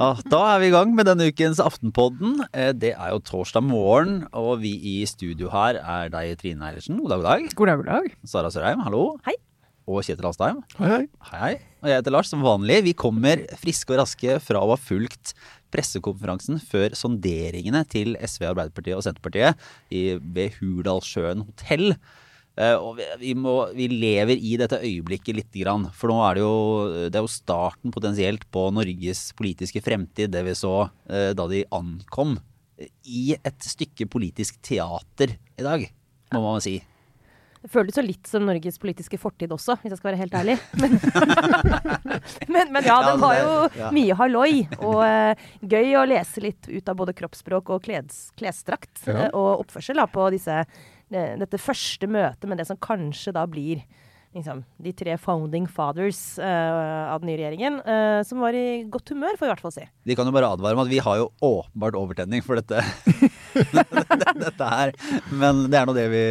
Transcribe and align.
Ja, 0.00 0.14
da 0.32 0.38
er 0.54 0.60
vi 0.62 0.68
i 0.70 0.72
gang 0.72 0.94
med 0.96 1.04
denne 1.08 1.26
ukens 1.28 1.58
Aftenpodden. 1.60 2.38
Eh, 2.56 2.72
Det 2.72 2.94
er 2.94 3.10
jo 3.12 3.18
torsdag 3.20 3.62
morgen, 3.64 4.26
og 4.32 4.60
vi 4.62 4.72
i 4.76 5.04
studio 5.06 5.50
her 5.52 5.76
er 5.80 6.08
deg, 6.12 6.38
Trine 6.40 6.68
Eilertsen. 6.70 6.96
God 7.00 7.10
dag, 7.10 7.20
god 7.20 7.28
dag. 7.28 7.54
God 7.56 7.66
dag, 7.70 7.76
god 7.80 7.90
dag. 7.90 8.14
Sara 8.24 8.50
Sørheim, 8.52 8.80
hallo. 8.84 9.18
Hei. 9.26 9.34
Og 9.90 10.04
Kjetil 10.04 10.28
Astheim. 10.30 10.62
Hei, 10.78 10.88
hei. 10.88 11.06
Hei, 11.30 11.40
hei. 11.40 11.52
Og 11.82 11.88
jeg 11.90 11.96
heter 12.00 12.12
Lars, 12.14 12.28
som 12.32 12.44
vanlig. 12.44 12.82
Vi 12.84 12.92
kommer 12.94 13.44
friske 13.60 13.92
og 13.96 14.00
raske 14.04 14.38
fra 14.44 14.60
å 14.60 14.70
ha 14.72 14.76
fulgt 14.80 15.34
pressekonferansen 15.72 16.60
før 16.60 16.92
sonderingene 16.96 17.84
til 17.88 18.16
SV, 18.20 18.48
Arbeiderpartiet 18.52 18.96
og 18.96 19.04
Senterpartiet 19.04 19.56
ved 19.90 20.56
Hurdalssjøen 20.60 21.44
hotell. 21.48 21.96
Eh, 22.60 22.76
og 22.76 22.98
vi, 22.98 23.06
vi, 23.22 23.32
må, 23.38 23.54
vi 23.76 23.88
lever 23.88 24.36
i 24.36 24.56
dette 24.60 24.82
øyeblikket 24.82 25.38
lite 25.38 25.62
grann. 25.62 25.88
For 25.96 26.12
nå 26.12 26.18
er 26.26 26.36
det 26.36 26.44
jo, 26.44 26.54
det 27.08 27.16
er 27.16 27.24
jo 27.24 27.32
starten 27.32 27.94
potensielt 27.94 28.44
på 28.52 28.66
Norges 28.76 29.30
politiske 29.38 29.82
fremtid, 29.84 30.32
det 30.34 30.44
vi 30.46 30.56
så 30.58 30.74
eh, 31.08 31.32
da 31.36 31.48
de 31.50 31.64
ankom 31.76 32.36
i 33.04 33.34
et 33.36 33.66
stykke 33.66 34.06
politisk 34.08 34.60
teater 34.64 35.36
i 35.36 35.64
dag, 35.66 35.84
må 36.32 36.40
man 36.46 36.64
si. 36.64 36.78
Det 37.60 37.68
føles 37.68 37.96
jo 37.98 38.02
litt 38.06 38.28
som 38.28 38.46
Norges 38.48 38.78
politiske 38.80 39.18
fortid 39.20 39.50
også, 39.52 39.74
hvis 39.82 39.92
jeg 39.92 40.00
skal 40.00 40.08
være 40.10 40.20
helt 40.22 40.36
ærlig. 40.38 40.56
Men, 40.80 40.96
men, 42.48 42.70
men 42.74 42.86
ja, 42.86 42.96
den 43.04 43.20
var 43.20 43.34
jo 43.36 43.90
mye 43.94 44.14
halloi. 44.18 44.52
Og 44.80 44.98
uh, 45.04 45.42
gøy 45.60 45.92
å 46.00 46.06
lese 46.08 46.42
litt 46.42 46.66
ut 46.70 46.88
av 46.90 46.96
både 46.98 47.14
kroppsspråk 47.16 47.70
og 47.74 47.84
kleds, 47.84 48.30
klesdrakt. 48.40 48.90
Ja. 49.04 49.28
uh, 49.28 49.36
og 49.38 49.66
oppførsel 49.66 50.00
da, 50.00 50.08
på 50.10 50.26
disse, 50.34 50.56
eh, 50.64 50.88
dette 51.10 51.58
første 51.58 52.06
møtet 52.10 52.46
med 52.48 52.60
det 52.60 52.68
som 52.68 52.78
kanskje 52.80 53.34
da 53.34 53.42
blir 53.50 53.82
liksom, 54.36 54.62
de 54.82 54.92
tre 54.94 55.16
founding 55.20 55.66
fathers 55.70 56.38
uh, 56.38 57.10
av 57.10 57.22
den 57.22 57.32
nye 57.32 57.40
regjeringen. 57.40 57.80
uh, 57.82 58.20
som 58.26 58.42
var 58.42 58.56
i 58.56 58.84
godt 58.90 59.12
humør, 59.14 59.36
får 59.38 59.46
vi 59.46 59.50
i 59.50 59.52
hvert 59.54 59.64
fall 59.64 59.74
si. 59.74 59.86
Vi 60.06 60.16
kan 60.18 60.28
jo 60.28 60.34
bare 60.34 60.52
advare 60.54 60.78
om 60.78 60.84
at 60.84 60.92
vi 60.92 61.02
har 61.02 61.20
jo 61.22 61.30
åpenbart 61.42 61.98
overtenning 61.98 62.44
for 62.46 62.60
dette. 62.60 62.84
dette 64.44 64.70
her. 64.72 64.94
Men 65.30 65.64
det 65.70 65.80
er 65.80 65.88
nå 65.88 65.96
det 65.96 66.06
vi 66.12 66.22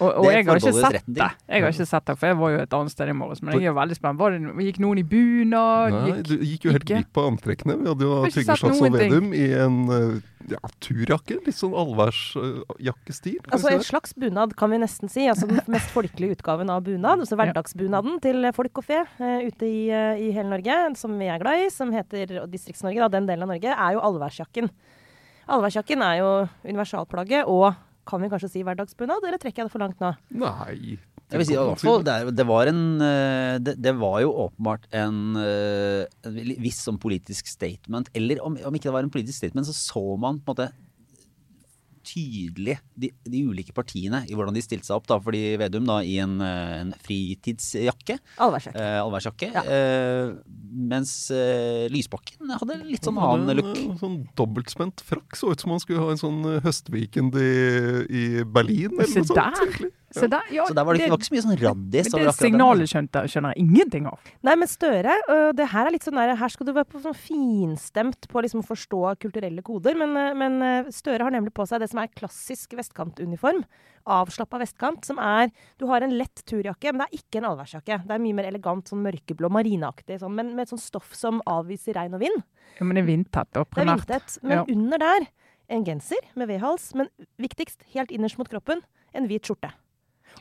Og, 0.00 0.10
og 0.10 0.26
det 0.26 0.34
jeg 0.34 0.48
har 0.48 0.60
ikke 0.60 0.74
sett 0.76 1.08
det. 1.08 1.30
Jeg 1.48 1.64
har 1.64 1.74
ikke 1.74 1.88
sett 1.88 2.08
det, 2.10 2.16
for 2.20 2.30
jeg 2.30 2.38
var 2.40 2.54
jo 2.54 2.62
et 2.64 2.78
annet 2.78 2.94
sted 2.94 3.12
i 3.12 3.16
morges. 3.16 3.42
Men 3.42 3.56
jeg 3.56 3.66
er 3.66 3.70
jo 3.70 3.76
veldig 3.80 3.98
spent. 3.98 4.20
Var 4.20 4.36
det, 4.36 4.54
gikk 4.68 4.80
noen 4.84 5.02
i 5.02 5.06
bunad? 5.06 5.96
Nei, 5.96 6.06
Gikk, 6.06 6.22
du 6.28 6.46
gikk 6.52 6.68
jo 6.68 6.76
helt 6.76 6.88
glipp 6.88 7.20
av 7.20 7.28
antrekkene. 7.32 7.76
Vi 7.80 7.92
hadde 7.92 8.08
jo 8.08 8.22
Trygve 8.26 8.58
Slagsvold. 8.62 8.96
Vedum 8.96 9.30
i 9.36 9.44
en 9.56 9.78
eh, 9.96 10.08
ja, 10.52 10.60
turjakke. 10.82 11.38
Litt 11.46 11.58
sånn 11.58 11.74
allværsjakkestil. 11.76 13.38
Altså 13.50 13.72
En 13.72 13.86
slags 13.86 14.14
bunad, 14.18 14.54
kan 14.58 14.72
vi 14.72 14.80
nesten 14.82 15.12
si. 15.12 15.26
Altså 15.30 15.48
Den 15.50 15.62
mest 15.72 15.90
folkelige 15.94 16.38
utgaven 16.38 16.70
av 16.72 16.84
bunad. 16.86 17.24
Altså 17.24 17.38
hverdagsbunaden 17.38 18.20
til 18.24 18.50
folk 18.56 18.82
og 18.82 18.86
fe 18.86 19.02
uh, 19.06 19.40
ute 19.46 19.68
i, 19.68 19.86
uh, 19.90 20.14
i 20.18 20.30
hele 20.34 20.50
Norge, 20.52 20.78
som 21.00 21.16
vi 21.18 21.30
er 21.32 21.42
glad 21.42 21.66
i, 21.66 21.70
som 21.72 21.92
heter 21.94 22.38
Distrikts-Norge, 22.52 23.02
da, 23.04 23.10
den 23.18 23.28
delen 23.30 23.46
av 23.46 23.54
Norge, 23.54 23.74
er 23.74 23.96
jo 23.96 24.04
allværsjakken. 24.10 24.70
Allværsjakken 25.46 26.02
er 26.02 26.20
jo 26.20 26.30
universalplagget 26.66 27.50
og 27.50 27.74
kan 28.06 28.22
vi 28.22 28.30
kanskje 28.30 28.50
si 28.52 28.62
hverdagsbunad, 28.66 29.24
eller 29.26 29.40
trekker 29.42 29.62
jeg 29.62 29.68
det 29.68 29.74
for 29.74 29.82
langt 29.82 30.02
nå? 30.02 30.12
Nei. 30.42 30.96
Jeg 31.26 31.40
vil 31.40 31.48
si, 31.48 31.54
altså, 31.58 31.96
det, 32.06 32.36
det, 32.38 32.44
var 32.46 32.68
en, 32.70 32.82
eh, 33.02 33.56
det, 33.58 33.72
det 33.82 33.92
var 33.98 34.20
jo 34.22 34.28
åpenbart 34.44 34.84
en, 34.94 35.16
eh, 35.40 36.04
en 36.22 36.36
viss 36.62 36.84
sånn 36.86 37.00
politisk 37.02 37.50
statement. 37.50 38.12
Eller 38.14 38.38
om, 38.46 38.54
om 38.54 38.78
ikke 38.78 38.86
det 38.86 38.94
var 38.94 39.06
en 39.06 39.10
politisk 39.10 39.40
statement, 39.40 39.66
så 39.66 39.74
så 39.74 40.04
man 40.22 40.38
på 40.38 40.54
en 40.54 40.54
måte 40.54 40.68
tydelig 42.06 42.76
de, 42.94 43.10
de 43.26 43.40
ulike 43.50 43.74
partiene 43.74 44.20
i 44.30 44.34
hvordan 44.36 44.54
de 44.54 44.62
stilte 44.64 44.86
seg 44.88 44.96
opp. 45.00 45.08
da, 45.10 45.18
Fordi 45.22 45.40
Vedum 45.60 45.86
da 45.88 45.98
i 46.06 46.16
en, 46.22 46.36
eh, 46.40 46.74
en 46.84 46.92
fritidsjakke, 47.02 48.18
Allværsjakke. 48.38 48.78
eh, 48.80 49.00
allværsjakke, 49.02 49.50
Ja. 49.52 49.62
eh, 49.66 50.32
mens 50.72 51.30
eh, 51.34 51.88
Lysbakken 51.92 52.50
hadde 52.60 52.78
litt 52.84 53.02
sånn 53.06 53.18
Han 53.18 53.40
annen 53.48 53.56
look. 53.60 53.76
En 53.76 53.98
sånn 53.98 54.16
dobbeltspent 54.38 55.02
frakk. 55.06 55.36
Så 55.36 55.50
ut 55.52 55.60
som 55.60 55.70
han 55.74 55.80
skulle 55.82 56.00
ha 56.04 56.10
en 56.14 56.22
sånn 56.22 56.42
høstweekend 56.62 57.34
i, 57.34 57.50
i 58.08 58.24
Berlin, 58.44 58.94
eller 58.98 59.12
noe 59.12 59.26
sånt. 59.26 59.34
der. 59.34 59.62
egentlig. 59.66 59.92
Så 60.16 60.28
der, 60.32 60.42
ja, 60.54 60.64
Så 60.66 60.74
der 60.76 60.84
var 60.88 60.96
det, 60.96 61.02
det 61.04 61.10
var 61.12 61.18
ikke 61.20 61.28
så 61.28 61.34
mye 61.36 61.44
sånn 61.44 61.58
raddis. 61.60 62.10
det 62.12 62.34
signalet 62.36 62.90
skjønte, 62.92 63.22
skjønner 63.30 63.54
jeg 63.54 63.64
ingenting 63.66 64.06
av. 64.10 64.30
Nei, 64.46 64.54
men 64.56 64.68
Støre, 64.70 65.16
øh, 65.28 65.50
det 65.56 65.68
her 65.72 65.86
er 65.86 65.94
litt 65.94 66.06
sånn 66.06 66.18
der, 66.18 66.34
her 66.40 66.48
skal 66.52 66.66
du 66.66 66.72
være 66.72 66.88
på 66.90 67.02
sånn 67.04 67.16
finstemt 67.16 68.28
på 68.30 68.40
å 68.40 68.44
liksom 68.46 68.64
forstå 68.66 69.02
kulturelle 69.22 69.62
koder, 69.66 69.96
men, 69.98 70.16
øh, 70.16 70.32
men 70.38 70.56
øh, 70.62 70.90
Støre 70.94 71.26
har 71.26 71.34
nemlig 71.34 71.52
på 71.56 71.66
seg 71.68 71.80
det 71.82 71.90
som 71.92 72.00
er 72.02 72.08
klassisk 72.16 72.76
vestkantuniform. 72.78 73.62
Avslappa 74.06 74.60
vestkant, 74.62 75.04
som 75.04 75.18
er 75.18 75.50
Du 75.80 75.86
har 75.90 76.04
en 76.06 76.14
lett 76.14 76.42
turjakke, 76.46 76.92
men 76.92 77.02
det 77.02 77.08
er 77.10 77.18
ikke 77.18 77.40
en 77.40 77.48
allværsjakke. 77.50 77.98
Det 78.06 78.14
er 78.14 78.22
mye 78.22 78.36
mer 78.38 78.46
elegant, 78.46 78.86
sånn 78.86 79.02
mørkeblå, 79.02 79.50
marineaktig, 79.50 80.20
sånn, 80.22 80.34
men 80.34 80.54
med 80.54 80.66
et 80.66 80.74
sånt 80.74 80.84
stoff 80.84 81.12
som 81.18 81.42
avviser 81.46 81.96
regn 81.98 82.14
og 82.14 82.22
vind. 82.22 82.44
Ja, 82.78 82.84
men 82.86 82.94
det 82.94 83.02
er 83.02 83.10
vindtett, 83.10 83.50
da. 83.52 83.64
Det 83.64 83.82
er 83.82 83.90
vindtett. 83.90 84.38
Men 84.42 84.58
Ja. 84.58 84.64
under 84.68 84.98
der 84.98 85.26
en 85.68 85.84
genser 85.84 86.22
med 86.36 86.48
V-hals, 86.48 86.94
men 86.94 87.08
viktigst, 87.42 87.82
helt 87.94 88.10
innerst 88.14 88.38
mot 88.38 88.48
kroppen, 88.48 88.82
en 89.12 89.26
hvit 89.26 89.42
skjorte. 89.42 89.72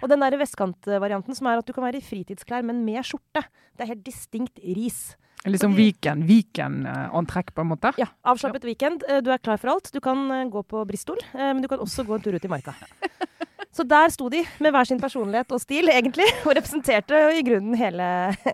Og 0.02 0.10
den 0.12 0.24
der 0.24 0.36
vestkantvarianten 0.40 1.38
som 1.38 1.48
er 1.48 1.62
at 1.62 1.68
du 1.68 1.74
kan 1.76 1.86
være 1.86 2.02
i 2.02 2.06
fritidsklær, 2.06 2.66
men 2.68 2.84
med 2.86 3.06
skjorte. 3.08 3.46
Det 3.76 3.86
er 3.86 3.94
helt 3.94 4.04
distinkt 4.08 4.60
ris. 4.60 5.16
Litt 5.46 5.62
sånn 5.62 5.76
Viken, 5.78 6.24
Viken-antrekk, 6.26 7.52
på 7.54 7.62
en 7.62 7.70
måte. 7.70 7.92
Ja, 8.02 8.08
avslappet 8.26 8.64
weekend. 8.66 9.04
Eh, 9.08 9.22
Du 9.22 9.30
er 9.30 9.38
klar 9.38 9.60
for 9.62 9.76
alt. 9.76 9.92
Du 9.94 10.00
kan 10.02 10.26
eh, 10.34 10.48
gå 10.50 10.64
på 10.66 10.82
Bristol, 10.90 11.22
eh, 11.36 11.52
men 11.54 11.62
du 11.62 11.68
kan 11.70 11.80
også 11.84 12.06
gå 12.08 12.16
en 12.18 12.24
tur 12.26 12.34
ut 12.34 12.46
i 12.46 12.50
marka. 12.50 12.74
Så 13.76 13.84
der 13.84 14.12
sto 14.14 14.30
de 14.32 14.40
med 14.64 14.72
hver 14.72 14.88
sin 14.88 15.02
personlighet 15.02 15.52
og 15.52 15.60
stil, 15.60 15.90
egentlig, 15.92 16.28
og 16.48 16.54
representerte 16.56 17.20
i 17.36 17.44
grunnen 17.44 17.76
hele 17.76 18.06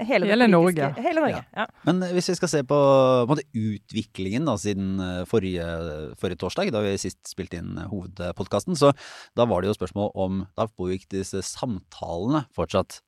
Hele, 0.09 0.32
Hele 0.32 0.48
Norge. 0.50 0.90
Hele 0.98 1.22
Norge, 1.22 1.44
ja. 1.58 1.68
Men 1.86 2.02
hvis 2.16 2.32
vi 2.32 2.38
skal 2.40 2.50
se 2.50 2.64
på, 2.66 2.80
på 2.80 3.28
en 3.28 3.30
måte, 3.30 3.46
utviklingen 3.54 4.50
da, 4.50 4.56
siden 4.62 4.96
eh, 5.04 5.22
forrige, 5.30 5.68
forrige 6.22 6.42
torsdag, 6.42 6.72
da 6.74 6.82
vi 6.86 6.96
sist 7.02 7.22
spilte 7.30 7.62
inn 7.62 7.78
hovedpodkasten, 7.92 8.78
så 8.80 8.94
da 9.38 9.46
var 9.50 9.62
det 9.62 9.72
jo 9.72 9.78
spørsmål 9.78 10.12
om 10.18 10.44
Da 10.58 10.66
pågikk 10.68 11.06
disse 11.14 11.44
samtalene 11.46 12.46
fortsatt. 12.56 13.02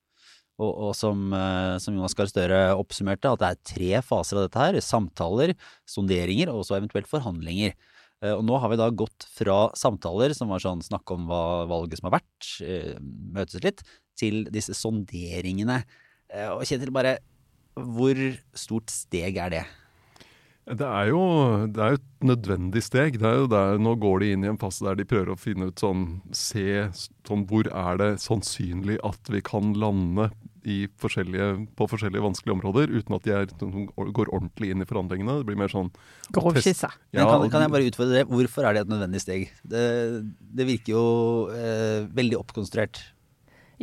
Og, 0.61 0.69
og 0.69 0.91
som, 0.97 1.31
eh, 1.33 1.79
som 1.81 1.97
Jonas 1.97 2.13
Gahr 2.17 2.29
Støre 2.29 2.59
oppsummerte, 2.77 3.31
at 3.33 3.41
det 3.41 3.49
er 3.49 3.63
tre 3.73 4.03
faser 4.05 4.37
av 4.37 4.47
dette 4.47 4.61
her. 4.61 4.77
Samtaler, 4.85 5.55
sonderinger 5.89 6.53
og 6.53 6.61
så 6.67 6.77
eventuelt 6.77 7.09
forhandlinger. 7.09 7.73
Eh, 8.23 8.33
Og 8.33 8.43
nå 8.47 8.57
har 8.61 8.71
vi 8.71 8.79
da 8.79 8.89
gått 8.89 9.27
fra 9.35 9.67
samtaler, 9.77 10.33
som 10.37 10.49
var 10.53 10.63
sånn 10.63 10.83
snakk 10.85 11.11
om 11.11 11.27
hva 11.27 11.67
valget 11.69 11.99
som 11.99 12.09
har 12.09 12.19
vært, 12.21 12.49
eh, 12.63 12.97
møtes 13.35 13.63
litt, 13.63 13.83
til 14.15 14.45
disse 14.45 14.73
sonderingene. 14.77 15.83
Og 16.33 16.61
Og 16.61 16.65
Kjetil, 16.65 16.91
bare 16.93 17.17
hvor 17.75 18.15
stort 18.53 18.89
steg 18.89 19.37
er 19.37 19.49
det? 19.49 19.63
Det 20.63 20.85
er, 20.87 21.09
jo, 21.11 21.67
det 21.67 21.81
er 21.83 21.97
et 21.97 22.23
nødvendig 22.23 22.83
steg. 22.85 23.17
Er 23.19 23.47
der, 23.51 23.77
nå 23.77 23.97
går 23.99 24.21
de 24.23 24.29
inn 24.31 24.45
i 24.45 24.47
en 24.47 24.57
fase 24.57 24.85
der 24.85 24.95
de 24.95 25.03
prøver 25.03 25.33
å 25.33 25.39
finne 25.39 25.67
ut 25.67 25.81
sånn 25.81 26.21
Se 26.31 26.87
sånn, 27.27 27.43
hvor 27.49 27.67
er 27.67 27.99
det 27.99 28.21
sannsynlig 28.23 28.95
at 29.03 29.19
vi 29.33 29.41
kan 29.43 29.73
lande 29.75 30.29
forskjellige, 31.01 31.47
på 31.77 31.87
forskjellige 31.91 32.23
vanskelige 32.23 32.55
områder, 32.55 32.91
uten 32.93 33.17
at 33.17 33.25
de 33.25 33.33
er, 33.35 33.47
går 34.17 34.31
ordentlig 34.33 34.71
inn 34.73 34.83
i 34.83 34.87
forhandlingene. 34.87 35.39
Det 35.41 35.47
blir 35.49 35.59
mer 35.59 35.71
sånn 35.71 35.89
Grovskisse. 36.33 36.89
Men 37.13 37.27
kan, 37.27 37.47
kan 37.51 37.65
jeg 37.65 37.73
bare 37.73 37.89
utfordre 37.89 38.21
det? 38.21 38.27
Hvorfor 38.31 38.67
er 38.67 38.77
det 38.77 38.85
et 38.85 38.93
nødvendig 38.93 39.23
steg? 39.23 39.49
Det, 39.61 39.83
det 40.31 40.67
virker 40.69 40.95
jo 40.95 41.07
eh, 41.53 42.05
veldig 42.15 42.39
oppkonstruert. 42.39 43.01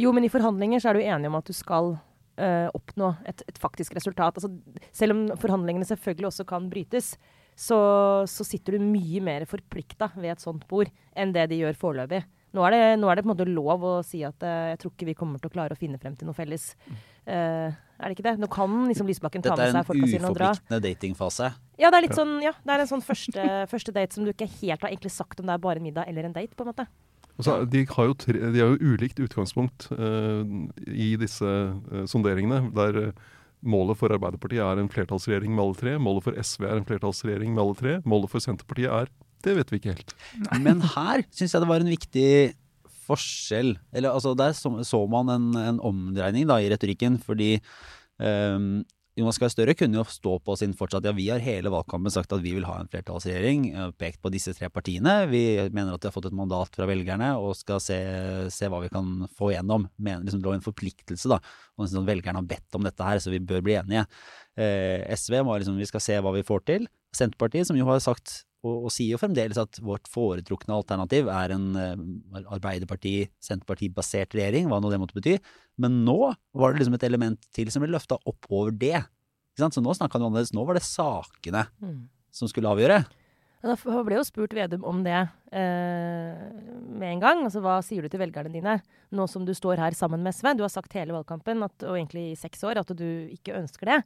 Jo, 0.01 0.15
men 0.17 0.25
i 0.25 0.33
forhandlinger 0.33 0.81
så 0.81 0.93
er 0.93 0.99
du 0.99 1.05
enig 1.05 1.29
om 1.29 1.37
at 1.41 1.51
du 1.51 1.57
skal 1.57 1.93
eh, 2.41 2.69
oppnå 2.77 3.13
et, 3.29 3.45
et 3.51 3.61
faktisk 3.61 3.97
resultat. 3.99 4.41
Altså, 4.41 4.53
selv 4.97 5.17
om 5.17 5.23
forhandlingene 5.41 5.89
selvfølgelig 5.89 6.31
også 6.31 6.49
kan 6.49 6.71
brytes, 6.73 7.15
så, 7.61 7.79
så 8.31 8.47
sitter 8.47 8.79
du 8.79 8.89
mye 8.89 9.21
mer 9.25 9.45
forplikta 9.49 10.13
ved 10.17 10.33
et 10.33 10.43
sånt 10.43 10.65
bord 10.71 10.89
enn 11.19 11.35
det 11.37 11.51
de 11.51 11.61
gjør 11.61 11.77
foreløpig. 11.77 12.23
Nå 12.57 12.65
er, 12.67 12.75
det, 12.75 12.81
nå 12.99 13.11
er 13.11 13.19
det 13.19 13.23
på 13.23 13.29
en 13.29 13.33
måte 13.35 13.47
lov 13.47 13.85
å 13.87 13.93
si 14.07 14.25
at 14.27 14.43
uh, 14.43 14.71
jeg 14.73 14.81
tror 14.83 14.95
ikke 14.95 15.07
vi 15.13 15.17
kommer 15.19 15.43
til 15.43 15.51
å 15.51 15.55
klare 15.55 15.77
å 15.77 15.79
finne 15.79 16.01
frem 16.03 16.17
til 16.19 16.27
noe 16.27 16.35
felles. 16.35 16.73
Uh, 17.23 17.71
er 17.71 18.09
det 18.09 18.17
ikke 18.17 18.27
det? 18.27 18.35
Nå 18.43 18.49
kan 18.51 18.75
liksom 18.91 19.11
Lysbakken 19.11 19.45
ta 19.45 19.55
med 19.55 19.69
er 19.69 19.77
seg 19.77 19.87
folka 19.87 20.07
en 20.09 20.15
sine 20.15 20.31
og 20.33 20.39
dra. 20.39 20.51
uforpliktende 20.51 20.81
datingfase. 20.89 21.53
Ja, 21.79 21.93
det 21.93 22.01
er 22.01 22.07
litt 22.09 22.19
sånn, 22.19 22.35
ja, 22.43 22.55
det 22.67 22.75
er 22.75 22.83
en 22.83 22.91
sånn 22.91 23.05
første, 23.07 23.47
første 23.75 23.95
date 23.95 24.19
som 24.19 24.27
du 24.27 24.33
ikke 24.35 24.51
helt 24.59 24.83
har 24.83 24.91
egentlig 24.91 25.15
sagt 25.15 25.43
om 25.43 25.47
det 25.47 25.55
er 25.55 25.63
bare 25.63 25.83
en 25.83 25.87
middag 25.87 26.11
eller 26.11 26.27
en 26.27 26.35
date, 26.35 26.57
på 26.59 26.67
en 26.67 26.73
måte. 26.73 26.89
Altså, 27.37 27.61
de, 27.71 27.87
har 27.89 28.11
jo 28.11 28.17
tre, 28.21 28.41
de 28.53 28.61
har 28.61 28.75
jo 28.75 28.95
ulikt 28.97 29.23
utgangspunkt 29.23 29.87
uh, 29.95 30.43
i 30.91 31.15
disse 31.21 31.53
sonderingene. 32.11 32.67
Der 32.77 33.13
målet 33.61 33.99
for 34.01 34.13
Arbeiderpartiet 34.13 34.65
er 34.65 34.81
en 34.81 34.91
flertallsregjering 34.91 35.55
med 35.55 35.65
alle 35.65 35.79
tre. 35.79 35.97
Målet 36.03 36.27
for 36.27 36.37
SV 36.37 36.67
er 36.67 36.79
en 36.81 36.87
flertallsregjering 36.89 37.55
med 37.55 37.63
alle 37.63 37.79
tre. 37.79 37.97
Målet 38.09 38.33
for 38.33 38.43
Senterpartiet 38.43 38.91
er 38.91 39.13
Det 39.45 39.57
vet 39.57 39.73
vi 39.73 39.81
ikke 39.81 39.95
helt. 39.95 40.15
Men 40.67 40.83
her 40.95 41.25
syns 41.31 41.55
jeg 41.55 41.65
det 41.65 41.71
var 41.71 41.85
en 41.85 41.93
viktig 41.93 42.31
forskjell. 43.11 43.75
Eller 43.97 44.15
altså, 44.15 44.37
der 44.39 44.55
så, 44.57 44.73
så 44.87 45.03
man 45.11 45.33
en, 45.33 45.51
en 45.59 45.83
omdreining 45.83 46.49
da, 46.51 46.61
i 46.61 46.71
retorikken, 46.73 47.19
fordi 47.25 47.57
um, 48.23 48.81
Jonas 49.19 49.41
Gahr 49.43 49.51
Støre 49.53 49.75
kunne 49.77 49.99
jo 49.99 50.05
stå 50.07 50.37
på 50.45 50.55
sin 50.59 50.73
fortsatt 50.77 51.05
Ja, 51.09 51.13
vi 51.17 51.27
har 51.33 51.43
hele 51.43 51.73
valgkampen 51.73 52.13
sagt 52.15 52.33
at 52.33 52.43
vi 52.45 52.53
vil 52.57 52.67
ha 52.69 52.77
en 52.81 52.89
flertallsregjering, 52.91 53.65
eh, 53.75 53.91
pekt 53.99 54.21
på 54.23 54.31
disse 54.33 54.55
tre 54.57 54.71
partiene. 54.73 55.15
Vi 55.31 55.43
mener 55.75 55.95
at 55.95 56.05
de 56.05 56.09
har 56.09 56.15
fått 56.15 56.31
et 56.31 56.37
mandat 56.37 56.77
fra 56.77 56.87
velgerne 56.89 57.33
og 57.41 57.57
skal 57.59 57.83
se, 57.83 57.99
se 58.55 58.71
hva 58.71 58.81
vi 58.85 58.93
kan 58.93 59.27
få 59.37 59.51
igjennom. 59.53 59.89
Mener, 59.99 60.23
liksom, 60.25 60.41
det 60.41 60.49
lå 60.49 60.55
en 60.57 60.65
forpliktelse, 60.65 61.33
da. 61.33 61.41
Og 61.77 61.87
liksom, 61.87 62.07
velgerne 62.09 62.41
har 62.41 62.49
bedt 62.55 62.79
om 62.79 62.87
dette 62.87 63.11
her, 63.11 63.21
så 63.21 63.35
vi 63.35 63.43
bør 63.43 63.67
bli 63.67 63.77
enige. 63.81 64.07
Eh, 64.61 65.03
SV 65.19 65.41
må 65.47 65.59
liksom 65.59 65.79
Vi 65.81 65.91
skal 65.91 66.07
se 66.07 66.21
hva 66.23 66.33
vi 66.37 66.47
får 66.47 66.65
til. 66.71 66.89
Senterpartiet, 67.17 67.67
som 67.67 67.79
jo 67.79 67.89
har 67.91 68.01
sagt 68.05 68.45
og, 68.61 68.87
og, 68.87 68.91
sier 68.93 69.15
jo 69.15 69.21
fremdeles 69.21 69.59
at 69.61 69.81
vårt 69.85 70.09
foretrukne 70.11 70.77
alternativ 70.77 71.31
er 71.33 71.55
en 71.55 71.69
uh, 71.77 72.43
Arbeiderparti-Senterparti-basert 72.57 74.37
regjering, 74.37 74.69
hva 74.69 74.81
nå 74.83 74.91
det 74.93 75.01
måtte 75.01 75.17
bety. 75.17 75.39
Men 75.81 76.03
nå 76.05 76.19
var 76.29 76.73
det 76.75 76.83
liksom 76.83 76.99
et 76.99 77.07
element 77.09 77.49
til 77.57 77.73
som 77.73 77.85
ble 77.85 77.93
løfta 77.95 78.21
opp 78.21 78.51
over 78.51 78.75
det. 78.77 79.01
Så 79.61 79.83
nå 79.83 79.95
snakka 79.97 80.19
han 80.19 80.29
annerledes. 80.29 80.55
Nå 80.57 80.65
var 80.69 80.77
det 80.77 80.85
sakene 80.87 81.67
mm. 81.81 81.97
som 82.37 82.51
skulle 82.51 82.71
avgjøre. 82.71 83.03
Da 83.61 83.75
ble 83.77 84.17
jo 84.17 84.25
spurt 84.25 84.55
Vedum 84.57 84.87
om 84.89 85.03
det 85.05 85.19
eh, 85.19 86.37
med 86.97 87.09
en 87.11 87.21
gang. 87.21 87.43
Altså, 87.45 87.61
Hva 87.65 87.79
sier 87.85 88.05
du 88.05 88.09
til 88.13 88.23
velgerne 88.23 88.53
dine 88.53 88.79
nå 89.13 89.27
som 89.29 89.45
du 89.45 89.53
står 89.57 89.83
her 89.83 89.97
sammen 89.97 90.25
med 90.25 90.37
SV? 90.37 90.55
Du 90.57 90.65
har 90.65 90.73
sagt 90.73 90.97
hele 90.97 91.13
valgkampen, 91.17 91.61
at, 91.67 91.77
og 91.85 91.99
egentlig 91.99 92.31
i 92.31 92.39
seks 92.41 92.65
år, 92.65 92.81
at 92.81 92.93
du 92.97 93.09
ikke 93.29 93.59
ønsker 93.61 93.93
det. 93.93 93.99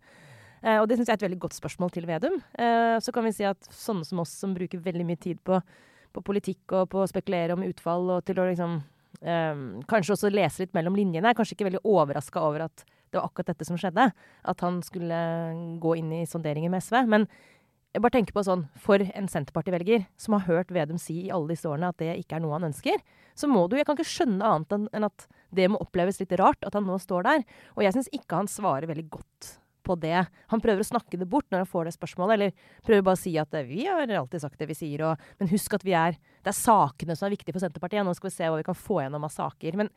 Eh, 0.64 0.80
og 0.80 0.88
det 0.88 0.96
syns 0.96 1.10
jeg 1.10 1.18
er 1.18 1.20
et 1.20 1.26
veldig 1.26 1.42
godt 1.44 1.58
spørsmål 1.58 1.92
til 1.92 2.08
Vedum. 2.08 2.40
Eh, 2.56 2.96
så 3.04 3.12
kan 3.12 3.26
vi 3.26 3.34
si 3.36 3.44
at 3.44 3.68
sånne 3.68 4.06
som 4.08 4.22
oss 4.22 4.32
som 4.40 4.56
bruker 4.56 4.80
veldig 4.80 5.06
mye 5.06 5.20
tid 5.20 5.40
på, 5.44 5.60
på 6.14 6.24
politikk 6.24 6.76
og 6.78 6.88
på 6.94 7.04
å 7.04 7.08
spekulere 7.10 7.56
om 7.56 7.64
utfall, 7.66 8.08
og 8.16 8.24
til 8.24 8.40
å 8.40 8.48
liksom 8.48 8.78
eh, 9.20 9.64
kanskje 9.90 10.16
også 10.16 10.32
lese 10.32 10.64
litt 10.64 10.76
mellom 10.76 10.96
linjene, 10.96 11.28
er 11.30 11.36
kanskje 11.36 11.58
ikke 11.58 11.68
veldig 11.68 11.84
overraska 11.84 12.44
over 12.44 12.68
at 12.70 12.86
det 12.86 13.20
var 13.20 13.28
akkurat 13.28 13.52
dette 13.52 13.66
som 13.68 13.76
skjedde. 13.78 14.08
At 14.50 14.62
han 14.64 14.80
skulle 14.82 15.18
gå 15.82 15.98
inn 16.00 16.08
i 16.16 16.24
sonderinger 16.26 16.72
med 16.72 16.82
SV. 16.82 16.96
Men 17.12 17.28
jeg 17.94 18.02
bare 18.02 18.16
tenker 18.16 18.34
på 18.34 18.42
sånn, 18.42 18.64
for 18.82 18.98
en 19.04 19.28
Senterparti-velger 19.30 20.08
som 20.18 20.34
har 20.34 20.48
hørt 20.48 20.72
Vedum 20.74 20.98
si 20.98 21.28
i 21.28 21.30
alle 21.30 21.52
disse 21.52 21.68
årene 21.70 21.92
at 21.92 22.00
det 22.02 22.16
ikke 22.24 22.40
er 22.40 22.42
noe 22.42 22.56
han 22.56 22.66
ønsker, 22.72 22.98
så 23.38 23.46
må 23.50 23.68
du 23.68 23.76
Jeg 23.76 23.86
kan 23.86 23.94
ikke 23.94 24.10
skjønne 24.10 24.48
annet 24.48 24.90
enn 24.90 25.06
at 25.06 25.28
det 25.54 25.68
må 25.70 25.78
oppleves 25.82 26.18
litt 26.18 26.34
rart 26.40 26.66
at 26.66 26.74
han 26.74 26.88
nå 26.88 26.98
står 26.98 27.28
der. 27.28 27.44
Og 27.76 27.84
jeg 27.86 27.94
syns 27.94 28.10
ikke 28.10 28.40
han 28.40 28.50
svarer 28.50 28.90
veldig 28.90 29.06
godt 29.14 29.52
på 29.84 29.96
det. 30.00 30.24
Han 30.52 30.62
prøver 30.64 30.82
å 30.82 30.88
snakke 30.88 31.18
det 31.20 31.28
bort 31.30 31.46
når 31.52 31.64
han 31.64 31.70
får 31.70 31.88
det 31.88 31.94
spørsmålet, 31.96 32.34
eller 32.34 32.84
prøver 32.86 33.06
bare 33.06 33.18
å 33.18 33.22
si 33.22 33.34
at 33.40 33.56
eh, 33.56 33.66
vi 33.68 33.84
har 33.88 34.10
alltid 34.18 34.44
sagt 34.44 34.60
det 34.60 34.68
vi 34.70 34.78
sier, 34.78 35.04
og, 35.08 35.28
men 35.40 35.52
husk 35.52 35.76
at 35.76 35.86
vi 35.86 35.96
er 35.98 36.18
Det 36.44 36.52
er 36.52 36.58
sakene 36.58 37.16
som 37.16 37.28
er 37.28 37.36
viktige 37.36 37.54
for 37.56 37.64
Senterpartiet. 37.64 38.04
Nå 38.04 38.12
skal 38.16 38.28
vi 38.28 38.36
se 38.36 38.48
hva 38.48 38.60
vi 38.60 38.66
kan 38.66 38.76
få 38.76 38.98
gjennom 39.00 39.24
av 39.24 39.32
saker. 39.32 39.78
Men 39.80 39.88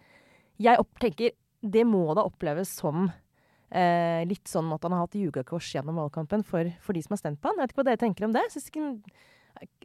jeg 0.63 0.79
tenker 1.01 1.33
det 1.61 1.83
må 1.89 2.05
da 2.15 2.23
oppleves 2.27 2.69
som 2.77 3.09
eh, 3.09 4.23
litt 4.29 4.47
sånn 4.47 4.69
at 4.73 4.83
han 4.85 4.95
har 4.95 5.05
hatt 5.05 5.17
jugakors 5.17 5.73
gjennom 5.75 5.99
valgkampen 5.99 6.45
for, 6.47 6.69
for, 6.83 6.95
de 6.95 7.03
som 7.03 7.15
har 7.15 7.23
stemt 7.23 7.41
på 7.41 7.51
han. 7.51 7.59
Jeg 7.59 7.67
vet 7.67 7.73
ikke 7.73 7.81
hva 7.81 7.89
dere 7.89 8.03
tenker 8.03 8.27
om 8.27 8.35
det. 8.35 8.45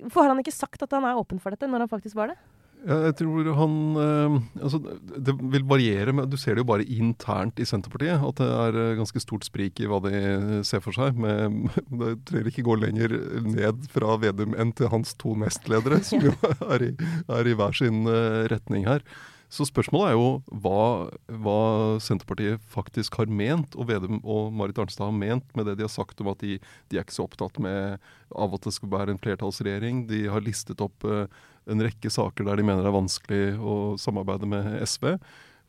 Hvorfor 0.03 0.23
har 0.23 0.35
han 0.35 0.43
ikke 0.43 0.55
sagt 0.55 0.85
at 0.85 0.95
han 0.95 1.07
er 1.09 1.19
åpen 1.19 1.41
for 1.43 1.55
dette, 1.55 1.71
når 1.71 1.87
han 1.87 1.93
faktisk 1.93 2.19
var 2.19 2.33
det? 2.33 2.39
Jeg 2.83 3.15
tror 3.21 3.49
han 3.55 3.75
øh, 3.97 4.37
altså, 4.59 4.81
Det 5.15 5.35
vil 5.39 5.67
variere, 5.71 6.13
men 6.13 6.29
du 6.31 6.37
ser 6.37 6.57
det 6.57 6.65
jo 6.65 6.71
bare 6.73 6.87
internt 6.87 7.61
i 7.63 7.67
Senterpartiet. 7.69 8.19
At 8.19 8.41
det 8.41 8.49
er 8.51 8.79
eh, 8.81 8.97
ganske 8.99 9.23
stort 9.23 9.47
sprik 9.47 9.79
i 9.81 9.87
hva 9.91 10.01
de 10.03 10.63
ser 10.67 10.83
for 10.83 10.97
seg. 10.97 11.19
Med, 11.19 11.69
det 12.01 12.15
trenger 12.27 12.51
ikke 12.51 12.67
gå 12.67 12.79
lenger 12.83 13.15
ned 13.47 13.87
fra 13.93 14.17
Vedum 14.23 14.57
enn 14.59 14.75
til 14.75 14.91
hans 14.91 15.15
to 15.21 15.37
nestledere, 15.39 16.03
som 16.07 16.27
jo 16.27 16.35
er 16.75 16.89
i, 16.89 16.95
er 17.31 17.53
i 17.53 17.55
hver 17.59 17.79
sin 17.79 18.03
retning 18.51 18.89
her. 18.91 19.07
Så 19.53 19.67
spørsmålet 19.69 20.09
er 20.09 20.15
jo 20.17 20.29
hva, 20.65 21.11
hva, 21.45 21.57
Senterpartiet 22.01 22.63
faktisk 22.73 23.19
har 23.21 23.29
ment, 23.29 23.77
og 23.77 23.91
Vedum 23.91 24.23
og 24.25 24.49
Marit 24.57 24.81
Arnstad 24.81 25.11
har 25.11 25.17
ment 25.17 25.45
med 25.59 25.69
det 25.69 25.77
de 25.77 25.85
har 25.85 25.93
sagt 25.93 26.23
om 26.25 26.31
at 26.33 26.41
de, 26.41 26.57
de 26.89 26.97
er 26.97 27.05
ikke 27.05 27.19
så 27.19 27.27
opptatt 27.27 27.61
med, 27.61 28.01
av 28.33 28.57
at 28.57 28.65
det 28.65 28.73
skal 28.73 28.93
være 28.95 29.13
en 29.13 29.21
flertallsregjering. 29.21 30.07
De 30.09 30.23
har 30.33 30.45
listet 30.45 30.81
opp 30.81 31.05
uh, 31.05 31.27
en 31.71 31.85
rekke 31.85 32.11
saker 32.11 32.47
der 32.49 32.59
de 32.59 32.67
mener 32.67 32.83
det 32.85 32.91
er 32.91 32.99
vanskelig 32.99 33.43
å 33.59 33.77
samarbeide 34.01 34.49
med 34.51 34.77
SV. 34.87 35.15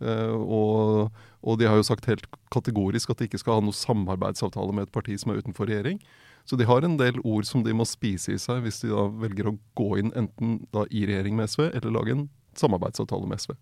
Eh, 0.03 0.33
og, 0.33 1.13
og, 1.41 1.57
de 1.59 1.69
har 1.69 1.77
jo 1.79 1.87
sagt 1.87 2.09
helt 2.09 2.25
kategorisk 2.53 3.13
at 3.13 3.21
de 3.21 3.29
ikke 3.29 3.41
skal 3.41 3.59
ha 3.59 3.65
noe 3.65 3.77
samarbeidsavtale 3.77 4.75
med 4.75 4.87
et 4.87 4.95
parti 4.95 5.17
som 5.19 5.33
er 5.33 5.43
utenfor 5.43 5.69
regjering. 5.69 6.01
Så 6.43 6.57
de 6.59 6.67
har 6.67 6.83
en 6.83 6.97
del 6.99 7.21
ord 7.23 7.47
som 7.47 7.63
de 7.63 7.75
må 7.75 7.85
spise 7.87 8.33
i 8.33 8.41
seg 8.41 8.65
hvis 8.65 8.81
de 8.83 8.91
da 8.91 9.05
velger 9.21 9.51
å 9.51 9.57
gå 9.79 9.93
inn 10.01 10.11
enten 10.17 10.63
i 10.89 11.05
regjering 11.07 11.37
med 11.39 11.51
SV, 11.51 11.69
eller 11.69 11.93
lage 11.95 12.17
en 12.17 12.25
samarbeidsavtale 12.59 13.29
med 13.29 13.39
SV. 13.43 13.55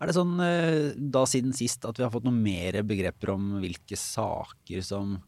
Er 0.00 0.08
det 0.08 0.16
sånn 0.16 0.38
eh, 0.40 0.92
da 0.96 1.26
siden 1.28 1.52
sist 1.56 1.84
at 1.84 1.98
vi 1.98 2.06
har 2.06 2.12
fått 2.12 2.24
noen 2.24 2.38
mer 2.40 2.78
begreper 2.88 3.34
om 3.34 3.58
hvilke 3.60 3.98
saker 4.00 4.84
som 4.86 5.18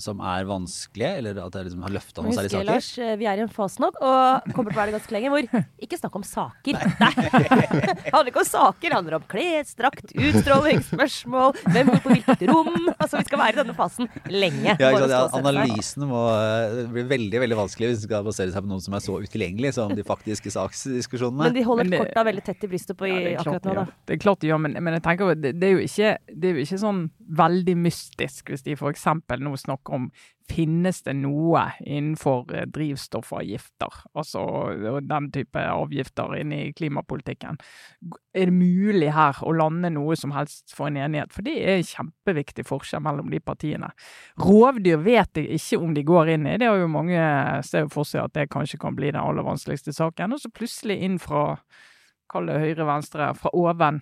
som 0.00 0.20
er 0.24 0.46
vanskelige, 0.48 1.10
eller 1.20 1.38
at 1.44 1.56
jeg 1.56 1.68
liksom 1.68 1.82
har 1.86 1.92
løfta 1.94 2.24
noen 2.24 2.34
særlige 2.34 2.54
saker? 2.56 2.68
Lars, 2.68 2.90
eh, 2.98 3.12
vi 3.20 3.26
er 3.30 3.38
i 3.38 3.44
en 3.44 3.52
fase 3.52 3.82
nå, 3.82 3.90
og 3.92 4.48
kommer 4.54 4.72
til 4.72 4.76
å 4.76 4.80
være 4.80 4.90
det 4.90 4.96
ganske 4.96 5.14
lenge, 5.14 5.32
hvor 5.32 5.48
ikke 5.86 5.98
snakk 6.00 6.18
om 6.18 6.24
saker. 6.26 6.78
Nei. 7.02 7.12
det 7.22 8.12
handler 8.14 8.30
ikke 8.32 8.42
om 8.42 8.48
saker, 8.48 8.86
det 8.88 8.96
handler 8.96 9.18
om 9.18 9.26
klesdrakt, 9.30 10.14
utstrålingsspørsmål, 10.16 11.60
hvem 11.68 11.92
bor 11.92 12.02
på 12.04 12.14
hvilket 12.16 12.44
rom. 12.50 12.72
Altså, 12.96 13.20
vi 13.20 13.28
skal 13.28 13.42
være 13.42 13.54
i 13.54 13.60
denne 13.60 13.76
fasen 13.78 14.10
lenge. 14.32 14.76
Ja, 14.82 14.90
ja, 14.90 15.22
analysene 15.38 16.08
må 16.10 16.24
uh, 16.30 16.82
bli 16.92 17.06
veldig 17.12 17.42
veldig 17.44 17.58
vanskelig 17.58 17.92
hvis 17.92 18.02
vi 18.02 18.08
skal 18.08 18.26
basere 18.26 18.54
seg 18.54 18.64
på 18.64 18.72
noen 18.72 18.82
som 18.82 18.96
er 18.96 19.04
så 19.04 19.18
utilgjengelig 19.22 19.74
som 19.78 19.94
de 19.96 20.06
faktiske 20.06 20.52
saksdiskusjonene. 20.54 21.48
Men 21.48 21.56
de 21.56 21.64
holder 21.66 21.88
men 21.88 21.94
det, 21.96 22.02
korta 22.06 22.26
veldig 22.26 22.44
tett 22.46 22.66
i 22.66 22.72
brystet 22.72 22.98
på 22.98 23.08
i, 23.10 23.16
ja, 23.32 23.38
akkurat 23.42 23.68
nå, 23.68 23.76
da. 23.82 23.86
Det 24.08 24.16
er 24.16 24.22
klart 24.22 24.42
de 24.42 24.50
gjør, 24.50 24.62
men, 24.66 24.76
men, 24.80 24.98
jeg 24.98 25.06
tenker 25.06 25.34
det, 25.36 25.54
det, 25.60 25.68
er 25.68 25.76
jo 25.76 25.86
ikke, 25.86 26.12
det 26.32 26.50
er 26.50 26.58
jo 26.58 26.66
ikke 26.66 26.80
sånn 26.82 27.02
veldig 27.42 27.76
mystisk 27.80 28.52
hvis 28.52 28.64
de 28.66 28.76
f.eks. 28.76 29.06
nå 29.42 29.54
snakker 29.60 29.91
om 29.92 30.08
finnes 30.50 31.00
det 31.06 31.14
noe 31.20 31.62
innenfor 31.80 32.50
eh, 32.54 32.66
drivstoffavgifter, 32.68 34.00
altså 34.18 34.42
den 35.06 35.28
type 35.32 35.62
avgifter 35.62 36.34
inni 36.40 36.72
klimapolitikken. 36.76 37.60
Er 38.34 38.50
det 38.50 38.56
mulig 38.56 39.12
her 39.14 39.38
å 39.44 39.54
lande 39.56 39.92
noe 39.94 40.16
som 40.18 40.34
helst 40.36 40.74
for 40.76 40.90
en 40.90 40.98
enighet? 41.00 41.32
For 41.34 41.46
det 41.46 41.56
er 41.60 41.78
en 41.78 41.88
kjempeviktig 41.88 42.66
forskjell 42.68 43.04
mellom 43.04 43.30
de 43.32 43.40
partiene. 43.44 43.92
Rovdyr 44.42 45.00
vet 45.04 45.40
jeg 45.40 45.60
ikke 45.60 45.80
om 45.82 45.94
de 45.96 46.06
går 46.08 46.34
inn 46.34 46.50
i, 46.50 46.58
det 46.60 46.68
har 46.70 46.80
jo 46.82 46.90
mange 46.90 47.22
ser 47.68 47.88
for 47.92 48.08
seg 48.08 48.26
at 48.26 48.36
det 48.36 48.50
kanskje 48.52 48.80
kan 48.82 48.98
bli 48.98 49.12
den 49.12 49.22
aller 49.22 49.46
vanskeligste 49.46 49.94
saken. 49.96 50.36
Og 50.36 50.42
så 50.42 50.52
plutselig 50.52 51.00
inn 51.06 51.18
fra 51.22 51.56
kall 52.32 52.48
det 52.48 52.60
høyre-venstre, 52.62 53.32
fra 53.36 53.52
oven, 53.56 54.00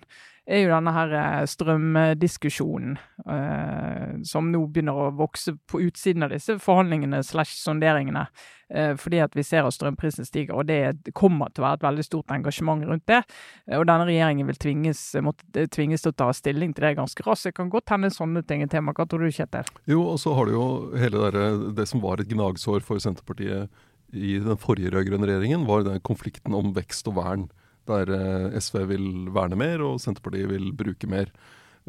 er 0.49 0.63
jo 0.63 0.71
denne 0.71 0.93
her 0.95 1.11
eh, 1.15 1.43
strømdiskusjonen 1.49 2.95
eh, 3.29 4.15
som 4.27 4.49
nå 4.51 4.63
begynner 4.73 4.97
å 4.97 5.11
vokse 5.15 5.53
på 5.69 5.83
utsiden 5.85 6.25
av 6.25 6.33
disse 6.33 6.57
forhandlingene 6.61 7.21
slash 7.25 7.53
sonderingene. 7.59 8.25
Eh, 8.71 8.93
fordi 8.99 9.19
at 9.19 9.35
vi 9.35 9.43
ser 9.43 9.67
at 9.67 9.75
strømprisen 9.75 10.25
stiger, 10.27 10.55
og 10.55 10.69
det 10.69 11.13
kommer 11.17 11.51
til 11.51 11.63
å 11.63 11.67
være 11.67 11.81
et 11.81 11.85
veldig 11.87 12.05
stort 12.07 12.33
engasjement 12.33 12.85
rundt 12.87 13.05
det. 13.11 13.21
Eh, 13.67 13.77
og 13.77 13.85
denne 13.89 14.07
regjeringen 14.07 14.49
vil 14.49 14.59
tvinges, 14.63 15.03
måtte, 15.23 15.45
eh, 15.53 15.69
tvinges 15.71 16.05
til 16.05 16.13
å 16.13 16.19
ta 16.23 16.31
stilling 16.35 16.73
til 16.73 16.87
det 16.87 16.97
ganske 16.97 17.27
raskt. 17.27 17.51
Det 17.51 17.55
kan 17.59 17.69
godt 17.69 17.91
hende 17.91 18.09
sånne 18.09 18.45
ting 18.47 18.63
er 18.63 18.67
tema. 18.71 18.93
Hva 18.93 19.07
tror 19.07 19.19
du, 19.19 19.29
Kjetil? 19.29 19.67
Jo, 19.85 20.01
og 20.13 20.19
så 20.19 20.33
har 20.35 20.45
du 20.45 20.53
jo 20.53 20.67
hele 20.97 21.31
der, 21.31 21.71
det 21.75 21.87
som 21.87 22.01
var 22.01 22.21
et 22.21 22.31
gnagsår 22.31 22.81
for 22.81 22.97
Senterpartiet 22.97 23.69
i 24.11 24.39
den 24.39 24.57
forrige 24.59 24.91
rød-grønne 24.91 25.27
regjeringen, 25.27 25.67
var 25.67 25.83
den 25.83 25.99
konflikten 25.99 26.55
om 26.55 26.73
vekst 26.73 27.07
og 27.07 27.15
vern 27.15 27.49
der 27.89 28.11
eh, 28.13 28.59
SV 28.61 28.85
vil 28.91 29.09
verne 29.33 29.57
mer 29.59 29.83
og 29.85 29.99
Senterpartiet 30.03 30.49
vil 30.51 30.71
bruke 30.77 31.09
mer. 31.09 31.31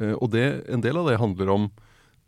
Eh, 0.00 0.14
og 0.14 0.32
det, 0.34 0.64
En 0.68 0.84
del 0.84 0.98
av 0.98 1.08
det 1.08 1.20
handler 1.20 1.52
om 1.52 1.70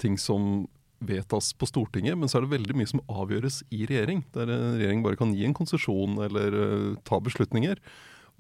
ting 0.01 0.19
som 0.19 0.67
vedtas 1.05 1.53
på 1.59 1.69
Stortinget, 1.69 2.17
men 2.19 2.31
så 2.31 2.39
er 2.39 2.47
det 2.47 2.55
veldig 2.57 2.77
mye 2.79 2.89
som 2.89 3.03
avgjøres 3.13 3.63
i 3.75 3.85
regjering. 3.89 4.25
Der 4.35 4.49
en 4.49 4.79
regjering 4.79 5.05
bare 5.05 5.19
kan 5.21 5.35
gi 5.37 5.45
en 5.45 5.57
konsesjon 5.57 6.17
eller 6.25 6.57
uh, 6.57 6.97
ta 7.05 7.19
beslutninger. 7.21 7.81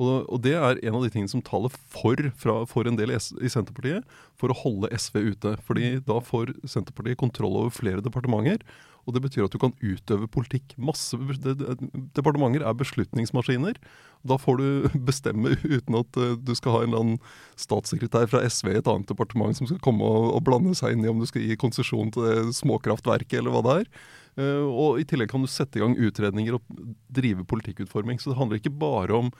Og, 0.00 0.25
og, 0.26 0.40
det 0.43 0.54
er 0.57 0.81
en 0.83 0.97
av 0.99 1.04
de 1.04 1.11
tingene 1.12 1.31
som 1.31 1.43
taler 1.45 1.71
for, 1.71 2.19
fra, 2.40 2.57
for 2.66 2.88
en 2.88 2.97
del 2.99 3.12
i, 3.14 3.19
i 3.19 3.50
Senterpartiet, 3.52 4.09
for 4.40 4.50
å 4.50 4.57
holde 4.59 4.90
SV 4.90 5.21
ute. 5.35 5.54
Fordi 5.66 5.93
da 6.07 6.19
får 6.25 6.57
Senterpartiet 6.66 7.21
kontroll 7.21 7.61
over 7.61 7.75
flere 7.75 8.02
departementer. 8.02 8.64
Og 9.04 9.14
det 9.16 9.23
betyr 9.25 9.44
at 9.46 9.52
du 9.52 9.61
kan 9.61 9.75
utøve 9.82 10.28
politikk. 10.32 10.75
Masse 10.80 11.18
Departementer 12.16 12.64
er 12.64 12.76
beslutningsmaskiner. 12.78 13.78
Da 14.25 14.38
får 14.40 14.61
du 14.61 14.66
bestemme 15.11 15.54
uten 15.64 15.99
at 16.00 16.20
uh, 16.20 16.34
du 16.40 16.54
skal 16.56 16.76
ha 16.76 16.82
en 16.82 16.92
eller 16.92 17.04
annen 17.04 17.23
statssekretær 17.61 18.30
fra 18.32 18.42
SV 18.49 18.73
i 18.73 18.78
et 18.80 18.90
annet 18.90 19.11
departement 19.11 19.56
som 19.56 19.68
skal 19.68 19.82
komme 19.84 20.06
og, 20.06 20.30
og 20.38 20.44
blande 20.46 20.75
seg 20.78 20.96
inn 20.96 21.04
i 21.04 21.11
om 21.12 21.20
du 21.20 21.28
skal 21.28 21.44
gi 21.44 21.58
konsesjon 21.61 22.12
til 22.14 22.28
det 22.28 22.56
småkraftverket 22.56 23.40
eller 23.40 23.54
hva 23.54 23.64
det 23.66 23.76
er. 23.82 23.90
Uh, 24.34 24.64
og 24.66 25.02
i 25.02 25.08
tillegg 25.08 25.30
kan 25.30 25.44
du 25.44 25.50
sette 25.50 25.78
i 25.78 25.84
gang 25.84 25.99
utredninger 25.99 26.56
og 26.56 26.80
drive 27.14 27.44
politikkutforming. 27.50 28.23
Så 28.23 28.32
det 28.32 28.40
handler 28.40 28.62
ikke 28.62 28.75
bare 28.75 29.20
om 29.25 29.34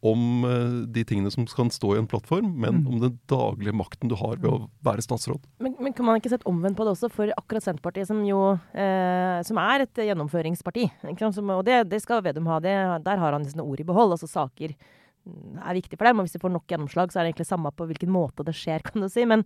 om 0.00 0.44
eh, 0.48 0.76
de 0.88 1.02
tingene 1.04 1.30
som 1.32 1.44
kan 1.46 1.70
stå 1.72 1.92
i 1.94 1.98
en 2.00 2.08
plattform, 2.08 2.48
men 2.56 2.80
mm. 2.80 2.86
om 2.88 3.00
den 3.02 3.18
daglige 3.28 3.74
makten 3.76 4.08
du 4.08 4.16
har 4.16 4.38
ved 4.40 4.48
å 4.48 4.68
være 4.86 5.04
statsråd. 5.04 5.42
Men, 5.60 5.74
men 5.76 5.94
kan 5.96 6.08
man 6.08 6.20
ikke 6.20 6.32
sette 6.32 6.48
omvendt 6.48 6.78
på 6.78 6.86
det 6.88 6.94
også, 6.94 7.10
for 7.12 7.32
akkurat 7.36 7.66
Senterpartiet, 7.66 8.08
som 8.08 8.22
jo 8.24 8.40
eh, 8.72 9.40
som 9.46 9.60
er 9.60 9.84
et 9.84 10.02
gjennomføringsparti, 10.08 10.88
som, 11.20 11.52
og 11.52 11.66
det, 11.68 11.82
det, 11.92 12.00
skal 12.04 12.24
Vedum 12.24 12.48
ha, 12.48 12.62
det, 12.64 12.76
der 13.04 13.20
har 13.20 13.36
han 13.36 13.44
sine 13.48 13.66
ord 13.66 13.82
i 13.82 13.86
behold. 13.86 14.16
altså 14.16 14.30
Saker 14.30 14.72
er 14.72 15.76
viktig 15.76 15.98
for 15.98 16.08
dem, 16.08 16.22
og 16.22 16.26
hvis 16.26 16.38
de 16.38 16.40
får 16.42 16.54
nok 16.54 16.72
gjennomslag, 16.72 17.12
så 17.12 17.20
er 17.20 17.26
det 17.26 17.34
egentlig 17.34 17.50
samme 17.50 17.72
på 17.76 17.90
hvilken 17.90 18.12
måte 18.12 18.46
det 18.46 18.56
skjer, 18.56 18.80
kan 18.86 19.04
du 19.04 19.10
si. 19.12 19.28
Men 19.28 19.44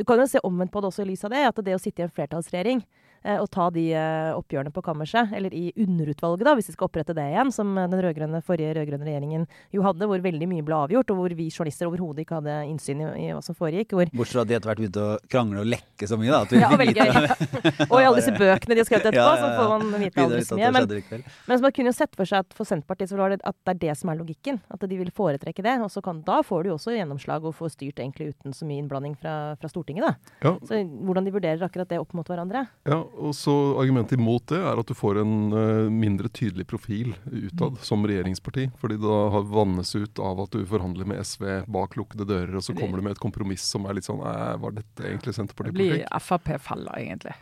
Du 0.00 0.06
kan 0.08 0.16
jo 0.16 0.24
se 0.24 0.40
omvendt 0.40 0.72
på 0.72 0.80
det 0.80 0.88
også 0.88 1.02
i 1.04 1.10
lys 1.10 1.22
av 1.28 1.34
det, 1.34 1.42
at 1.44 1.58
det 1.60 1.74
å 1.76 1.78
sitte 1.78 2.00
i 2.00 2.04
en 2.06 2.12
flertallsregjering 2.16 2.78
eh, 3.24 3.38
og 3.40 3.48
ta 3.52 3.68
de 3.74 3.86
eh, 3.96 4.30
oppgjørene 4.36 4.72
på 4.74 4.84
kammerset, 4.84 5.32
eller 5.36 5.54
i 5.54 5.72
underutvalget, 5.82 6.44
da, 6.46 6.54
hvis 6.58 6.70
vi 6.70 6.76
skal 6.76 6.88
opprette 6.88 7.16
det 7.16 7.26
igjen, 7.32 7.52
som 7.54 7.74
den 7.76 8.02
rødgrønne, 8.02 8.42
forrige 8.46 8.74
rød-grønne 8.78 9.08
regjeringen 9.08 9.46
jo 9.74 9.84
hadde, 9.86 10.08
hvor 10.10 10.22
veldig 10.24 10.48
mye 10.50 10.66
ble 10.66 10.78
avgjort, 10.86 11.12
og 11.14 11.22
hvor 11.22 11.36
vi 11.38 11.48
journalister 11.50 11.88
overhodet 11.90 12.24
ikke 12.24 12.40
hadde 12.40 12.58
innsyn 12.70 13.02
i, 13.04 13.08
i 13.26 13.30
hva 13.32 13.42
som 13.44 13.56
foregikk. 13.58 13.94
Hvor, 13.96 14.12
Bortsett 14.12 14.38
fra 14.38 14.44
at 14.46 14.50
de 14.52 14.58
etter 14.58 14.72
hvert 14.72 14.82
begynte 14.82 15.06
å 15.06 15.16
krangle 15.32 15.64
og 15.64 15.70
lekke 15.72 16.08
så 16.10 16.18
mye, 16.20 16.32
da. 16.32 16.42
At 16.42 16.52
vi 16.54 16.60
ja, 16.62 16.70
fikk 16.72 16.82
veldig 16.82 16.96
gøy. 16.98 17.10
og 17.92 17.96
i 17.98 18.06
alle 18.06 18.18
disse 18.20 18.34
bøkene 18.36 18.76
de 18.76 18.82
har 18.82 18.88
skrevet 18.90 19.06
etterpå, 19.12 19.22
Ja, 19.22 19.28
ja, 19.28 19.36
ja. 19.36 19.42
så 19.42 19.52
får 19.58 19.72
man 19.72 20.04
vite 20.06 20.26
aldri 20.26 20.42
så 20.46 20.58
mye. 20.58 20.72
Men, 20.76 21.24
men 21.48 21.58
så 21.58 21.66
man 21.66 21.76
kunne 21.76 21.92
jo 21.92 21.96
sett 21.96 22.18
for 22.18 22.28
seg 22.28 22.46
at 22.46 22.56
for 22.56 22.68
Senterpartiet 22.68 23.12
så 23.12 23.18
var 23.20 23.34
det 23.34 23.40
at 23.48 23.56
det 23.62 23.74
er 23.74 23.80
det 23.86 23.96
som 24.00 24.12
er 24.12 24.18
logikken. 24.20 24.60
At 24.72 24.84
de 24.88 24.98
vil 24.98 25.12
foretrekke 25.14 25.64
det. 25.64 25.76
Og 25.84 25.90
så 25.92 26.02
kan, 26.04 26.22
da 26.26 26.40
får 26.46 26.64
du 26.64 26.72
jo 26.72 26.76
også 26.78 26.94
gjennomslag 26.96 27.46
og 27.48 27.56
får 27.58 27.74
styrt 27.76 28.02
egentlig 28.02 28.32
uten 28.34 28.56
så 28.56 28.68
mye 28.68 28.82
innblanding 28.82 29.16
fra, 29.20 29.36
fra 29.60 29.70
Stortinget, 29.70 30.08
da. 30.08 30.36
Ja, 30.44 30.54
Så 30.68 30.82
hvordan 30.82 31.26
de 31.26 31.34
vurderer 31.34 31.66
akkurat 31.66 31.90
det 31.90 32.00
opp 32.02 32.14
mot 32.16 32.28
hverandre. 32.28 32.66
Ja, 32.88 33.00
og 33.12 33.34
så 33.36 33.52
Argumentet 33.80 34.18
imot 34.18 34.44
det 34.50 34.58
er 34.60 34.80
at 34.80 34.88
du 34.88 34.94
får 34.96 35.20
en 35.22 35.34
eh, 35.56 35.88
mindre 35.92 36.30
tydelig 36.32 36.66
profil 36.70 37.12
utad 37.26 37.78
som 37.84 38.04
regjeringsparti. 38.08 38.68
Fordi 38.80 38.98
da 39.02 39.18
har 39.34 39.46
vannes 39.48 39.94
ut 39.94 40.22
av 40.22 40.42
at 40.44 40.54
du 40.56 40.64
forhandler 40.68 41.08
med 41.08 41.20
SV 41.24 41.46
bak 41.72 41.96
lukkede 41.98 42.26
dører, 42.28 42.54
og 42.58 42.64
så 42.64 42.76
kommer 42.76 42.98
du 42.98 43.06
med 43.06 43.16
et 43.16 43.22
kompromiss 43.22 43.64
som 43.74 43.86
er 43.88 43.98
litt 43.98 44.08
sånn 44.08 44.22
Var 44.22 44.76
dette 44.76 45.06
egentlig 45.06 45.32
Det 45.32 45.32
blir 45.32 45.38
Senterpartipolitikk? 45.38 46.06
Frp-feller, 46.22 47.00
egentlig. 47.00 47.34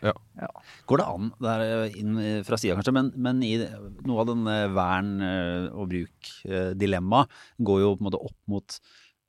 Går 0.89 1.01
det 1.01 1.09
an, 1.13 1.31
det 1.41 1.53
er 1.53 1.65
eh, 1.67 1.99
inn 2.01 2.17
eh, 2.21 2.41
fra 2.47 2.59
sida 2.59 2.77
kanskje, 2.77 2.95
men, 2.95 3.13
men 3.15 3.43
i 3.45 3.53
noe 4.07 4.23
av 4.23 4.31
den 4.31 4.47
vern 4.75 5.13
og 5.21 5.87
bruk-dilemma 5.91 7.25
går 7.61 7.81
jo 7.83 7.95
på 7.95 8.03
en 8.03 8.09
måte 8.09 8.21
opp 8.21 8.37
mot 8.51 8.81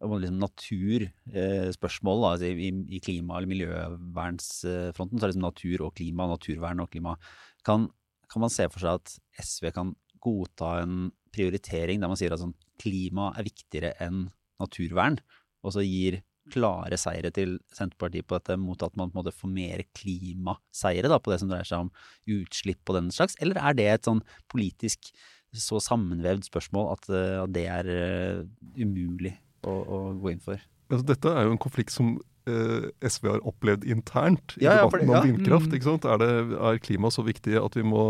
liksom 0.03 0.41
naturspørsmål. 0.43 2.25
altså 2.33 2.51
i, 2.51 2.71
I 2.97 3.01
klima- 3.01 3.39
eller 3.39 3.51
miljøvernsfronten 3.51 5.19
så 5.19 5.25
er 5.25 5.29
det 5.29 5.35
liksom 5.35 5.47
natur 5.47 5.87
og 5.87 5.95
klima, 5.99 6.29
naturvern 6.31 6.83
og 6.85 6.91
klima. 6.91 7.17
Kan, 7.65 7.89
kan 8.31 8.45
man 8.45 8.51
se 8.51 8.69
for 8.73 8.83
seg 8.83 8.99
at 8.99 9.15
SV 9.43 9.71
kan 9.73 9.95
godta 10.23 10.83
en 10.83 11.11
prioritering 11.35 12.03
der 12.03 12.11
man 12.11 12.19
sier 12.19 12.35
at 12.35 12.43
sånn, 12.43 12.57
klima 12.83 13.33
er 13.39 13.47
viktigere 13.47 13.95
enn 14.03 14.27
naturvern, 14.63 15.19
og 15.63 15.75
så 15.75 15.85
gir 15.87 16.21
klare 16.53 16.99
seire 16.99 17.31
til 17.35 17.55
Senterpartiet 17.73 18.27
på 18.27 18.35
dette 18.39 18.57
mot 18.59 18.81
at 18.83 18.97
man 18.99 19.11
på 19.11 19.17
en 19.17 19.21
måte 19.21 19.35
får 19.35 19.51
mer 19.53 19.85
klimaseire 19.95 21.11
da, 21.11 21.21
på 21.23 21.31
det 21.31 21.39
som 21.43 21.53
dreier 21.53 21.69
seg 21.69 21.87
om 21.87 21.93
utslipp 22.35 22.83
og 22.91 22.99
den 22.99 23.13
slags, 23.15 23.39
eller 23.41 23.61
er 23.63 23.79
det 23.79 23.87
et 23.93 24.11
sånn 24.11 24.25
politisk 24.51 25.13
så 25.53 25.79
sammenvevd 25.85 26.49
spørsmål 26.49 26.93
at, 26.95 27.09
eh, 27.13 27.39
at 27.43 27.55
det 27.55 27.65
er 27.69 27.89
eh, 27.93 28.45
umulig 28.81 29.35
å, 29.63 29.73
å 29.73 30.03
gå 30.21 30.35
inn 30.35 30.45
for? 30.45 30.61
Altså, 30.93 31.07
dette 31.09 31.33
er 31.33 31.47
jo 31.47 31.55
en 31.55 31.61
konflikt 31.63 31.95
som 31.95 32.15
eh, 32.51 32.89
SV 33.07 33.29
har 33.31 33.45
opplevd 33.49 33.87
internt 33.89 34.57
i 34.59 34.67
Ja, 34.67 34.77
ja, 34.81 34.87
debatten 34.87 35.11
om 35.11 35.17
ja. 35.17 35.23
vindkraft. 35.25 35.71
Mm. 35.71 35.77
ikke 35.79 35.89
sant? 35.89 36.09
Er, 36.09 36.21
det, 36.21 36.59
er 36.59 36.81
klima 36.85 37.11
så 37.15 37.25
viktig 37.27 37.57
at 37.61 37.79
vi 37.79 37.85
må 37.87 38.03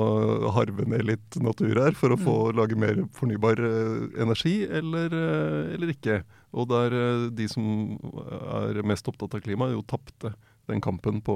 harve 0.56 0.86
ned 0.90 1.06
litt 1.08 1.40
natur 1.42 1.78
her 1.84 1.98
for 1.98 2.14
å 2.14 2.20
få 2.20 2.36
lage 2.56 2.78
mer 2.78 3.04
fornybar 3.16 3.62
eh, 3.62 4.06
energi, 4.24 4.56
eller, 4.66 5.12
eh, 5.14 5.74
eller 5.76 5.94
ikke? 5.94 6.22
Og 6.52 6.68
der 6.72 6.96
eh, 6.96 7.28
de 7.32 7.48
som 7.48 7.98
er 8.58 8.82
mest 8.88 9.08
opptatt 9.08 9.38
av 9.38 9.44
klima, 9.44 9.70
jo 9.72 9.84
tapte 9.88 10.34
den 10.70 10.80
kampen 10.80 11.20
på, 11.24 11.34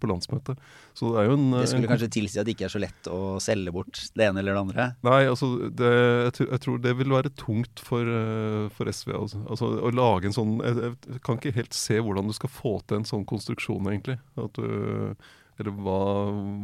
på 0.00 0.10
landsmøtet. 0.10 0.58
Så 0.96 1.12
det 1.12 1.22
er 1.22 1.30
jo 1.30 1.38
en 1.38 1.48
Det 1.50 1.62
en 1.64 1.70
skulle 1.72 1.90
kanskje 1.90 2.10
tilsi 2.18 2.40
at 2.40 2.46
det 2.46 2.54
ikke 2.54 2.68
er 2.68 2.74
så 2.74 2.82
lett 2.82 3.10
å 3.10 3.20
selge 3.42 3.74
bort 3.74 4.02
det 4.14 4.28
ene 4.28 4.42
eller 4.42 4.54
det 4.54 4.62
andre? 4.62 4.86
Nei, 5.06 5.20
altså 5.30 5.50
det, 5.66 5.90
jeg, 6.28 6.36
tror, 6.36 6.50
jeg 6.52 6.64
tror 6.64 6.78
det 6.86 6.94
vil 7.00 7.16
være 7.16 7.34
tungt 7.40 7.82
for, 7.84 8.12
eh, 8.20 8.68
for 8.74 8.92
SV. 8.92 9.12
Altså. 9.18 9.42
altså 9.48 9.72
Å 9.82 9.92
lage 9.94 10.30
en 10.30 10.36
sånn 10.36 10.54
jeg, 10.62 10.94
jeg 11.08 11.24
kan 11.26 11.40
ikke 11.40 11.56
helt 11.58 11.76
se 11.76 11.98
hvordan 11.98 12.30
du 12.30 12.36
skal 12.36 12.52
få 12.52 12.78
til 12.86 13.00
en 13.00 13.08
sånn 13.08 13.26
konstruksjon, 13.28 13.90
egentlig. 13.90 14.18
At 14.38 14.58
du, 14.58 15.18
eller 15.58 15.82
hva, 15.82 16.00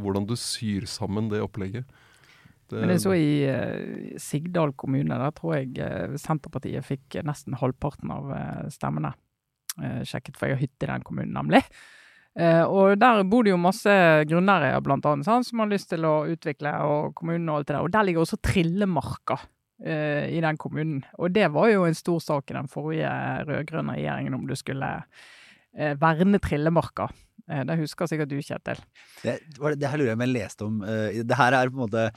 hvordan 0.04 0.30
du 0.30 0.36
syr 0.38 0.86
sammen 0.90 1.32
det 1.32 1.42
opplegget. 1.42 1.88
Det, 2.70 2.78
Men 2.78 2.94
jeg 2.94 3.02
så 3.02 3.10
i 3.12 3.32
uh, 3.44 4.14
Sigdal 4.22 4.70
kommune, 4.78 5.18
der 5.20 5.34
tror 5.36 5.58
jeg 5.58 5.74
uh, 5.82 6.14
Senterpartiet 6.16 6.86
fikk 6.86 7.18
nesten 7.26 7.58
halvparten 7.60 8.14
av 8.14 8.30
uh, 8.32 8.70
stemmene. 8.72 9.12
Eh, 9.82 10.02
sjekket, 10.06 10.36
for 10.38 10.46
jeg 10.46 10.54
har 10.54 10.62
hytte 10.62 10.86
i 10.86 10.90
den 10.90 11.04
kommunen, 11.06 11.34
nemlig. 11.34 11.64
Eh, 12.34 12.62
og 12.66 12.98
der 12.98 13.22
bor 13.30 13.46
det 13.46 13.52
jo 13.52 13.60
masse 13.62 13.92
grunneiere, 14.26 14.82
blant 14.82 15.06
annet, 15.06 15.26
sant, 15.26 15.46
som 15.46 15.62
har 15.62 15.70
lyst 15.70 15.92
til 15.92 16.06
å 16.08 16.24
utvikle, 16.30 16.72
og 16.82 17.12
kommunen 17.18 17.50
og 17.50 17.60
alt 17.60 17.68
det 17.68 17.76
der. 17.76 17.84
Og 17.86 17.92
der 17.94 18.08
ligger 18.08 18.24
også 18.24 18.40
Trillemarka 18.42 19.38
eh, 19.84 20.30
i 20.34 20.40
den 20.42 20.58
kommunen. 20.60 21.04
Og 21.18 21.34
det 21.34 21.46
var 21.54 21.70
jo 21.70 21.84
en 21.86 21.98
stor 21.98 22.22
sak 22.24 22.50
i 22.50 22.56
den 22.58 22.70
forrige 22.70 23.12
rød-grønne 23.48 23.98
regjeringen, 23.98 24.38
om 24.38 24.48
du 24.50 24.56
skulle 24.58 24.90
eh, 25.76 25.94
verne 26.00 26.42
Trillemarka. 26.42 27.08
Eh, 27.50 27.62
det 27.68 27.78
husker 27.82 28.10
sikkert 28.10 28.32
du, 28.32 28.40
Kjetil. 28.42 28.80
Det, 29.22 29.38
det, 29.76 29.90
her 29.90 30.00
lurer 30.00 30.14
jeg 30.14 30.18
om 30.18 30.26
jeg 30.26 30.34
leste 30.34 30.66
om. 30.66 30.82
eh, 30.88 31.20
det 31.22 31.38
her 31.38 31.58
er 31.60 31.70
på 31.70 31.78
en 31.78 31.86
måte 31.86 32.08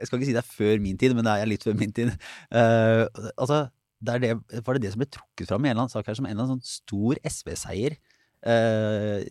Jeg 0.00 0.08
skal 0.08 0.16
ikke 0.16 0.30
si 0.30 0.36
det 0.36 0.40
er 0.40 0.54
før 0.56 0.78
min 0.80 0.96
tid, 0.96 1.12
men 1.12 1.26
det 1.26 1.36
er 1.36 1.48
litt 1.50 1.66
før 1.66 1.76
min 1.76 1.92
tid. 1.92 2.14
Eh, 2.56 3.04
altså, 3.36 3.66
det 4.00 4.14
det, 4.22 4.62
var 4.64 4.78
det 4.78 4.86
det 4.86 4.94
som 4.94 5.02
ble 5.02 5.10
trukket 5.12 5.50
fram 5.50 5.66
i 5.66 5.68
en 5.68 5.74
eller 5.74 5.84
annen 5.84 5.92
sak 5.92 6.06
her 6.08 6.16
som 6.16 6.24
en 6.24 6.32
eller 6.32 6.46
annen 6.46 6.62
sånn 6.62 6.78
stor 6.80 7.20
SV-seier 7.28 7.98
eh, 8.46 9.24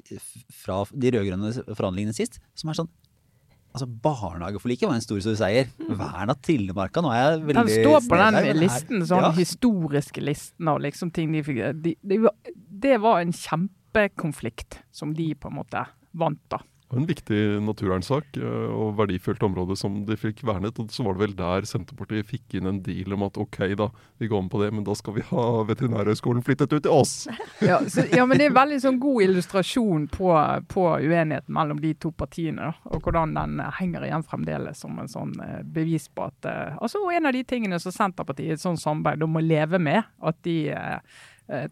fra 0.53 0.83
de 0.93 1.11
rød-grønne 1.15 1.51
forhandlingene 1.75 2.15
sist? 2.15 2.39
Som 2.55 2.69
er 2.71 2.81
sånn 2.81 2.91
Altså, 3.69 3.85
Barnehageforliket 3.85 4.89
var 4.89 4.95
en 4.97 5.03
stor 5.05 5.19
stor 5.21 5.35
seier. 5.37 5.67
Vern 5.77 6.31
av 6.33 6.39
Trillemarka. 6.41 7.03
Nå 7.05 7.11
er 7.13 7.19
jeg 7.21 7.43
veldig 7.45 7.53
Den 7.59 7.83
står 7.85 7.99
på 8.09 8.17
den 8.17 8.33
her- 8.39 8.57
listen, 8.57 9.03
sånn 9.05 9.21
ja. 9.27 9.31
historiske 9.37 10.23
listen 10.25 10.67
av 10.67 10.79
liksom 10.81 11.11
ting 11.13 11.31
de 11.31 11.43
fikk 11.45 11.59
de, 11.83 11.95
de, 12.01 12.17
Det 12.81 12.99
var 12.99 13.21
en 13.21 13.31
kjempekonflikt 13.31 14.79
som 14.91 15.13
de 15.13 15.35
på 15.35 15.51
en 15.51 15.59
måte 15.61 15.85
vant, 16.17 16.41
da. 16.49 16.57
En 16.97 17.05
viktig 17.05 17.39
naturvernsak 17.61 18.37
eh, 18.41 18.69
og 18.73 18.95
verdifullt 18.97 19.43
område 19.45 19.75
som 19.77 19.99
de 20.07 20.15
fikk 20.17 20.41
vernet. 20.47 20.79
Og 20.81 20.89
så 20.93 21.05
var 21.05 21.15
det 21.15 21.21
vel 21.21 21.35
der 21.37 21.67
Senterpartiet 21.69 22.29
fikk 22.29 22.57
inn 22.57 22.69
en 22.69 22.81
deal 22.85 23.13
om 23.13 23.27
at 23.27 23.37
ok, 23.37 23.59
da, 23.77 23.89
vi 24.17 24.29
går 24.31 24.41
med 24.45 24.51
på 24.53 24.61
det, 24.63 24.71
men 24.73 24.87
da 24.87 24.95
skal 24.97 25.15
vi 25.19 25.25
ha 25.29 25.45
Veterinærhøgskolen 25.69 26.45
flyttet 26.45 26.73
ut 26.73 26.83
til 26.85 26.93
oss. 26.93 27.15
Ja, 27.59 27.81
så, 27.91 28.05
ja, 28.15 28.23
men 28.25 28.39
det 28.39 28.45
er 28.47 28.53
veldig 28.55 28.77
sånn 28.81 28.97
god 29.01 29.23
illustrasjon 29.25 30.05
på, 30.13 30.29
på 30.71 30.83
uenigheten 31.03 31.53
mellom 31.53 31.81
de 31.83 31.91
to 31.99 32.11
partiene. 32.15 32.69
Da, 32.69 32.89
og 32.89 33.03
hvordan 33.03 33.35
den 33.35 33.59
eh, 33.61 33.73
henger 33.81 34.07
igjen 34.07 34.25
fremdeles 34.25 34.81
som 34.85 34.95
en 35.01 35.11
sånn 35.11 35.35
eh, 35.43 35.59
bevis 35.67 36.07
på 36.09 36.29
at 36.29 36.47
Altså 36.49 37.01
en 37.13 37.27
av 37.27 37.35
de 37.35 37.43
tingene 37.47 37.77
som 37.81 37.93
Senterpartiet 37.93 38.47
i 38.47 38.55
et 38.55 38.61
sånt 38.61 38.81
samarbeid 38.81 39.25
må 39.29 39.41
leve 39.43 39.77
med, 39.81 40.07
at 40.23 40.37
de 40.47 40.71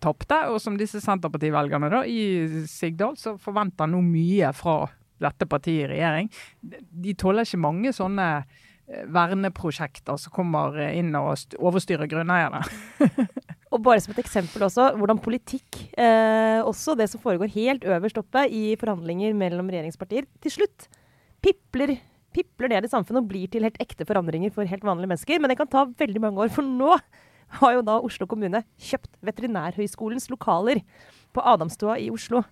tapte. 0.02 0.38
Og 0.52 0.60
som 0.62 0.78
disse 0.78 1.00
Senterparti-velgerne 1.02 1.90
da 1.94 2.04
i 2.10 2.66
Sigdal, 2.70 3.16
så 3.18 3.36
forventer 3.42 3.90
nå 3.90 4.02
mye 4.04 4.52
fra 4.58 4.80
dette 5.24 5.48
partiet 5.50 5.88
i 5.88 5.92
regjering. 5.96 6.32
De- 6.62 7.16
tåler 7.18 7.48
ikke 7.48 7.62
mange 7.62 7.94
sånne 7.96 8.28
eh, 8.38 9.04
verneprosjekter 9.14 10.20
som 10.22 10.34
kommer 10.36 10.78
eh, 10.82 10.98
inn 11.00 11.14
og 11.18 11.58
overstyrer 11.58 12.10
grunneierne. 12.12 12.64
Og 13.76 13.82
bare 13.84 14.00
som 14.00 14.14
et 14.14 14.22
eksempel 14.22 14.64
også, 14.64 14.94
hvordan 14.96 15.20
politikk, 15.20 15.82
eh, 16.00 16.62
også 16.64 16.96
det 16.96 17.10
som 17.12 17.20
foregår 17.20 17.52
helt 17.52 17.84
øverst 17.84 18.20
oppe 18.22 18.46
i 18.48 18.78
forhandlinger 18.80 19.36
mellom 19.36 19.68
regjeringspartier, 19.74 20.28
til 20.42 20.54
slutt 20.54 20.88
pipler, 21.44 21.98
pipler 22.36 22.72
ned 22.72 22.88
i 22.88 22.92
samfunnet 22.92 23.26
og 23.26 23.28
blir 23.28 23.52
til 23.52 23.68
helt 23.68 23.80
ekte 23.84 24.08
forandringer 24.08 24.54
for 24.56 24.70
helt 24.70 24.88
vanlige 24.88 25.12
mennesker. 25.12 25.42
Men 25.44 25.52
det 25.52 25.60
kan 25.60 25.70
ta 25.72 25.84
veldig 26.00 26.24
mange 26.24 26.46
år, 26.46 26.54
for 26.54 26.64
nå 26.64 26.96
har 27.60 27.76
jo 27.76 27.84
da 27.88 28.00
Oslo 28.04 28.28
kommune 28.28 28.64
kjøpt 28.80 29.12
Veterinærhøgskolens 29.28 30.30
lokaler 30.32 30.82
på 31.36 31.44
Adamstua 31.44 32.00
i 32.00 32.10
Oslo. 32.12 32.44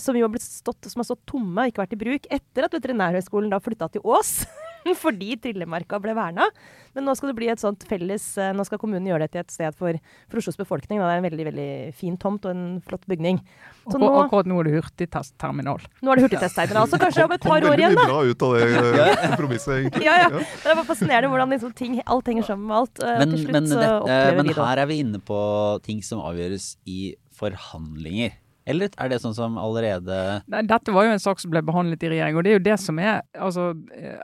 Som 0.00 0.16
jo 0.18 0.24
har, 0.26 0.32
blitt 0.34 0.42
stått, 0.46 0.88
som 0.90 1.00
har 1.02 1.08
stått 1.12 1.24
tomme 1.28 1.66
og 1.66 1.72
ikke 1.72 1.84
vært 1.84 1.96
i 1.96 2.02
bruk 2.02 2.28
etter 2.32 2.66
at 2.68 2.74
Veterinærhøgskolen 2.78 3.52
da 3.52 3.60
flytta 3.62 3.90
til 3.92 4.04
Ås. 4.04 4.42
Fordi 4.98 5.36
Trillemarka 5.38 6.00
ble 6.02 6.10
verna. 6.16 6.48
Men 6.96 7.04
nå 7.06 7.12
skal 7.14 7.30
det 7.30 7.36
bli 7.38 7.46
et 7.52 7.60
sånt 7.62 7.84
felles 7.86 8.24
eh, 8.42 8.50
Nå 8.52 8.64
skal 8.66 8.80
kommunen 8.82 9.06
gjøre 9.06 9.28
det 9.28 9.36
til 9.36 9.40
et 9.44 9.52
sted 9.54 9.76
for, 9.78 9.94
for 10.26 10.40
Oslos 10.40 10.58
befolkning. 10.58 10.98
Da. 10.98 11.06
Det 11.06 11.12
er 11.14 11.20
en 11.20 11.26
veldig 11.28 11.46
veldig 11.52 11.66
fin 11.94 12.16
tomt 12.20 12.48
og 12.48 12.50
en 12.50 12.64
flott 12.82 13.06
bygning. 13.06 13.38
Så 13.86 13.94
Og 13.94 14.02
nå, 14.02 14.08
akkurat 14.24 14.50
nå 14.50 14.58
er 14.58 14.66
det 14.68 14.74
hurtigtestterminal. 14.80 15.86
nå 16.02 16.10
er 16.10 16.18
det 16.18 16.26
hurtigtestterminal. 16.26 16.90
Så 16.90 16.98
kanskje 16.98 17.28
om 17.28 17.36
et 17.38 17.46
par 17.46 17.60
år 17.60 17.68
veldig 17.76 17.86
igjen, 17.86 17.96
da. 18.00 18.08
bra 18.10 18.26
ut 18.26 18.44
av 18.48 18.56
det 18.58 18.66
eh, 19.06 19.22
kompromisset, 19.28 19.72
egentlig. 19.78 20.04
Ja, 20.08 20.18
ja. 20.24 20.28
Det 20.42 20.66
er 20.74 20.80
bare 20.82 20.88
fascinerende 20.90 21.30
hvordan 21.30 21.54
liksom 21.54 21.78
ting, 21.78 21.96
alt 22.02 22.32
henger 22.32 22.50
sammen 22.50 22.66
med 22.72 22.80
alt. 22.82 23.04
eh, 23.06 23.18
Men, 23.22 23.36
til 23.36 23.44
slutt 23.46 23.56
men, 23.60 23.70
så 23.70 23.80
dette, 23.86 24.20
men 24.42 24.54
her 24.58 24.82
er 24.82 24.90
vi 24.90 24.98
inne 25.06 25.22
på 25.30 25.40
ting 25.86 26.02
som 26.02 26.26
avgjøres 26.26 26.72
i 26.90 27.00
forhandlinger. 27.38 28.34
Eller 28.68 28.92
er 29.00 29.10
det 29.10 29.20
sånn 29.22 29.34
som 29.36 29.56
allerede 29.60 30.18
Nei, 30.50 30.62
dette 30.68 30.94
var 30.94 31.06
jo 31.06 31.14
en 31.14 31.22
sak 31.22 31.40
som 31.42 31.52
ble 31.52 31.62
behandlet 31.66 32.04
i 32.06 32.12
regjering, 32.14 32.38
og 32.38 32.44
det 32.44 32.52
er 32.52 32.58
jo 32.58 32.66
det 32.68 32.76
som 32.80 33.00
er 33.02 33.22
altså, 33.34 33.72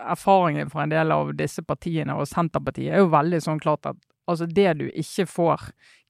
erfaringen 0.04 0.70
fra 0.72 0.84
en 0.84 0.94
del 0.94 1.14
av 1.14 1.32
disse 1.38 1.64
partiene, 1.66 2.14
og 2.14 2.28
Senterpartiet 2.30 2.94
er 2.94 3.02
jo 3.02 3.10
veldig 3.14 3.42
sånn 3.44 3.62
klart 3.62 3.90
at 3.90 3.98
altså, 4.30 4.46
det 4.46 4.70
du 4.78 4.86
ikke 4.88 5.26
får 5.30 5.68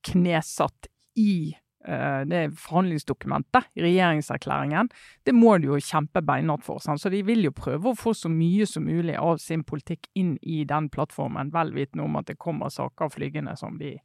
knesatt 0.09 0.91
i 1.19 1.55
uh, 1.89 2.23
det 2.29 2.45
forhandlingsdokumentet, 2.61 3.71
regjeringserklæringen, 3.81 4.91
det 5.27 5.35
må 5.35 5.57
du 5.59 5.71
jo 5.73 5.83
kjempe 5.83 6.23
beinhardt 6.25 6.67
for. 6.67 6.83
Sant? 6.85 7.03
Så 7.03 7.13
de 7.15 7.25
vil 7.27 7.49
jo 7.49 7.55
prøve 7.57 7.93
å 7.93 7.99
få 7.99 8.15
så 8.17 8.31
mye 8.33 8.69
som 8.69 8.87
mulig 8.87 9.17
av 9.19 9.41
sin 9.43 9.65
politikk 9.67 10.11
inn 10.19 10.37
i 10.43 10.63
den 10.69 10.91
plattformen, 10.95 11.53
vel 11.55 11.75
vitende 11.77 12.07
om 12.07 12.21
at 12.21 12.31
det 12.31 12.39
kommer 12.41 12.73
saker 12.75 13.15
flygende 13.15 13.57
som 13.59 13.81
de 13.81 13.97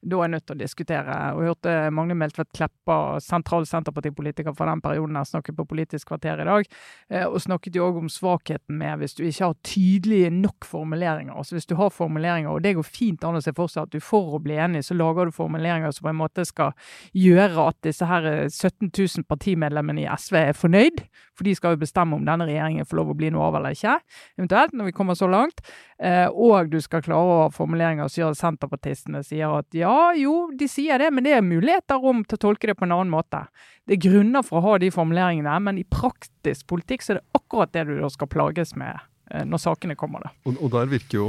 da 0.00 0.20
er 0.24 0.30
nødt 0.32 0.46
til 0.48 0.56
å 0.56 0.60
diskutere. 0.60 1.16
Og 1.34 1.42
jeg 1.42 1.52
hørte 1.52 1.74
Magne 1.92 2.16
Meltvedt 2.16 2.50
Kleppa, 2.56 2.96
sentral 3.24 3.66
Senterpartipolitiker 3.68 4.54
fra 4.56 4.70
den 4.70 4.80
perioden, 4.84 5.18
her 5.18 5.28
snakket 5.28 5.58
på 5.58 5.66
Politisk 5.68 6.08
kvarter 6.08 6.40
i 6.40 6.46
dag, 6.48 6.70
eh, 7.10 7.26
og 7.26 7.40
snakket 7.44 7.76
jo 7.76 7.88
òg 7.90 8.00
om 8.00 8.08
svakheten 8.12 8.78
med 8.80 9.00
hvis 9.00 9.16
du 9.18 9.24
ikke 9.26 9.50
har 9.50 9.58
tydelige 9.66 10.30
nok 10.34 10.68
formuleringer. 10.68 11.34
Altså 11.36 11.58
Hvis 11.58 11.68
du 11.68 11.76
har 11.76 11.92
formuleringer, 11.92 12.50
og 12.50 12.62
det 12.62 12.74
går 12.78 12.86
fint 12.86 13.24
an 13.24 13.36
å 13.36 13.44
se 13.44 13.52
for 13.56 13.68
seg 13.68 13.88
at 13.88 13.92
du 13.92 14.00
for 14.00 14.38
å 14.38 14.42
bli 14.42 14.56
enig, 14.56 14.84
så 14.86 14.96
lager 14.96 15.28
du 15.28 15.36
formuleringer 15.36 15.92
som 15.92 16.08
på 16.08 16.14
en 16.14 16.22
måte 16.22 16.46
skal 16.48 16.72
gjøre 17.12 17.68
at 17.68 17.80
disse 17.84 18.06
her 18.08 18.48
17 18.48 18.88
000 18.88 19.28
partimedlemmene 19.28 20.06
i 20.06 20.10
SV 20.16 20.40
er 20.40 20.56
fornøyd, 20.56 21.04
for 21.40 21.48
de 21.48 21.56
skal 21.56 21.74
jo 21.74 21.80
bestemme 21.80 22.18
om 22.18 22.26
denne 22.28 22.44
regjeringen 22.48 22.88
får 22.88 23.00
lov 23.00 23.14
å 23.14 23.16
bli 23.16 23.30
noe 23.32 23.48
av 23.48 23.56
eller 23.58 23.76
ikke, 23.76 23.96
eventuelt, 24.36 24.76
når 24.76 24.90
vi 24.90 24.94
kommer 24.96 25.16
så 25.16 25.28
langt. 25.30 25.62
Eh, 25.96 26.28
og 26.28 26.68
du 26.72 26.78
skal 26.84 27.04
klare 27.04 27.20
å 27.24 27.38
ha 27.42 27.50
formuleringer 27.54 28.10
som 28.10 28.22
gjør 28.22 28.34
at 28.36 28.40
senterpartistene 28.42 29.24
sier 29.26 29.56
at 29.60 29.76
ja, 29.76 30.12
jo, 30.18 30.50
de 30.56 30.68
sier 30.68 31.00
det, 31.00 31.08
men 31.14 31.24
det 31.24 31.38
er 31.38 31.46
muligheter 31.46 32.10
om 32.12 32.24
til 32.24 32.36
å 32.36 32.44
tolke 32.48 32.70
det 32.70 32.76
på 32.76 32.84
en 32.88 32.96
annen 32.98 33.12
måte. 33.12 33.46
Det 33.88 33.96
er 33.96 34.04
grunner 34.10 34.44
for 34.46 34.60
å 34.60 34.66
ha 34.68 34.80
de 34.82 34.92
formuleringene, 34.94 35.56
men 35.64 35.80
i 35.80 35.88
praktisk 35.88 36.68
politikk 36.70 37.06
så 37.06 37.16
er 37.16 37.22
det 37.22 37.40
akkurat 37.40 37.72
det 37.74 37.88
du 37.88 37.96
skal 38.12 38.30
plages 38.30 38.76
med 38.78 39.00
når 39.30 39.60
sakene 39.62 39.94
kommer. 39.98 40.24
Da. 40.24 40.32
Og, 40.48 40.56
og 40.58 40.72
der 40.74 40.88
virker, 40.90 41.20
jo, 41.20 41.26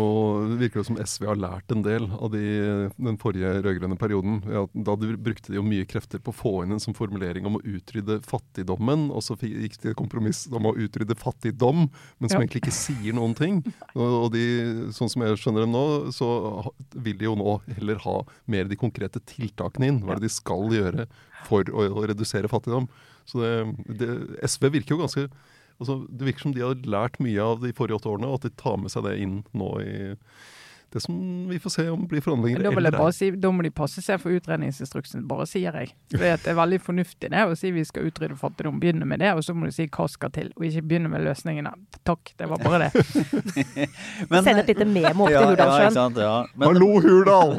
virker 0.58 0.82
det 0.82 0.88
som 0.88 0.98
SV 0.98 1.28
har 1.30 1.40
lært 1.40 1.74
en 1.74 1.84
del 1.86 2.08
av 2.18 2.32
de, 2.34 2.44
den 2.98 3.20
forrige 3.22 3.52
rød-grønne 3.62 3.98
perioden. 4.02 4.40
Ja, 4.50 4.64
da 4.74 4.96
de 5.00 5.14
brukte 5.22 5.54
de 5.54 5.60
jo 5.60 5.66
mye 5.66 5.86
krefter 5.90 6.22
på 6.24 6.34
å 6.34 6.38
få 6.38 6.54
inn 6.64 6.76
en 6.76 6.82
sånn 6.82 6.98
formulering 6.98 7.46
om 7.48 7.60
å 7.60 7.64
utrydde 7.64 8.22
fattigdommen, 8.26 9.10
og 9.14 9.26
så 9.26 9.38
gikk 9.38 9.78
de 9.84 9.94
et 9.94 10.00
kompromiss 10.00 10.48
om 10.50 10.70
å 10.70 10.76
utrydde 10.82 11.18
fattigdom, 11.20 11.88
men 11.88 12.32
som 12.32 12.40
ja. 12.40 12.46
egentlig 12.46 12.64
ikke 12.66 12.76
sier 12.76 13.18
noen 13.18 13.38
ting. 13.38 13.62
Og, 13.94 14.08
og 14.08 14.28
de, 14.36 14.46
sånn 14.98 15.12
som 15.12 15.26
jeg 15.26 15.38
skjønner 15.42 15.68
dem 15.68 15.76
nå, 15.76 15.86
så 16.16 16.32
vil 16.96 17.20
de 17.20 17.30
jo 17.30 17.38
nå 17.40 17.60
heller 17.78 18.02
ha 18.08 18.18
mer 18.52 18.70
de 18.72 18.80
konkrete 18.80 19.22
tiltakene 19.30 19.92
inn. 19.92 20.02
Hva 20.06 20.16
er 20.16 20.22
det 20.22 20.30
de 20.30 20.34
skal 20.34 20.74
gjøre 20.74 21.08
for 21.48 21.70
å, 21.70 21.88
å 22.02 22.10
redusere 22.10 22.50
fattigdom? 22.52 22.90
Så 23.30 23.42
det, 23.42 23.52
det, 24.02 24.12
SV 24.48 24.72
virker 24.74 24.96
jo 24.96 25.04
ganske 25.04 25.28
Altså, 25.82 26.04
det 26.08 26.28
virker 26.28 26.46
som 26.46 26.56
de 26.56 26.62
har 26.62 26.84
lært 26.86 27.18
mye 27.24 27.42
av 27.42 27.64
de 27.64 27.74
forrige 27.74 27.98
åtte 27.98 28.12
årene, 28.12 28.30
og 28.30 28.40
at 28.40 28.48
de 28.48 28.56
tar 28.62 28.78
med 28.78 28.94
seg 28.94 29.08
det 29.08 29.16
inn 29.24 29.40
nå 29.58 29.70
i 29.82 29.96
det 30.94 31.00
som 31.00 31.48
vi 31.50 31.60
får 31.60 31.70
se 31.70 31.90
om 31.90 32.08
blir 32.08 32.22
forhandlinger 32.22 32.64
da, 32.64 32.72
eller 32.72 33.12
si, 33.16 33.30
da 33.32 33.52
må 33.52 33.64
de 33.64 33.72
passe 33.72 34.02
seg 34.04 34.20
for 34.20 34.34
utredningsinstruksen, 34.36 35.24
bare 35.28 35.46
sier 35.48 35.76
jeg. 35.80 35.94
For 36.12 36.26
det 36.26 36.52
er 36.52 36.58
veldig 36.58 36.80
fornuftig 36.84 37.30
det 37.32 37.44
å 37.48 37.56
si 37.56 37.72
vi 37.72 37.86
skal 37.88 38.10
utrydde 38.10 38.36
fattigdom. 38.40 38.82
Begynne 38.82 39.08
med 39.08 39.24
det, 39.24 39.32
og 39.38 39.46
så 39.46 39.56
må 39.56 39.70
du 39.70 39.76
si 39.76 39.88
hva 39.88 40.08
skal 40.12 40.34
til. 40.36 40.50
Og 40.58 40.66
ikke 40.68 40.84
begynne 40.90 41.12
med 41.12 41.24
løsningene. 41.24 41.72
Takk, 42.08 42.34
det 42.36 42.50
var 42.52 42.60
bare 42.64 42.90
det. 42.90 43.06
Men, 44.32 44.44
Send 44.44 44.64
et 44.64 44.72
lite 44.74 44.88
memo 44.90 45.30
opp 45.30 45.32
ja, 45.36 45.46
til 45.46 45.54
Hurdalssjøen. 45.54 46.20
Ja, 46.20 46.28
ja. 46.28 46.66
Hallo, 46.66 46.90
Hurdal! 47.06 47.56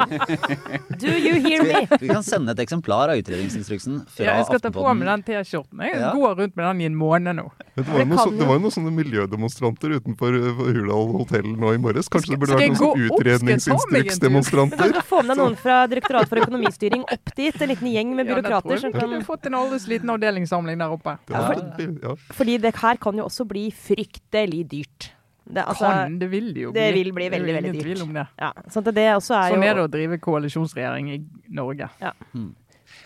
Do 1.02 1.16
you 1.16 1.40
hear 1.40 1.64
me? 1.64 1.86
Vi 2.02 2.12
kan 2.12 2.26
sende 2.26 2.52
et 2.52 2.60
eksemplar 2.66 3.14
av 3.14 3.22
utredningsinstruksen 3.22 4.02
fra 4.12 4.28
ja, 4.28 4.36
Jeg 4.42 4.50
skal 4.50 4.64
ta 4.66 4.74
på 4.76 4.84
meg 4.92 5.08
den 5.08 5.26
T-skjorten. 5.30 5.80
Jeg 5.88 6.12
går 6.18 6.36
rundt 6.42 6.60
med 6.60 6.68
den 6.68 6.84
i 6.84 6.90
en 6.90 7.00
måned 7.00 7.40
nå. 7.40 7.48
Det 7.72 7.86
var, 7.88 8.04
noe, 8.04 8.28
det 8.36 8.44
var 8.44 8.58
jo 8.58 8.66
noen 8.66 8.74
sånne 8.74 8.92
miljødemonstranter 8.92 9.96
utenfor 9.96 10.36
Hurdal 10.60 11.12
hotell 11.16 11.48
nå 11.56 11.72
i 11.72 11.80
morges. 11.80 12.12
Kanskje 12.12 12.34
det 12.34 12.42
burde 12.42 12.58
vært 12.60 12.74
noen 12.74 12.80
sånn 12.82 13.21
utredningsinstruksdemonstranter. 13.22 14.92
Du 14.92 14.98
kan 14.98 15.08
få 15.08 15.22
med 15.22 15.34
deg 15.34 15.42
noen 15.42 15.56
fra 15.60 15.78
Direktoratet 15.90 16.32
for 16.32 16.42
økonomistyring 16.42 17.06
opp 17.06 17.32
dit. 17.38 17.56
En 17.62 17.72
liten 17.72 17.90
gjeng 17.92 18.12
med 18.18 18.28
byråkrater. 18.30 18.76
Ja, 18.76 18.82
som 18.84 18.94
kan... 18.96 19.16
Du 19.16 19.26
fått 19.26 19.48
en 19.48 19.58
alders 19.58 19.88
liten 19.90 20.12
avdelingssamling 20.12 20.78
der 20.82 20.94
oppe. 20.94 21.16
Ja, 21.32 21.42
for, 21.48 21.88
ja. 22.06 22.14
Fordi 22.36 22.60
det 22.62 22.76
her 22.82 23.00
kan 23.02 23.18
jo 23.18 23.26
også 23.30 23.48
bli 23.48 23.66
fryktelig 23.74 24.62
dyrt. 24.70 25.12
Det, 25.42 25.64
altså, 25.66 25.84
kan, 25.84 26.18
det 26.20 26.28
vil 26.30 26.52
det 26.54 26.62
jo 26.62 26.72
bli. 26.72 26.80
Det 26.80 26.94
vil 26.94 27.12
bli 27.12 27.28
veldig, 27.32 27.54
veldig 27.58 27.72
dyrt. 27.74 28.02
Om 28.04 28.12
det. 28.14 28.26
Ja, 28.38 28.52
sånn, 28.70 28.86
det 28.88 29.04
er 29.04 29.18
sånn 29.20 29.64
er 29.66 29.80
det 29.80 29.84
å 29.84 29.90
drive 29.90 30.18
koalisjonsregjering 30.22 31.10
i 31.12 31.18
Norge. 31.52 31.88
Ja. 32.00 32.12
Hmm. 32.32 32.52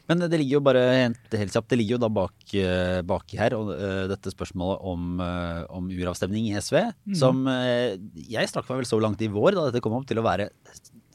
Men 0.06 0.22
det 0.22 0.38
ligger 0.38 0.58
jo 0.58 0.64
bare 0.66 0.82
helt, 0.92 1.32
kjapt, 1.32 1.68
det 1.72 1.78
ligger 1.80 1.96
jo 1.96 2.02
da 2.04 2.10
bak, 2.12 2.34
eh, 2.54 3.00
baki 3.06 3.40
her 3.40 3.56
og, 3.58 3.72
uh, 3.74 4.04
dette 4.10 4.30
spørsmålet 4.30 4.84
om, 4.86 5.08
uh, 5.18 5.64
om 5.74 5.88
uravstemning 5.90 6.46
i 6.52 6.54
SV, 6.62 6.78
mm. 7.10 7.16
som 7.18 7.42
uh, 7.50 7.96
jeg 8.14 8.52
strakk 8.52 8.70
meg 8.70 8.84
vel 8.84 8.88
så 8.88 9.00
langt 9.02 9.24
i 9.26 9.30
vår 9.32 9.58
da 9.58 9.66
dette 9.68 9.82
kom 9.82 9.96
opp 9.98 10.06
til 10.06 10.22
å 10.22 10.26
være 10.26 10.50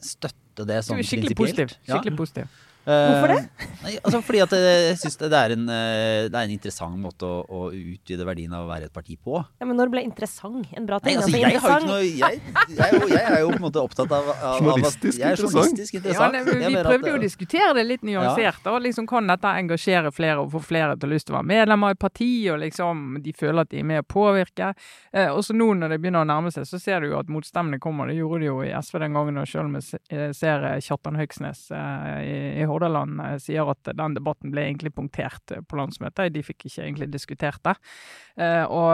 støtte 0.02 0.66
det 0.68 0.82
sånn 0.84 1.00
Skikkelig 1.00 1.38
positiv. 1.38 1.72
Skikkelig 1.86 2.12
ja. 2.12 2.20
positiv. 2.20 2.60
Hvorfor 2.82 3.30
det? 3.30 3.68
Nei, 3.82 3.92
altså 3.98 4.20
fordi 4.26 4.40
at 4.42 4.54
jeg 4.56 4.96
syns 5.00 5.18
det, 5.20 5.30
er 5.38 5.54
en, 5.54 5.66
det 5.66 6.34
er 6.34 6.42
en 6.42 6.54
interessant 6.54 6.98
måte 6.98 7.26
å, 7.26 7.42
å, 7.46 7.60
utvide 7.72 8.26
verdien 8.26 8.52
av 8.54 8.66
å 8.66 8.70
være 8.70 8.88
et 8.88 8.94
parti 8.94 9.16
på. 9.18 9.38
Ja, 9.60 9.66
Men 9.68 9.78
når 9.78 9.92
ble 9.92 10.02
interessant 10.06 10.70
en 10.74 10.86
bra 10.88 10.98
ting? 11.02 11.16
Nei, 11.16 11.22
altså, 11.22 11.38
jeg, 11.38 11.60
har 11.62 11.78
ikke 11.78 11.90
noe, 11.90 12.02
jeg, 12.02 12.40
jeg, 12.74 13.02
jeg, 13.12 13.22
er 13.22 13.40
jo 13.42 13.52
på 13.52 13.58
en 13.60 13.64
måte 13.64 13.82
opptatt 13.82 14.14
av, 14.14 14.30
av, 14.34 14.58
journalistisk, 14.60 15.18
jeg 15.20 15.28
er 15.28 15.42
journalistisk 15.42 15.98
interessant. 15.98 16.38
Ja, 16.38 16.44
nei, 16.44 16.72
vi 16.72 16.82
prøvde 16.82 17.12
jo 17.12 17.18
å 17.18 17.22
diskutere 17.22 17.70
det 17.78 17.86
litt 17.86 18.06
nyansert. 18.06 18.66
Ja. 18.66 18.78
Liksom, 18.86 19.08
kan 19.10 19.30
dette 19.30 19.54
engasjere 19.62 20.12
flere 20.14 20.42
og 20.42 20.52
få 20.54 20.62
flere 20.72 20.96
til 20.98 21.10
å 21.10 21.12
lyst 21.14 21.28
til 21.28 21.36
å 21.36 21.38
være 21.40 21.50
medlemmer 21.52 21.96
i 21.96 22.00
parti, 22.00 22.30
og 22.52 22.60
liksom, 22.62 23.04
de 23.22 23.34
føler 23.36 23.64
at 23.64 23.72
de 23.72 23.82
er 23.82 23.88
med 23.88 24.02
å 24.02 24.08
påvirke? 24.08 24.72
Eh, 25.12 25.30
og 25.30 25.42
så 25.46 25.56
nå 25.56 25.72
når 25.78 25.94
det 25.94 26.00
begynner 26.02 26.26
å 26.26 26.28
nærme 26.28 26.52
seg, 26.54 26.66
så 26.68 26.80
ser 26.82 27.02
du 27.02 27.12
jo 27.12 27.20
at 27.20 27.30
motstemmene 27.32 27.80
kommer. 27.82 28.10
Det 28.10 28.18
gjorde 28.18 28.42
de 28.42 28.50
jo 28.50 28.58
i 28.66 28.72
SV 28.74 29.00
den 29.04 29.18
gangen, 29.18 29.40
og 29.42 29.48
selv 29.50 29.68
om 29.68 29.78
jeg 29.78 30.34
ser 30.38 30.66
Kjartan 30.82 31.18
Høgsnes 31.20 31.66
eh, 31.74 32.18
i, 32.26 32.36
i 32.62 32.68
Hordaland 32.72 33.20
eh, 33.24 33.38
sier 33.42 33.70
at 33.72 33.82
den 33.98 34.16
debatten 34.16 34.52
ble 34.54 34.62
egentlig 34.66 34.92
punktert 34.96 35.44
eh, 35.54 35.62
på 35.64 35.78
landsmøtet. 35.78 36.34
De 36.34 36.46
fikk 36.46 36.60
ikke 36.68 36.82
egentlig 36.86 37.08
diskutert 37.12 37.62
det. 37.66 37.76
Eh, 38.40 38.64
og 38.66 38.90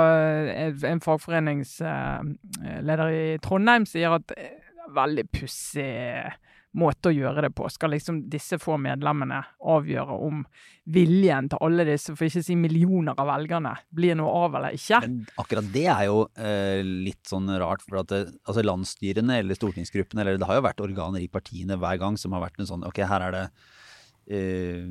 en 0.88 1.05
fagforeningsleder 1.05 3.09
i 3.14 3.38
Trondheim 3.45 3.85
sier 3.88 4.11
at 4.19 4.29
veldig 4.95 5.27
pussig 5.35 5.93
måte 6.76 7.11
å 7.11 7.14
gjøre 7.14 7.46
det 7.46 7.50
på. 7.57 7.68
Skal 7.72 7.94
liksom 7.94 8.20
disse 8.31 8.59
få 8.61 8.76
medlemmene 8.81 9.40
avgjøre 9.59 10.18
om 10.28 10.42
viljen 10.88 11.48
til 11.52 11.62
alle 11.64 11.87
disse, 11.88 12.14
for 12.16 12.28
ikke 12.28 12.42
å 12.42 12.46
si 12.46 12.57
millioner 12.59 13.18
av 13.18 13.31
velgerne, 13.31 13.74
blir 13.94 14.18
noe 14.18 14.35
av 14.44 14.59
eller 14.61 14.76
ikke? 14.76 15.00
Men 15.04 15.18
akkurat 15.40 15.72
det 15.74 15.87
er 15.94 16.04
jo 16.09 16.22
eh, 16.37 16.85
litt 16.85 17.24
sånn 17.28 17.50
rart. 17.61 17.85
For 17.88 18.02
at 18.02 18.12
det, 18.12 18.22
altså 18.44 18.64
landsstyrene 18.66 19.40
eller 19.42 19.59
stortingsgruppene, 19.59 20.24
eller 20.24 20.40
det 20.40 20.48
har 20.48 20.61
jo 20.61 20.68
vært 20.68 20.85
organer 20.85 21.24
i 21.24 21.33
partiene 21.33 21.78
hver 21.81 22.00
gang 22.00 22.20
som 22.20 22.37
har 22.37 22.44
vært 22.46 22.61
en 22.61 22.70
sånn 22.70 22.87
Ok, 22.88 23.00
her 23.09 23.24
er 23.28 23.35
det 23.35 23.44
eh, 24.33 24.88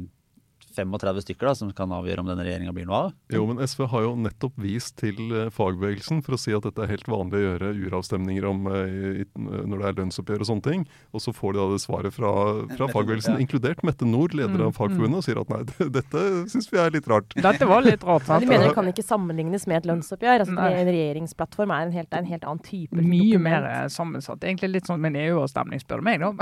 35 0.77 1.23
stykker 1.25 1.49
da, 1.49 1.55
som 1.57 1.71
kan 1.75 1.93
avgjøre 1.97 2.23
om 2.23 2.31
denne 2.31 2.45
regjeringa 2.45 2.73
blir 2.75 2.87
noe 2.89 3.01
av. 3.07 3.15
Jo, 3.33 3.43
men 3.49 3.61
SV 3.63 3.87
har 3.91 4.05
jo 4.05 4.13
nettopp 4.27 4.57
vist 4.61 4.97
til 5.01 5.19
uh, 5.33 5.47
fagbevegelsen 5.53 6.23
for 6.25 6.37
å 6.37 6.41
si 6.41 6.55
at 6.55 6.65
dette 6.67 6.83
er 6.83 6.93
helt 6.93 7.09
vanlig 7.11 7.41
å 7.41 7.45
gjøre 7.47 7.73
uravstemninger 7.87 8.47
om 8.49 8.69
uh, 8.69 9.23
når 9.37 9.83
det 9.83 9.89
er 9.89 9.99
lønnsoppgjør 10.01 10.45
og 10.45 10.51
sånne 10.51 10.67
ting. 10.67 10.85
Og 11.15 11.23
så 11.23 11.33
får 11.35 11.55
de 11.55 11.61
da 11.61 11.67
det 11.73 11.81
svaret 11.83 12.15
fra, 12.15 12.31
fra 12.75 12.89
fagbevegelsen, 12.93 13.37
ja. 13.37 13.43
inkludert 13.43 13.83
Mette 13.87 14.07
Nord, 14.07 14.35
leder 14.37 14.61
av 14.67 14.71
mm, 14.71 14.77
Fagforbundet, 14.77 15.19
og 15.21 15.25
sier 15.25 15.41
at 15.41 15.51
nei, 15.51 15.61
dette 15.97 16.25
syns 16.51 16.69
vi 16.71 16.81
er 16.81 16.93
litt 16.93 17.07
rart. 17.09 17.35
Dette 17.35 17.69
var 17.69 17.85
litt 17.85 18.03
rart. 18.07 18.25
Sant? 18.27 18.43
De 18.43 18.49
mener 18.49 18.69
det 18.69 18.75
kan 18.77 18.89
ikke 18.91 19.05
sammenlignes 19.05 19.67
med 19.69 19.81
et 19.81 19.89
lønnsoppgjør. 19.89 20.45
Altså, 20.45 20.55
en 20.57 20.91
regjeringsplattform 20.91 21.73
er 21.75 21.87
en 21.87 21.95
helt, 21.95 22.11
er 22.11 22.23
en 22.23 22.29
helt 22.29 22.45
annen 22.47 22.63
type 22.65 22.95
Mye 22.97 23.33
dokument. 23.33 23.43
mer 23.47 23.61
eh, 23.71 23.87
sammensatt. 23.93 24.43
Egentlig 24.43 24.69
litt 24.77 24.87
sånn 24.89 25.01
med 25.03 25.09
en 25.15 25.19
EU-avstemning, 25.27 25.79
spør 25.83 25.97
du 26.01 26.05
meg, 26.07 26.15
da. 26.23 26.29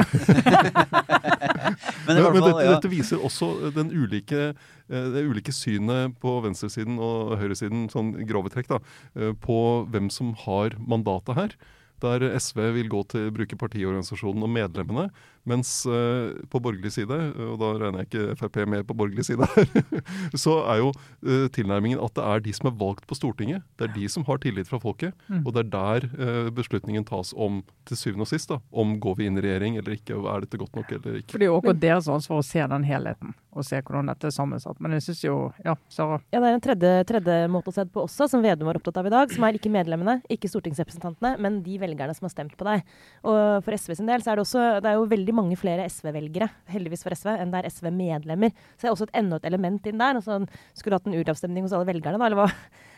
men, 2.07 2.15
men, 2.15 2.23
men 2.23 2.41
dette, 2.41 2.63
ja. 2.65 2.71
dette, 2.75 2.89
viser 2.91 3.17
også 3.25 3.71
den 3.75 3.87
ulike 3.93 4.24
Eh, 4.33 4.53
det 4.87 5.25
ulike 5.25 5.53
synet 5.53 6.15
på 6.21 6.37
venstresiden 6.45 6.99
og 7.01 7.37
høyresiden, 7.41 7.87
sånn 7.91 8.13
grove 8.29 8.51
trekk, 8.53 8.67
da, 8.67 8.79
eh, 9.15 9.33
på 9.33 9.87
hvem 9.91 10.11
som 10.11 10.33
har 10.45 10.77
mandatet 10.79 11.35
her. 11.35 11.55
Der 12.01 12.19
SV 12.35 12.73
vil 12.75 12.89
gå 12.89 13.07
til 13.07 13.31
bruke 13.31 13.55
partiorganisasjonen 13.55 14.43
og 14.43 14.51
medlemmene, 14.51 15.11
mens 15.45 15.69
uh, 15.85 16.33
på 16.51 16.61
borgerlig 16.63 16.91
side, 16.95 17.17
og 17.45 17.57
da 17.61 17.71
regner 17.77 18.03
jeg 18.03 18.09
ikke 18.09 18.37
Frp 18.39 18.61
med 18.69 18.85
på 18.89 18.97
borgerlig 18.97 19.25
side 19.27 19.45
her, 19.53 19.69
så 20.45 20.57
er 20.71 20.81
jo 20.81 20.91
uh, 20.91 21.45
tilnærmingen 21.53 22.01
at 22.01 22.15
det 22.17 22.25
er 22.25 22.43
de 22.47 22.53
som 22.57 22.69
er 22.71 22.77
valgt 22.79 23.05
på 23.09 23.17
Stortinget. 23.17 23.65
Det 23.77 23.89
er 23.89 23.93
de 23.95 24.09
som 24.11 24.25
har 24.27 24.41
tillit 24.43 24.69
fra 24.69 24.79
folket. 24.81 25.13
Mm. 25.29 25.43
Og 25.43 25.53
det 25.55 25.65
er 25.65 25.71
der 25.75 26.07
uh, 26.17 26.49
beslutningen 26.55 27.05
tas 27.07 27.33
om 27.37 27.61
til 27.85 27.99
syvende 27.99 28.25
og 28.25 28.31
sist. 28.31 28.49
da, 28.49 28.59
Om 28.73 28.97
går 29.03 29.19
vi 29.19 29.29
inn 29.29 29.37
i 29.37 29.45
regjering 29.45 29.79
eller 29.81 29.97
ikke, 29.97 30.17
og 30.17 30.29
er 30.33 30.45
dette 30.45 30.59
godt 30.61 30.79
nok 30.79 30.93
eller 30.97 31.19
ikke. 31.21 31.35
For 31.35 31.41
Det 31.41 31.47
er 31.47 31.53
jo 31.53 31.59
akkurat 31.59 31.81
deres 31.83 32.09
ansvar 32.11 32.41
å 32.41 32.45
se 32.45 32.65
den 32.73 32.87
helheten, 32.89 33.35
og 33.53 33.67
se 33.67 33.81
hvordan 33.81 34.09
dette 34.11 34.29
er 34.29 34.35
sammensatt. 34.35 34.81
Men 34.81 34.97
jeg 34.97 35.07
syns 35.09 35.23
jo 35.27 35.35
Ja, 35.65 35.75
Sara? 35.91 36.19
Ja, 36.33 36.41
det 36.41 36.49
er 36.49 36.57
en 36.57 36.63
tredje, 36.63 36.91
tredje 37.07 37.37
måte 37.51 37.71
å 37.71 37.75
se 37.75 37.85
det 37.85 37.93
på 37.93 38.03
også, 38.05 38.27
som 38.31 38.43
Vedum 38.45 38.69
var 38.69 38.79
opptatt 38.79 38.97
av 39.01 39.07
i 39.07 39.13
dag. 39.13 39.31
Som 39.33 39.45
er 39.45 39.57
ikke 39.57 39.71
medlemmene, 39.73 40.19
ikke 40.31 40.49
stortingsrepresentantene, 40.51 41.35
men 41.41 41.61
de 41.65 41.77
velgerne 41.81 42.15
som 42.17 42.27
har 42.27 42.33
stemt 42.33 42.57
på 42.57 42.67
deg. 42.67 42.85
Og 43.25 43.63
for 43.65 43.77
SV 43.77 43.95
sin 43.99 44.09
del 44.09 44.25
så 44.25 44.33
er 44.33 44.39
det 44.39 44.45
også 44.45 44.65
det 44.83 44.91
er 44.91 44.99
jo 44.99 45.07
veldig 45.11 45.34
mange 45.35 45.57
flere 45.59 45.85
SV-velgere, 45.91 46.49
heldigvis 46.73 47.05
for 47.05 47.15
SV, 47.15 47.31
enn 47.39 47.53
det 47.53 47.61
er 47.61 47.69
SV-medlemmer. 47.71 48.53
Så 48.75 48.85
det 48.85 48.89
er 48.89 48.95
også 48.95 49.09
et, 49.09 49.15
enda 49.21 49.39
et 49.39 49.49
element 49.51 49.89
inn 49.89 50.01
der. 50.01 50.19
Altså, 50.21 50.39
skulle 50.77 50.99
hatt 50.99 51.09
en 51.09 51.17
uravstemning 51.19 51.67
hos 51.67 51.75
alle 51.75 51.89
velgerne, 51.89 52.21
da, 52.21 52.29
eller 52.29 52.41
hva? 52.41 52.47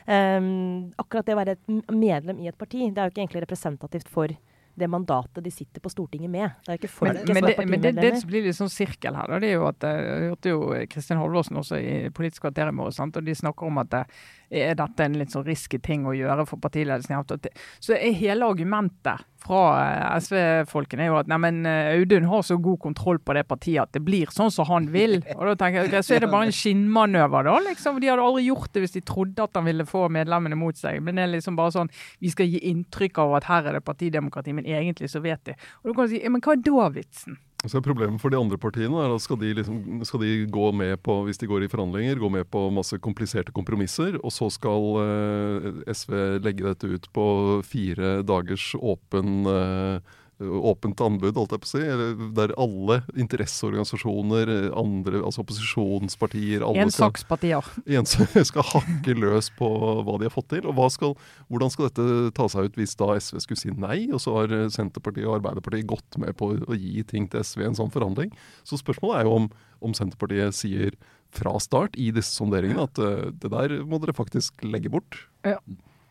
Um, 0.08 0.52
akkurat 1.04 1.28
det 1.28 1.36
å 1.36 1.42
være 1.42 1.58
et 1.58 1.94
medlem 1.94 2.44
i 2.44 2.52
et 2.52 2.60
parti, 2.60 2.86
det 2.86 3.02
er 3.02 3.10
jo 3.10 3.16
ikke 3.16 3.26
egentlig 3.26 3.44
representativt 3.48 4.12
for 4.12 4.34
det 4.78 4.88
mandatet 4.88 5.44
de 5.44 5.52
sitter 5.52 5.82
på 5.82 5.90
Stortinget 5.90 6.30
med. 6.30 6.52
Det 6.66 6.74
er 6.74 6.80
ikke 6.80 6.92
folket 6.92 7.24
men, 7.24 7.28
som 7.28 7.38
er 7.38 7.56
partimedlemmer. 7.58 7.72
men 7.72 8.02
det, 8.02 8.12
det 8.14 8.22
som 8.22 8.30
blir 8.30 8.46
litt 8.46 8.58
sånn 8.58 8.72
sirkel 8.72 9.18
her, 9.18 9.32
da, 9.32 9.40
det 9.42 9.50
er 9.50 9.56
jo 9.58 9.68
at 9.70 9.86
eh, 9.90 10.02
jeg 10.06 10.28
hørte 10.32 10.54
jo 10.54 10.60
Kristin 10.92 11.22
Halvorsen 11.22 11.62
også 11.64 11.80
i 11.82 11.96
Politisk 12.14 12.46
kvarter 12.46 12.70
i 12.70 12.76
morges, 12.78 13.00
og 13.02 13.18
de 13.26 13.36
snakker 13.38 13.72
om 13.72 13.82
at 13.82 13.90
det, 13.94 14.04
er 14.48 14.78
dette 14.80 15.04
en 15.04 15.18
litt 15.20 15.34
sånn 15.34 15.44
risky 15.44 15.80
ting 15.84 16.06
å 16.08 16.14
gjøre 16.16 16.46
for 16.48 16.62
partiledelsen. 16.64 17.50
Så 17.84 17.98
er 17.98 18.14
hele 18.16 18.48
argumentet 18.48 19.26
fra 19.44 19.64
eh, 19.82 20.22
SV-folkene 20.22 21.04
er 21.04 21.12
jo 21.12 21.18
at 21.20 21.28
neimen 21.32 21.66
Audun 21.68 22.30
har 22.30 22.46
så 22.46 22.56
god 22.62 22.80
kontroll 22.86 23.20
på 23.20 23.36
det 23.36 23.44
partiet 23.50 23.82
at 23.84 23.98
det 23.98 24.04
blir 24.06 24.30
sånn 24.34 24.54
som 24.54 24.70
han 24.70 24.92
vil. 24.94 25.18
Og 25.36 25.44
da 25.50 25.58
tenker 25.60 25.90
jeg, 25.90 26.06
Så 26.06 26.16
er 26.16 26.24
det 26.24 26.32
bare 26.32 26.52
en 26.52 26.56
skinnmanøver, 26.56 27.50
da. 27.50 27.58
liksom. 27.68 27.98
De 28.04 28.12
hadde 28.12 28.24
aldri 28.24 28.46
gjort 28.48 28.72
det 28.76 28.86
hvis 28.86 28.96
de 29.00 29.04
trodde 29.10 29.50
at 29.50 29.58
han 29.58 29.68
ville 29.68 29.88
få 29.90 30.06
medlemmene 30.14 30.60
mot 30.60 30.78
seg. 30.78 31.02
Men 31.04 31.18
det 31.18 31.26
er 31.26 31.34
liksom 31.34 31.58
bare 31.58 31.74
sånn 31.76 31.92
vi 32.24 32.32
skal 32.32 32.50
gi 32.50 32.62
inntrykk 32.72 33.20
av 33.24 33.38
at 33.40 33.50
her 33.50 33.70
er 33.70 33.78
det 33.78 33.86
partidemokrati, 33.88 34.54
men 34.56 34.67
egentlig 34.76 35.12
så 35.12 35.22
vet 35.24 35.44
de. 35.48 35.58
Og 35.82 35.92
da 35.92 35.98
kan 35.98 36.08
du 36.08 36.16
si, 36.16 36.24
men 36.28 36.44
hva 36.44 36.56
er 36.56 36.64
da 36.66 36.88
vitsen? 36.94 37.38
Så 37.66 37.82
Problemet 37.82 38.22
for 38.22 38.30
de 38.30 38.38
andre 38.38 38.58
partiene 38.62 39.00
er 39.02 39.16
at 39.16 39.24
skal 39.24 39.40
de, 39.42 39.50
liksom, 39.58 40.04
skal 40.06 40.22
de 40.22 40.46
gå 40.54 40.68
med 40.78 41.00
på, 41.04 41.16
hvis 41.26 41.42
de 41.42 41.50
går 41.50 41.66
i 41.66 41.72
forhandlinger, 41.72 42.20
gå 42.22 42.30
med 42.30 42.46
på 42.54 42.68
masse 42.74 43.00
kompliserte 43.02 43.52
kompromisser, 43.56 44.20
og 44.22 44.32
så 44.32 44.52
skal 44.54 45.02
eh, 45.02 45.68
SV 45.90 46.14
legge 46.46 46.68
dette 46.68 46.92
ut 46.92 47.10
på 47.18 47.26
fire 47.66 48.20
dagers 48.28 48.70
åpen 48.78 49.50
eh, 49.50 50.16
åpent 50.38 51.02
anbud, 51.02 51.34
holdt 51.34 51.56
jeg 51.56 51.62
på 51.64 51.68
å 51.68 51.72
si, 51.72 52.28
der 52.38 52.54
alle 52.62 53.00
interesseorganisasjoner, 53.18 54.52
andre, 54.78 55.22
altså 55.26 55.42
opposisjonspartier 55.42 56.62
alle 56.62 56.86
skal, 56.86 56.92
Ensakspartier. 56.92 57.72
en 57.98 58.10
skal 58.52 58.68
hakke 58.70 59.16
løs 59.18 59.50
på 59.58 59.70
hva 60.06 60.20
de 60.20 60.30
har 60.30 60.36
fått 60.36 60.52
til. 60.54 60.68
og 60.70 60.78
hva 60.78 60.90
skal, 60.94 61.16
Hvordan 61.50 61.74
skal 61.74 61.90
dette 61.90 62.36
ta 62.38 62.46
seg 62.54 62.70
ut 62.70 62.78
hvis 62.78 62.94
da 63.00 63.10
SV 63.18 63.42
skulle 63.44 63.64
si 63.64 63.74
nei, 63.74 64.00
og 64.12 64.22
så 64.22 64.36
har 64.38 64.54
Senterpartiet 64.74 65.26
og 65.26 65.40
Arbeiderpartiet 65.40 65.90
gått 65.90 66.20
med 66.22 66.38
på 66.38 66.54
å 66.54 66.78
gi 66.78 67.02
ting 67.10 67.26
til 67.32 67.42
SV 67.42 67.66
i 67.66 67.70
en 67.72 67.80
sånn 67.80 67.94
forhandling? 67.94 68.34
Så 68.68 68.80
spørsmålet 68.82 69.24
er 69.24 69.30
jo 69.30 69.36
om, 69.42 69.50
om 69.82 69.98
Senterpartiet 69.98 70.58
sier 70.58 70.98
fra 71.34 71.58
start 71.60 71.98
i 72.00 72.12
disse 72.16 72.38
sonderingene 72.38 72.86
at 72.88 73.02
uh, 73.02 73.28
det 73.34 73.52
der 73.52 73.80
må 73.90 74.00
dere 74.04 74.16
faktisk 74.16 74.62
legge 74.66 74.94
bort. 74.94 75.18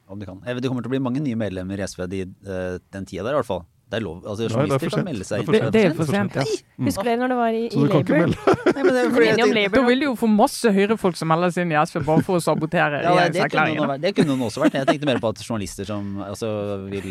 Om 0.06 0.20
de 0.20 0.26
kan. 0.28 0.42
Det 0.42 0.68
kommer 0.68 0.84
til 0.84 0.90
å 0.90 0.96
bli 0.96 1.02
mange 1.02 1.22
nye 1.22 1.38
medlemmer 1.38 1.80
i 1.80 1.86
SV 1.88 2.04
de, 2.10 2.20
eh, 2.46 2.76
den 2.94 3.08
tida 3.08 3.24
der, 3.26 3.34
i 3.34 3.40
hvert 3.40 3.48
fall. 3.48 3.64
Det 3.86 4.00
er 4.00 4.02
lov. 4.02 4.16
Altså, 4.26 4.48
er 4.48 4.50
journalister 4.50 4.90
kan 4.90 5.04
melde 5.06 5.24
seg 5.26 5.42
inn. 5.44 5.52
Det, 5.54 5.60
det 5.70 5.82
er 5.86 5.92
for 5.94 6.10
sent, 6.10 6.34
ja. 6.34 6.42
Mm. 6.74 6.88
Husker 6.88 7.06
dere 7.06 7.20
når 7.20 7.30
det 7.30 7.36
var 7.38 7.54
i, 7.54 7.62
i 7.66 7.70
du 7.70 7.84
Labour? 7.86 8.32
Nei, 9.54 9.66
Da 9.70 9.82
vil 9.86 10.02
du 10.02 10.06
jo 10.08 10.14
få 10.18 10.26
masse 10.30 10.72
høyrefolk 10.74 11.18
som 11.20 11.30
melder 11.30 11.52
seg 11.54 11.68
inn 11.68 11.74
i 11.76 11.78
SV 11.78 12.00
bare 12.08 12.24
for 12.26 12.40
å 12.40 12.42
sabotere 12.42 12.98
Ja, 13.04 13.12
regjeringserklæringen. 13.14 13.92
det 14.02 14.10
kunne 14.16 14.32
noen 14.32 14.48
også 14.48 14.64
vært. 14.64 14.80
Jeg 14.80 14.88
tenkte 14.90 15.10
mer 15.12 15.20
på 15.22 15.30
at 15.30 15.42
journalister 15.44 15.86
som 15.86 16.16
altså, 16.26 16.48
vil 16.90 17.06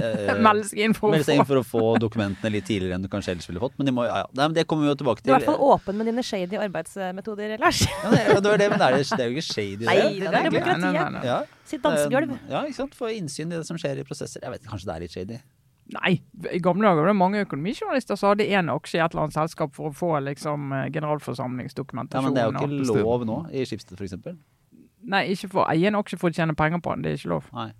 eh, 0.00 0.32
Melde 0.46 0.64
seg 0.70 0.80
inn 0.86 0.96
for 0.96 1.10
å 1.10 1.12
melde 1.12 1.26
seg 1.28 1.36
inn 1.36 1.44
få 1.44 1.50
for 1.50 1.60
å 1.60 1.64
få 1.74 1.82
dokumentene 2.06 2.54
litt 2.56 2.64
tidligere 2.70 2.96
enn 2.96 3.04
du 3.04 3.10
kanskje 3.12 3.34
ellers 3.34 3.50
ville 3.50 3.60
fått. 3.66 3.76
Men, 3.76 3.90
de 3.90 3.94
må, 3.98 4.06
ja, 4.08 4.22
ja. 4.24 4.46
Det 4.56 4.64
kommer 4.70 4.88
vi 4.88 4.94
jo 4.94 4.98
tilbake 5.02 5.20
til. 5.20 5.28
Du 5.28 5.34
er 5.34 5.36
i 5.36 5.44
hvert 5.44 5.50
fall 5.50 5.74
åpen 5.76 5.98
med 6.00 6.08
dine 6.08 6.24
shady 6.24 6.60
arbeidsmetoder, 6.64 7.58
Lars. 7.60 7.82
Ja, 7.84 8.14
det, 8.14 8.22
ja, 8.30 8.38
det 8.38 8.54
det, 8.62 8.70
men 8.72 8.80
det 8.80 8.88
er, 8.88 8.96
det 9.04 9.26
er 9.26 9.28
jo 9.28 9.36
ikke 9.36 9.50
shady. 9.50 9.84
Nei, 9.90 9.98
det, 10.22 10.24
det 10.24 10.40
er 10.40 10.48
demokratiet. 10.48 11.52
Sitt 11.68 11.84
dansegulv. 11.84 12.32
Ja, 12.48 12.64
ikke 12.64 12.80
sant. 12.80 12.96
Få 12.96 13.12
innsyn 13.12 13.52
i 13.52 13.60
det 13.60 13.68
som 13.68 13.76
skjer 13.76 14.00
i 14.00 14.06
prosesser. 14.08 14.40
Jeg 14.40 14.56
vet 14.56 14.72
kanskje 14.72 14.88
det 14.88 14.96
er 14.96 15.04
litt 15.04 15.18
shady. 15.18 15.42
Nei, 15.92 16.14
i 16.48 16.58
gamle 16.64 16.86
dager 16.88 17.02
var 17.02 17.10
det 17.10 17.16
mange 17.18 17.42
økonomijournalister 17.44 18.16
som 18.16 18.30
hadde 18.32 18.46
én 18.48 18.70
aksje 18.72 18.96
i 18.96 19.02
et 19.04 19.12
eller 19.12 19.26
annet 19.26 19.36
selskap 19.36 19.74
for 19.76 19.90
å 19.90 19.94
få 19.94 20.14
liksom 20.24 20.72
generalforsamlingsdokumentasjon. 20.94 22.24
Ja, 22.24 22.24
men 22.24 22.36
det 22.36 22.40
er 22.40 22.72
jo 22.72 22.80
ikke 22.88 23.02
lov 23.04 23.26
nå 23.28 23.42
i 23.52 23.66
Skipsted 23.68 24.00
f.eks. 24.00 24.16
Nei, 25.04 25.26
ikke 25.34 25.50
for 25.52 25.64
å 25.64 25.70
eie 25.74 25.90
en 25.90 25.98
aksje 25.98 26.16
for 26.20 26.32
å 26.32 26.36
tjene 26.36 26.56
penger 26.56 26.80
på 26.80 26.94
den. 26.94 27.04
Det 27.04 27.12
er 27.12 27.20
ikke 27.20 27.34
lov. 27.34 27.50
Nei. 27.52 27.70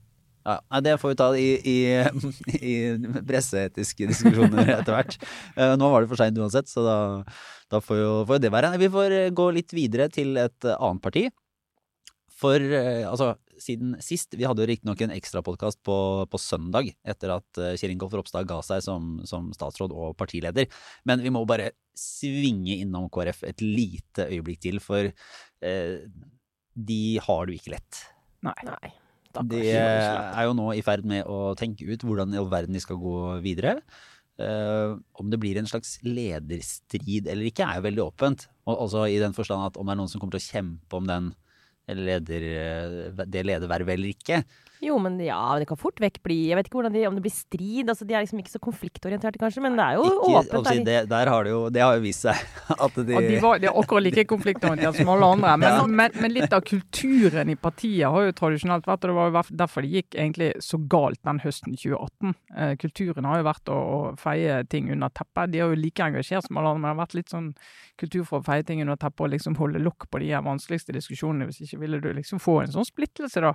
Ja, 0.45 0.81
det 0.85 0.99
får 1.01 1.15
vi 1.15 1.17
ta 1.17 1.29
i, 1.41 1.47
i, 1.65 1.77
i 2.73 2.75
presseetiske 3.25 4.11
diskusjoner 4.11 4.75
etter 4.77 4.93
hvert. 4.93 5.17
Eh, 5.57 5.73
Nå 5.81 5.89
var 5.89 6.05
det 6.05 6.11
for 6.11 6.21
seint 6.21 6.37
uansett, 6.37 6.69
så 6.69 6.85
da, 6.85 6.99
da 7.73 7.81
får, 7.81 8.01
jo, 8.03 8.11
får 8.29 8.39
jo 8.39 8.45
det 8.45 8.53
være. 8.53 8.75
Vi 8.83 8.91
får 8.93 9.17
eh, 9.17 9.31
gå 9.33 9.49
litt 9.57 9.73
videre 9.73 10.11
til 10.13 10.37
et 10.41 10.69
eh, 10.69 10.77
annet 10.77 11.05
parti. 11.05 11.25
For 12.37 12.61
eh, 12.61 13.07
altså, 13.09 13.33
siden 13.63 13.95
sist 14.03 14.35
Vi 14.39 14.47
hadde 14.47 14.65
jo 14.65 14.69
riktignok 14.71 15.01
en 15.05 15.15
ekstrapodkast 15.15 15.81
på, 15.87 15.97
på 16.31 16.41
søndag 16.41 16.91
etter 17.07 17.35
at 17.37 17.61
eh, 17.61 17.75
Kjell 17.81 17.95
Ingolf 17.95 18.17
Ropstad 18.17 18.49
ga 18.51 18.61
seg 18.67 18.83
som, 18.85 19.17
som 19.29 19.51
statsråd 19.55 19.95
og 19.95 20.17
partileder. 20.21 20.69
Men 21.09 21.23
vi 21.25 21.33
må 21.35 21.45
bare 21.49 21.73
svinge 21.99 22.81
innom 22.83 23.09
KrF 23.13 23.45
et 23.49 23.63
lite 23.63 24.29
øyeblikk 24.31 24.65
til, 24.65 24.81
for 24.83 25.07
eh, 25.07 25.95
de 26.75 27.03
har 27.23 27.47
det 27.47 27.55
jo 27.55 27.63
ikke 27.63 27.77
lett. 27.77 28.03
Nei. 28.45 28.59
Nei. 28.67 28.95
De 29.51 29.63
er 29.75 30.43
jo 30.47 30.55
nå 30.55 30.69
i 30.77 30.83
ferd 30.87 31.07
med 31.09 31.27
å 31.27 31.55
tenke 31.59 31.87
ut 31.89 32.05
hvordan 32.07 32.35
i 32.35 32.39
all 32.39 32.51
verden 32.53 32.77
de 32.77 32.83
skal 32.83 33.01
gå 33.03 33.17
videre. 33.43 33.81
Uh, 34.35 34.99
om 35.15 35.29
det 35.31 35.39
blir 35.39 35.59
en 35.61 35.69
slags 35.71 36.01
lederstrid 36.03 37.29
eller 37.31 37.47
ikke, 37.47 37.67
er 37.67 37.79
jo 37.79 37.87
veldig 37.87 38.05
åpent. 38.05 38.49
Og, 38.67 38.77
også 38.87 39.07
i 39.11 39.21
den 39.23 39.35
forstand 39.37 39.63
at 39.63 39.79
om 39.79 39.87
det 39.87 39.95
er 39.95 40.01
noen 40.01 40.11
som 40.11 40.23
kommer 40.23 40.37
til 40.37 40.43
å 40.43 40.53
kjempe 40.55 40.99
om 40.99 41.07
den 41.11 41.33
leder, 41.93 42.47
eh, 42.61 43.25
det 43.27 43.45
ledervervet 43.45 43.99
eller 43.99 44.15
ikke. 44.15 44.45
Jo, 44.85 44.97
men 45.01 45.17
ja, 45.23 45.39
det 45.59 45.67
kan 45.69 45.79
fort 45.81 46.01
vekk 46.03 46.19
bli 46.25 46.37
Jeg 46.51 46.59
vet 46.59 46.69
ikke 46.69 46.91
de, 46.93 47.05
om 47.09 47.17
det 47.17 47.23
blir 47.25 47.33
strid. 47.33 47.89
Altså, 47.89 48.05
de 48.05 48.17
er 48.17 48.25
liksom 48.25 48.41
ikke 48.43 48.53
så 48.53 48.61
konfliktorienterte, 48.63 49.41
kanskje, 49.41 49.63
men 49.65 49.79
det 49.79 49.85
er 49.85 49.99
jo 49.99 50.05
Ikke, 50.09 50.33
åpent. 50.41 50.55
altså, 50.59 50.75
er 50.75 50.85
det, 50.89 50.97
der 51.11 51.31
har 51.31 51.47
det 51.47 51.53
jo 51.55 51.61
Det 51.73 51.85
har 51.85 51.95
jo 51.97 52.03
vist 52.05 52.27
seg 52.27 52.43
at 52.85 52.99
de, 52.99 53.17
Og 53.17 53.29
de, 53.29 53.39
var, 53.43 53.63
de 53.63 53.71
er 53.71 53.79
akkurat 53.81 54.05
like 54.05 54.27
konfliktorienterte 54.29 55.01
som 55.01 55.13
alle 55.15 55.31
andre. 55.37 55.55
Men, 55.63 55.79
men, 56.01 56.19
men 56.21 56.35
litt 56.35 56.57
av 56.57 56.65
kulturen 56.67 57.53
i 57.53 57.57
partiet 57.57 58.11
har 58.11 58.29
jo 58.29 58.37
tradisjonelt 58.37 58.89
vært, 58.89 59.07
og 59.07 59.13
det 59.13 59.17
var 59.19 59.31
jo 59.31 59.45
derfor 59.65 59.87
det 59.87 59.93
gikk 59.95 60.19
egentlig 60.19 60.51
så 60.65 60.81
galt 60.91 61.23
den 61.25 61.41
høsten 61.45 61.79
2018. 61.79 62.35
Eh, 62.59 62.75
kulturen 62.83 63.31
har 63.31 63.41
jo 63.41 63.49
vært 63.49 63.73
å, 63.73 63.79
å 63.79 64.01
feie 64.21 64.61
ting 64.73 64.91
under 64.93 65.13
teppet. 65.15 65.55
De 65.55 65.63
har 65.63 65.73
jo 65.73 65.81
like 65.81 66.05
engasjert 66.05 66.49
som 66.49 66.61
alle 66.61 66.75
andre, 66.75 66.83
men 66.83 66.91
det 66.91 66.95
har 66.95 67.03
vært 67.05 67.19
litt 67.21 67.33
sånn 67.33 67.51
kultur 68.01 68.27
for 68.29 68.43
å 68.43 68.47
feie 68.47 68.67
ting 68.67 68.83
under 68.85 68.99
teppet 69.01 69.27
og 69.29 69.33
liksom 69.33 69.57
holde 69.61 69.83
lokk 69.83 70.09
på 70.11 70.21
de 70.23 70.33
vanskeligste 70.45 70.95
diskusjonene. 70.97 71.49
Hvis 71.49 71.63
ikke 71.65 71.74
ville 71.81 72.01
du 72.03 72.11
liksom 72.17 72.41
få 72.43 72.61
en 72.63 72.73
sånn 72.75 72.87
splittelse, 72.89 73.43
da. 73.45 73.53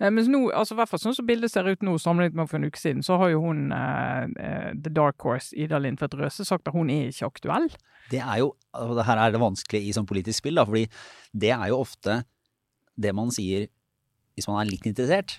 Eh, 0.00 0.10
mens 0.14 0.30
nå, 0.30 0.44
altså 0.50 0.76
i 0.76 0.80
hvert 0.80 0.92
fall 0.92 1.02
sånn 1.02 1.16
som 1.16 1.28
bildet 1.28 1.52
ser 1.52 1.68
ut 1.68 1.84
nå, 1.86 1.96
sammenlignet 2.02 2.38
med 2.38 2.50
for 2.50 2.60
en 2.60 2.68
uke 2.68 2.80
siden, 2.80 3.04
så 3.06 3.18
har 3.20 3.32
jo 3.32 3.42
hun 3.46 3.68
eh, 3.74 4.24
eh, 4.44 4.70
The 4.74 4.92
Dark 4.94 5.24
Horse, 5.26 5.54
Ida 5.56 5.80
Lindtvedt 5.82 6.16
Røse, 6.18 6.46
sagt 6.48 6.68
at 6.68 6.76
hun 6.76 6.92
er 6.92 7.12
ikke 7.12 7.32
aktuell. 7.32 7.70
Det 8.12 8.22
er 8.24 8.42
jo 8.42 8.52
altså, 8.72 8.98
det 8.98 9.08
Her 9.08 9.24
er 9.24 9.34
det 9.34 9.42
vanskelig 9.42 9.82
i 9.84 9.94
sånn 9.96 10.08
politisk 10.08 10.42
spill, 10.42 10.60
da, 10.60 10.66
fordi 10.68 10.86
det 11.32 11.52
er 11.56 11.66
jo 11.72 11.82
ofte 11.82 12.22
det 12.98 13.14
man 13.14 13.32
sier 13.34 13.68
hvis 14.38 14.46
man 14.46 14.60
er 14.62 14.70
litt 14.70 14.86
interessert. 14.86 15.38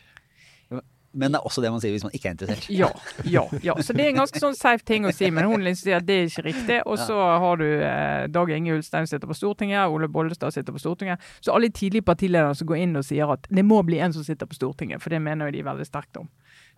Men 1.11 1.33
det 1.33 1.39
er 1.39 1.45
også 1.47 1.61
det 1.63 1.71
man 1.73 1.81
sier 1.81 1.93
hvis 1.95 2.03
man 2.05 2.13
ikke 2.13 2.29
er 2.29 2.35
interessert. 2.35 2.67
Ja, 2.69 2.89
ja, 3.25 3.41
ja. 3.65 3.73
Så 3.81 3.95
det 3.97 4.03
er 4.03 4.11
en 4.11 4.19
ganske 4.21 4.41
sånn 4.41 4.57
safe 4.57 4.85
ting 4.85 5.07
å 5.09 5.13
si, 5.15 5.31
men 5.33 5.47
hun 5.49 5.63
liksom 5.65 5.87
sier 5.87 5.97
at 5.97 6.05
det 6.05 6.17
er 6.19 6.27
ikke 6.29 6.43
riktig. 6.45 6.77
Og 6.85 7.01
så 7.01 7.17
har 7.17 7.61
du 7.61 7.65
eh, 7.65 8.27
Dag 8.29 8.51
Inge 8.53 8.75
Ulstein 8.77 9.09
sitter 9.09 9.29
på 9.29 9.37
Stortinget, 9.37 9.89
Ole 9.89 10.09
Bollestad 10.11 10.53
sitter 10.53 10.75
på 10.75 10.81
Stortinget. 10.83 11.23
Så 11.41 11.55
alle 11.55 11.71
tidlige 11.73 12.05
partiledere 12.05 12.53
som 12.57 12.69
går 12.69 12.83
inn 12.83 12.99
og 12.99 13.07
sier 13.07 13.33
at 13.33 13.49
det 13.49 13.65
må 13.65 13.81
bli 13.87 14.01
en 14.05 14.13
som 14.13 14.25
sitter 14.25 14.49
på 14.49 14.59
Stortinget, 14.59 15.01
for 15.01 15.13
det 15.13 15.21
mener 15.25 15.49
jo 15.49 15.57
de 15.57 15.65
veldig 15.65 15.87
sterkt 15.89 16.21
om. 16.21 16.29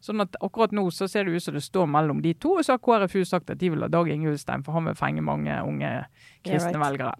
Sånn 0.01 0.23
at 0.23 0.39
akkurat 0.41 0.71
nå 0.73 0.87
så 0.95 1.09
ser 1.11 1.27
det 1.27 1.35
ut 1.35 1.43
som 1.43 1.57
det 1.57 1.65
står 1.65 1.89
mellom 1.91 2.23
de 2.23 2.31
to, 2.33 2.55
og 2.57 2.65
så 2.65 2.77
har 2.77 2.81
KrFU 2.85 3.25
sagt 3.27 3.51
at 3.53 3.59
de 3.61 3.69
vil 3.73 3.83
ha 3.83 3.91
Dag 3.91 4.09
Inge 4.09 4.31
Ulstein, 4.31 4.63
for 4.65 4.79
han 4.79 4.87
vil 4.89 4.97
fenge 4.97 5.25
mange 5.25 5.59
unge 5.67 5.91
kristne 6.41 6.77
right. 6.77 6.85
velgere. 6.87 7.13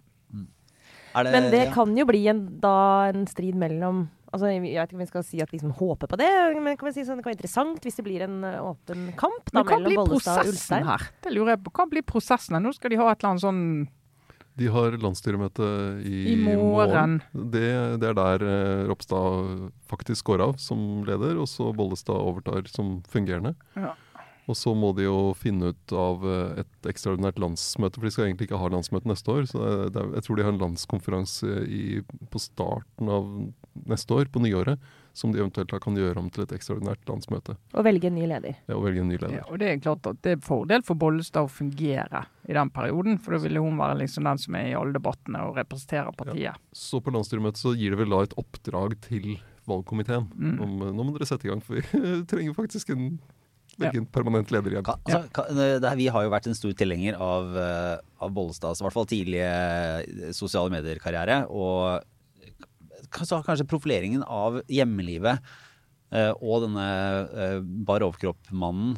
Er 1.14 1.28
Men 1.32 1.50
det 1.52 1.66
ja. 1.66 1.70
kan 1.74 1.92
jo 1.96 2.06
bli 2.08 2.24
en, 2.32 2.44
da 2.62 2.74
en 3.12 3.26
strid 3.30 3.58
mellom 3.58 4.06
Altså, 4.32 4.48
Jeg 4.48 4.62
vet 4.64 4.88
ikke 4.88 4.96
om 4.96 5.02
vi 5.02 5.10
skal 5.10 5.24
si 5.28 5.40
at 5.44 5.50
vi 5.52 5.58
liksom 5.58 5.74
håper 5.76 6.08
på 6.08 6.16
det, 6.16 6.28
men 6.64 6.76
kan 6.80 6.88
vi 6.88 6.94
si 6.96 7.02
sånn, 7.04 7.18
det 7.20 7.24
kan 7.26 7.34
være 7.34 7.36
interessant 7.36 7.84
hvis 7.84 7.98
det 7.98 8.04
blir 8.06 8.22
en 8.24 8.38
uh, 8.46 8.70
åpen 8.70 9.10
kamp 9.20 9.50
da, 9.52 9.60
Men 9.60 9.84
mellom 9.84 10.08
Bollestad 10.08 10.46
og 10.46 10.52
Ulstein. 10.54 10.86
her? 10.88 11.04
Det 11.20 11.32
lurer 11.34 11.50
jeg 11.52 11.60
på. 11.66 11.72
Hva 11.76 11.84
blir 11.90 12.06
prosessen 12.08 12.56
her? 12.56 12.62
Nå 12.64 12.72
skal 12.72 12.94
de 12.94 13.00
ha 13.02 13.10
et 13.10 13.20
eller 13.20 13.34
annet 13.34 13.44
sånn 13.44 13.60
De 14.56 14.70
har 14.72 14.96
landsstyremøte 15.04 15.68
i, 16.08 16.22
I 16.32 16.36
morgen. 16.56 17.18
Det, 17.32 17.68
det 18.00 18.08
er 18.08 18.16
der 18.16 18.46
eh, 18.48 18.86
Ropstad 18.88 19.68
faktisk 19.92 20.32
går 20.32 20.46
av 20.48 20.56
som 20.60 21.04
leder, 21.04 21.36
og 21.36 21.50
så 21.52 21.68
Bollestad 21.76 22.16
overtar 22.16 22.72
som 22.72 23.02
fungerende. 23.12 23.52
Ja. 23.76 23.92
Og 24.50 24.56
så 24.58 24.72
må 24.74 24.88
de 24.96 25.04
jo 25.06 25.18
finne 25.38 25.68
ut 25.70 25.92
av 25.94 26.24
eh, 26.26 26.60
et 26.64 26.88
ekstraordinært 26.90 27.36
landsmøte, 27.38 27.94
for 28.00 28.08
de 28.08 28.10
skal 28.10 28.26
egentlig 28.26 28.48
ikke 28.48 28.58
ha 28.58 28.70
landsmøte 28.74 29.06
neste 29.06 29.30
år. 29.30 29.44
Så 29.46 29.60
det, 29.94 30.00
er- 30.02 30.16
jeg 30.16 30.24
tror 30.26 30.36
de 30.40 30.42
har 30.48 30.52
en 30.56 30.58
landskonferanse 30.64 31.60
i, 31.70 31.82
på 32.32 32.40
starten 32.42 33.08
av 33.08 33.28
neste 33.88 34.10
år, 34.18 34.26
på 34.34 34.42
nyåret, 34.42 34.82
som 35.14 35.30
de 35.32 35.38
eventuelt 35.38 35.70
kan 35.84 35.94
gjøre 35.96 36.18
om 36.18 36.28
til 36.32 36.42
et 36.42 36.52
ekstraordinært 36.56 37.06
landsmøte. 37.06 37.54
Og 37.76 37.84
velge 37.86 38.08
en 38.10 38.16
ny 38.18 38.26
leder. 38.26 38.56
Ja, 38.66 38.74
og 38.78 38.82
velge 38.88 39.00
en 39.04 39.08
ny 39.12 39.16
leder. 39.20 39.36
Ja, 39.38 39.44
og 39.46 39.60
det 39.62 39.68
er 39.70 39.80
klart 39.84 40.06
at 40.10 40.18
det 40.26 40.32
er 40.36 40.42
fordel 40.44 40.82
for 40.88 40.98
Bollestad 40.98 41.46
å 41.46 41.52
fungere 41.52 42.24
i 42.48 42.56
den 42.56 42.70
perioden, 42.74 43.20
for 43.22 43.36
da 43.36 43.42
ville 43.44 43.62
hun 43.62 43.78
være 43.78 44.00
liksom 44.02 44.26
den 44.26 44.40
som 44.42 44.56
er 44.58 44.72
i 44.72 44.74
alle 44.78 44.96
debattene 44.96 45.44
og 45.46 45.54
representerer 45.60 46.10
partiet. 46.18 46.58
Så 46.74 46.98
på 47.04 47.14
landsstyremøtet 47.14 47.62
så 47.62 47.76
gir 47.78 47.94
det 47.94 48.00
vel 48.02 48.10
da 48.16 48.24
et 48.26 48.34
oppdrag 48.42 48.98
til 49.06 49.36
valgkomiteen 49.70 50.26
Mm. 50.34 50.56
om 50.64 50.72
eh, 50.82 50.90
nå 50.98 51.04
må 51.06 51.12
dere 51.14 51.28
sette 51.30 51.46
i 51.46 51.52
gang, 51.52 51.62
for 51.62 51.78
vi 51.78 51.84
trenger 52.32 52.56
faktisk 52.56 52.90
en, 52.96 53.12
velge 53.80 54.02
en 54.02 54.08
permanent 54.12 54.52
leder 54.54 54.74
igjen. 54.74 54.86
Ka, 54.86 54.96
altså, 55.06 55.22
ka, 55.34 55.46
det 55.56 55.82
her, 55.84 55.98
vi 55.98 56.08
har 56.12 56.26
jo 56.26 56.32
vært 56.32 56.48
en 56.50 56.56
stor 56.58 56.74
tilhenger 56.78 57.18
av, 57.20 57.52
eh, 57.58 57.96
av 58.22 58.32
Bollestads 58.36 58.82
i 58.82 58.86
hvert 58.86 58.96
fall 58.96 59.08
tidlige 59.10 59.52
eh, 60.02 60.32
sosiale 60.36 60.72
medier-karriere. 60.74 61.42
Og 61.52 62.02
så 63.12 63.38
har 63.38 63.46
kanskje 63.46 63.68
profileringen 63.68 64.24
av 64.24 64.60
hjemmelivet 64.72 65.40
eh, 66.14 66.32
og 66.40 66.66
denne 66.66 66.86
eh, 67.32 67.58
bar 67.88 68.04
overkropp-mannen 68.06 68.96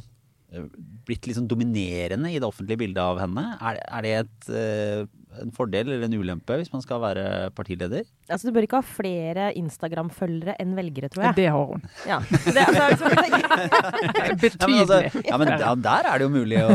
blitt 1.05 1.27
liksom 1.29 1.49
dominerende 1.51 2.31
i 2.33 2.39
det 2.41 2.47
offentlige 2.47 2.81
bildet 2.85 3.03
av 3.03 3.21
henne. 3.23 3.45
Er, 3.61 3.79
er 3.99 4.07
det 4.07 4.13
et, 4.23 4.49
eh, 4.55 5.05
en 5.43 5.53
fordel 5.55 5.91
eller 5.91 6.07
en 6.07 6.17
ulempe 6.17 6.57
hvis 6.61 6.71
man 6.73 6.83
skal 6.85 7.01
være 7.03 7.25
partileder? 7.57 8.07
Altså, 8.29 8.49
du 8.49 8.55
bør 8.57 8.67
ikke 8.69 8.81
ha 8.81 8.87
flere 8.87 9.49
Instagram-følgere 9.61 10.57
enn 10.63 10.75
velgere, 10.79 11.11
tror 11.13 11.27
jeg. 11.29 11.39
Det 11.43 11.49
har 11.51 11.71
hun. 11.75 11.85
Ja. 12.09 12.21
Det, 12.31 12.67
altså, 12.71 13.13
Betydelig. 14.45 14.61
Ja, 14.61 14.67
men, 14.69 14.81
altså, 14.85 15.25
ja, 15.29 15.41
men 15.43 15.55
ja, 15.55 15.75
der 15.91 16.11
er 16.11 16.19
det 16.23 16.29
jo 16.29 16.33
mulig 16.35 16.61
å 16.65 16.75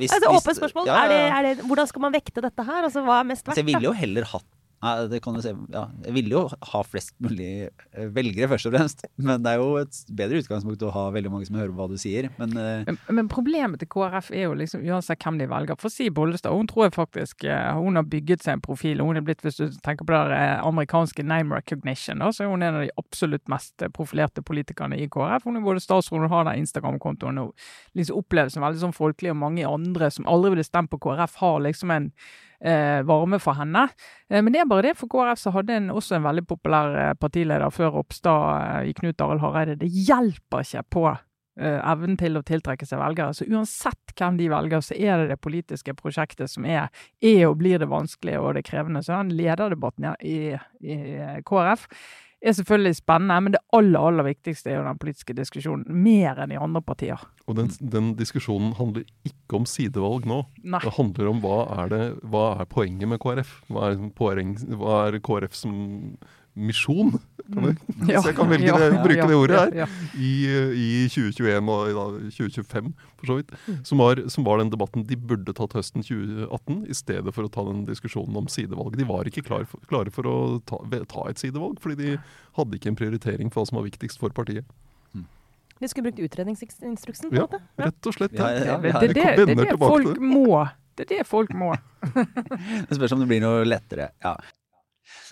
hvis, 0.00 0.14
altså, 0.14 0.34
åpent 0.38 0.60
spørsmål. 0.60 0.88
Ja, 0.90 1.04
Er 1.04 1.12
det, 1.12 1.22
er 1.28 1.48
det, 1.48 1.54
hvordan 1.68 1.90
skal 1.90 2.06
man 2.06 2.14
vekte 2.16 2.44
dette 2.44 2.66
her? 2.66 2.82
Altså, 2.86 3.04
hva 3.06 3.20
er 3.22 3.32
mest 3.34 3.48
Altså, 3.48 3.60
jeg 3.60 3.70
ville 3.72 3.90
jo 3.90 3.94
heller 3.96 4.28
hatt 4.34 4.48
Nei, 4.84 4.92
det 5.08 5.20
kan 5.24 5.36
du 5.36 5.40
se, 5.40 5.52
ja, 5.72 5.84
Jeg 6.04 6.12
ville 6.16 6.34
jo 6.34 6.42
ha 6.72 6.80
flest 6.84 7.14
mulig 7.22 7.68
eh, 7.70 8.08
velgere, 8.12 8.50
først 8.52 8.68
og 8.68 8.74
fremst. 8.74 9.04
Men 9.16 9.44
det 9.44 9.54
er 9.54 9.62
jo 9.62 9.78
et 9.80 10.00
bedre 10.12 10.40
utgangspunkt 10.42 10.82
å 10.84 10.92
ha 10.92 11.04
veldig 11.14 11.32
mange 11.32 11.48
som 11.48 11.56
hører 11.56 11.72
hva 11.76 11.86
du 11.88 11.96
sier. 12.00 12.28
Men 12.40 12.52
eh, 12.60 12.84
Men, 12.90 12.98
men 13.20 13.30
problemet 13.32 13.80
til 13.80 13.88
KrF 13.94 14.30
er 14.34 14.46
jo 14.48 14.56
liksom, 14.60 14.84
uansett 14.84 15.24
hvem 15.24 15.38
de 15.40 15.48
velger. 15.48 15.78
For 15.80 15.92
si 15.92 16.10
Bollestad, 16.12 16.52
hun 16.52 16.68
tror 16.70 16.88
jeg 16.88 16.96
faktisk 16.98 17.46
eh, 17.48 17.70
hun 17.78 17.96
har 18.00 18.08
bygget 18.12 18.44
seg 18.44 18.58
en 18.58 18.64
profil. 18.64 19.00
Hun 19.04 19.20
er 19.20 19.24
blitt, 19.24 19.44
hvis 19.46 19.60
du 19.60 19.66
tenker 19.84 20.04
på 20.04 20.12
det 20.14 20.42
amerikanske 20.64 21.24
name 21.24 21.56
recognition, 21.56 22.20
da, 22.20 22.32
så 22.34 22.44
er 22.44 22.52
hun 22.52 22.64
en 22.64 22.80
av 22.80 22.84
de 22.84 22.92
absolutt 23.00 23.48
mest 23.52 23.86
profilerte 23.96 24.44
politikerne 24.44 25.00
i 25.00 25.08
KrF. 25.08 25.48
Hun 25.48 25.60
er 25.60 25.64
både 25.64 25.84
statsråd 25.84 26.26
og 26.28 26.32
har 26.34 26.48
den 26.50 26.64
Instagram-kontoen 26.64 27.40
og 27.46 27.54
liksom 27.96 28.20
oppleves 28.20 28.56
som 28.56 28.64
veldig 28.66 28.84
sånn 28.84 28.96
folkelig, 28.96 29.32
og 29.32 29.40
mange 29.40 29.68
andre 29.68 30.12
som 30.12 30.28
aldri 30.30 30.54
ville 30.54 30.66
stemt 30.66 30.92
på 30.92 31.00
KrF, 31.08 31.40
har 31.40 31.62
liksom 31.64 31.94
en 31.94 32.10
varme 33.04 33.38
for 33.42 33.58
henne. 33.58 33.86
Eh, 34.30 34.40
men 34.42 34.52
det 34.54 34.62
er 34.62 34.70
bare 34.70 34.88
det, 34.88 34.96
for 34.98 35.10
KrF 35.12 35.42
så 35.42 35.52
hadde 35.54 35.76
en 35.76 35.92
også 35.94 36.18
en 36.18 36.26
veldig 36.26 36.46
populær 36.48 36.98
eh, 37.00 37.12
partileder 37.20 37.70
før 37.74 37.98
Ropstad 37.98 38.48
eh, 38.56 38.90
i 38.90 38.96
Knut 38.96 39.20
Arild 39.20 39.44
Hareide. 39.44 39.78
Det 39.80 39.90
hjelper 39.90 40.64
ikke 40.64 40.84
på 40.96 41.04
eh, 41.12 41.78
evnen 41.78 42.18
til 42.20 42.40
å 42.40 42.44
tiltrekke 42.46 42.88
seg 42.88 43.02
velgere. 43.02 43.36
Så 43.36 43.48
uansett 43.50 44.16
hvem 44.18 44.40
de 44.40 44.50
velger, 44.52 44.84
så 44.84 44.96
er 44.96 45.22
det 45.22 45.34
det 45.34 45.40
politiske 45.44 45.96
prosjektet 45.98 46.52
som 46.52 46.66
er, 46.68 46.90
er 47.22 47.46
og 47.50 47.58
blir 47.60 47.82
det 47.82 47.90
vanskelige 47.92 48.42
og 48.42 48.54
det 48.58 48.66
krevende. 48.68 49.04
Så 49.04 49.16
den 49.16 49.34
lederdebatten 49.36 50.12
i, 50.24 50.54
i 50.80 51.00
KrF 51.46 51.88
er 52.50 52.56
selvfølgelig 52.58 52.98
spennende, 52.98 53.36
men 53.40 53.54
det 53.54 53.62
aller, 53.76 54.06
aller 54.10 54.26
viktigste 54.26 54.70
er 54.70 54.78
jo 54.78 54.86
den 54.86 55.00
politiske 55.00 55.36
diskusjonen, 55.36 55.84
mer 56.04 56.40
enn 56.44 56.54
i 56.54 56.60
andre 56.60 56.82
partier. 56.84 57.20
Og 57.48 57.58
den, 57.58 57.70
den 57.80 58.12
diskusjonen 58.18 58.74
handler 58.78 59.06
ikke 59.26 59.58
om 59.58 59.68
sidevalg 59.68 60.28
nå. 60.28 60.42
Nei. 60.62 60.82
Det 60.84 60.94
handler 60.98 61.30
om 61.32 61.42
hva 61.44 61.58
er, 61.82 61.92
det, 61.92 62.02
hva 62.32 62.46
er 62.60 62.70
poenget 62.70 63.10
med 63.10 63.22
KrF? 63.24 63.58
Hva 63.72 63.92
er, 63.92 64.08
poeng, 64.18 64.56
hva 64.80 65.04
er 65.08 65.20
KrF 65.24 65.56
som 65.64 65.76
misjon? 66.54 67.16
Kan 67.54 67.68
jeg, 67.70 67.76
Ja, 68.12 68.20
så 68.22 68.28
jeg 68.30 68.36
kan 68.38 68.50
velge 68.50 68.66
ja, 68.68 68.76
det, 68.82 68.88
bruke 69.04 69.16
ja, 69.20 69.26
det 69.30 69.38
ordet 69.38 69.58
her. 69.60 69.74
ja. 69.82 69.86
I, 70.18 70.32
I 70.84 70.88
2021 71.08 71.70
og 71.74 71.88
i 71.88 71.94
da, 71.96 72.04
2025, 72.36 72.92
for 73.20 73.30
så 73.30 73.36
vidt. 73.40 73.54
Som 73.88 74.02
var, 74.04 74.20
som 74.34 74.46
var 74.46 74.60
den 74.62 74.72
debatten 74.74 75.06
de 75.08 75.16
burde 75.16 75.54
tatt 75.56 75.76
høsten 75.78 76.04
2018, 76.04 76.82
i 76.90 76.96
stedet 76.98 77.34
for 77.36 77.46
å 77.48 77.52
ta 77.54 77.64
den 77.70 77.84
diskusjonen 77.88 78.36
om 78.42 78.48
sidevalg. 78.52 78.96
De 79.00 79.06
var 79.08 79.30
ikke 79.30 79.44
klar 79.46 79.64
for, 79.70 79.80
klare 79.90 80.12
for 80.14 80.28
å 80.30 80.36
ta, 80.68 80.80
ta 81.10 81.28
et 81.30 81.40
sidevalg, 81.42 81.78
fordi 81.82 81.96
de 82.02 82.16
hadde 82.58 82.78
ikke 82.80 82.92
en 82.92 82.98
prioritering 83.00 83.50
for 83.54 83.62
hva 83.62 83.70
som 83.72 83.80
var 83.80 83.88
viktigst 83.88 84.20
for 84.22 84.34
partiet. 84.34 84.66
Vi 85.82 85.88
skulle 85.90 86.06
brukt 86.06 86.20
utredningsinstruksen, 86.22 87.30
på 87.30 87.34
en 87.34 87.40
Ja, 87.40 87.46
måte. 87.48 87.58
Ja. 87.76 87.88
rett 87.88 88.06
og 88.06 88.14
slett. 88.14 88.32
Ja, 88.38 88.46
Ja. 88.54 88.64
ja, 88.64 88.76
Det, 88.78 88.92
det, 88.92 89.08
det, 89.14 89.46
det, 89.48 89.56
er 89.58 89.72
det 89.74 89.78
folk 89.82 90.20
må. 90.22 90.62
Det 90.94 91.02
er 91.08 91.08
det 91.18 91.24
folk 91.26 91.50
må. 91.58 91.72
det 92.88 92.94
spørs 92.96 93.12
om 93.16 93.24
det 93.24 93.26
blir 93.28 93.42
noe 93.42 93.64
lettere. 93.66 94.06
Ja, 94.22 94.36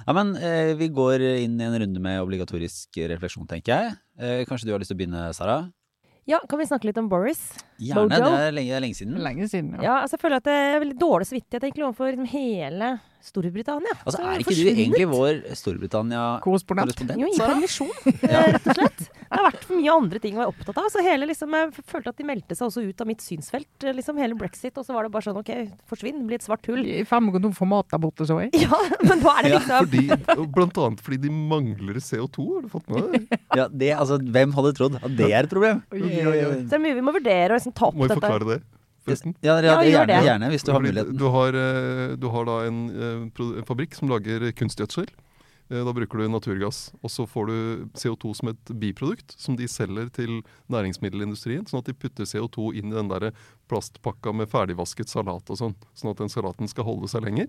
ja 0.06 0.16
men 0.16 0.34
eh, 0.36 0.72
vi 0.78 0.88
går 0.94 1.24
inn 1.42 1.60
i 1.60 1.68
en 1.68 1.78
runde 1.84 2.02
med 2.02 2.22
obligatorisk 2.22 2.98
refleksjon, 3.12 3.46
tenker 3.50 3.72
jeg. 3.74 3.94
Eh, 4.18 4.42
kanskje 4.48 4.68
du 4.68 4.74
har 4.74 4.82
lyst 4.82 4.92
til 4.94 4.98
å 4.98 5.02
begynne, 5.02 5.28
Sara? 5.36 5.62
ja, 6.28 6.38
kan 6.48 6.60
vi 6.60 6.66
snakke 6.68 6.86
litt 6.86 6.98
om 7.00 7.08
Boris? 7.10 7.40
Gjerne. 7.82 8.06
Bojo? 8.06 8.28
Det 8.30 8.44
er 8.46 8.54
lenge, 8.54 8.70
det 8.70 8.76
er 8.76 8.84
lenge 8.84 8.98
siden. 8.98 9.16
Lenge 9.24 9.48
siden. 9.50 9.72
Ja. 9.78 9.82
Ja, 9.82 9.94
altså, 10.04 10.16
jeg 10.16 10.22
føler 10.22 10.38
at 10.38 10.46
det 10.46 10.54
er 10.54 10.82
veldig 10.84 10.98
dårlig 11.00 11.26
samvittighet 11.28 11.66
egentlig 11.66 11.86
overfor 11.88 12.12
liksom, 12.12 12.28
hele 12.30 12.90
Storbritannia. 13.22 13.94
Altså, 14.02 14.20
er 14.26 14.42
ikke 14.42 14.54
du 14.58 14.68
egentlig 14.72 15.06
vår 15.10 15.40
Storbritannia-korrespondent? 15.58 17.02
Jo, 17.20 17.28
i 17.30 17.38
permisjon, 17.38 17.92
rett 18.22 18.66
og 18.66 18.78
slett. 18.78 19.04
Det 19.32 19.38
har 19.38 19.46
vært 19.46 19.62
for 19.64 19.78
mye 19.78 19.92
andre 19.94 20.20
ting 20.20 20.34
å 20.36 20.42
være 20.42 20.52
opptatt 20.52 20.80
av. 20.82 20.88
Så 20.92 21.02
hele, 21.06 21.28
liksom, 21.30 21.54
jeg 21.56 21.84
følte 21.88 22.12
at 22.12 22.18
de 22.20 22.26
meldte 22.28 22.56
seg 22.58 22.66
også 22.68 22.82
ut 22.84 23.00
av 23.04 23.08
mitt 23.08 23.22
synsfelt. 23.24 23.86
Liksom 23.96 24.18
hele 24.20 24.36
brexit. 24.36 24.76
Og 24.76 24.84
så 24.84 24.92
var 24.96 25.06
det 25.06 25.12
bare 25.14 25.24
sånn 25.24 25.38
OK, 25.40 25.52
forsvinn, 25.88 26.20
bli 26.28 26.36
et 26.36 26.44
svart 26.44 26.66
hull. 26.68 26.82
I 26.84 27.04
fem 27.08 27.24
med 27.24 27.32
å 27.32 27.38
gå 27.38 27.44
tom 27.46 27.54
for 27.56 27.70
mat 27.70 27.88
der 27.92 28.02
borte, 28.02 28.26
så 28.28 28.36
jeg. 28.42 28.52
Ja, 28.60 28.76
men 29.08 29.22
da 29.24 29.36
er 29.38 29.46
det 29.48 29.54
Ja, 29.54 29.62
liksom 29.62 29.88
Fordi, 29.88 30.44
blant 30.58 30.82
annet 30.84 31.06
fordi 31.06 31.20
de 31.24 31.32
mangler 31.32 32.02
CO2, 32.02 32.48
har 32.58 32.66
du 32.66 32.70
fått 32.74 32.92
med 32.92 33.08
deg? 33.14 33.40
Ja, 33.62 33.66
det, 33.68 33.90
altså, 33.96 34.16
hvem 34.20 34.52
hadde 34.56 34.74
trodd 34.76 34.94
at 35.00 35.10
det 35.16 35.30
er 35.30 35.46
et 35.46 35.50
problem? 35.52 35.82
Så 35.92 35.98
det 36.02 36.76
er 36.76 36.82
mye 36.82 36.96
vi 36.98 37.04
må 37.04 37.12
vurdere 37.14 37.52
og 37.52 37.58
liksom 37.60 37.74
ta 37.76 37.88
opp 37.90 37.96
Må 37.98 38.06
jeg 38.06 38.14
dette. 38.14 38.20
forklare 38.22 38.48
det? 38.48 38.60
Forresten. 39.04 39.34
Ja, 39.42 39.56
ja, 39.60 39.76
det, 39.80 39.90
gjerne, 39.90 40.06
det. 40.12 40.22
gjerne, 40.28 40.48
hvis 40.52 40.64
du 40.66 40.72
har 40.72 40.80
muligheten. 40.84 41.16
Du 41.18 41.26
har, 41.34 41.58
eh, 41.58 42.16
du 42.16 42.28
har 42.30 42.44
da 42.48 42.56
en, 42.68 42.80
eh, 42.90 43.44
en 43.58 43.66
fabrikk 43.68 43.94
som 43.98 44.08
lager 44.08 44.50
kunstgjødsel. 44.52 45.08
Eh, 45.70 45.84
Da 45.84 45.92
bruker 45.92 46.18
du 46.18 46.28
naturgass. 46.28 46.92
Og 47.02 47.10
så 47.10 47.26
får 47.26 47.46
du 47.46 47.88
CO2 47.94 48.34
som 48.36 48.48
et 48.52 48.64
biprodukt, 48.78 49.34
som 49.38 49.56
de 49.56 49.64
selger 49.64 50.10
til 50.12 50.42
næringsmiddelindustrien. 50.70 51.64
Sånn 51.66 51.78
at 51.80 51.86
de 51.86 51.94
putter 51.94 52.24
CO2 52.24 52.74
inn 52.76 52.92
i 52.92 52.96
den 52.96 53.08
der 53.08 53.32
plastpakka 53.68 54.34
med 54.34 54.50
ferdigvasket 54.52 55.08
salat 55.08 55.48
og 55.48 55.56
sånn. 55.58 55.74
Sånn 55.96 56.10
at 56.12 56.18
den 56.18 56.28
salaten 56.28 56.68
skal 56.68 56.84
holde 56.84 57.08
seg 57.08 57.22
lenger. 57.24 57.48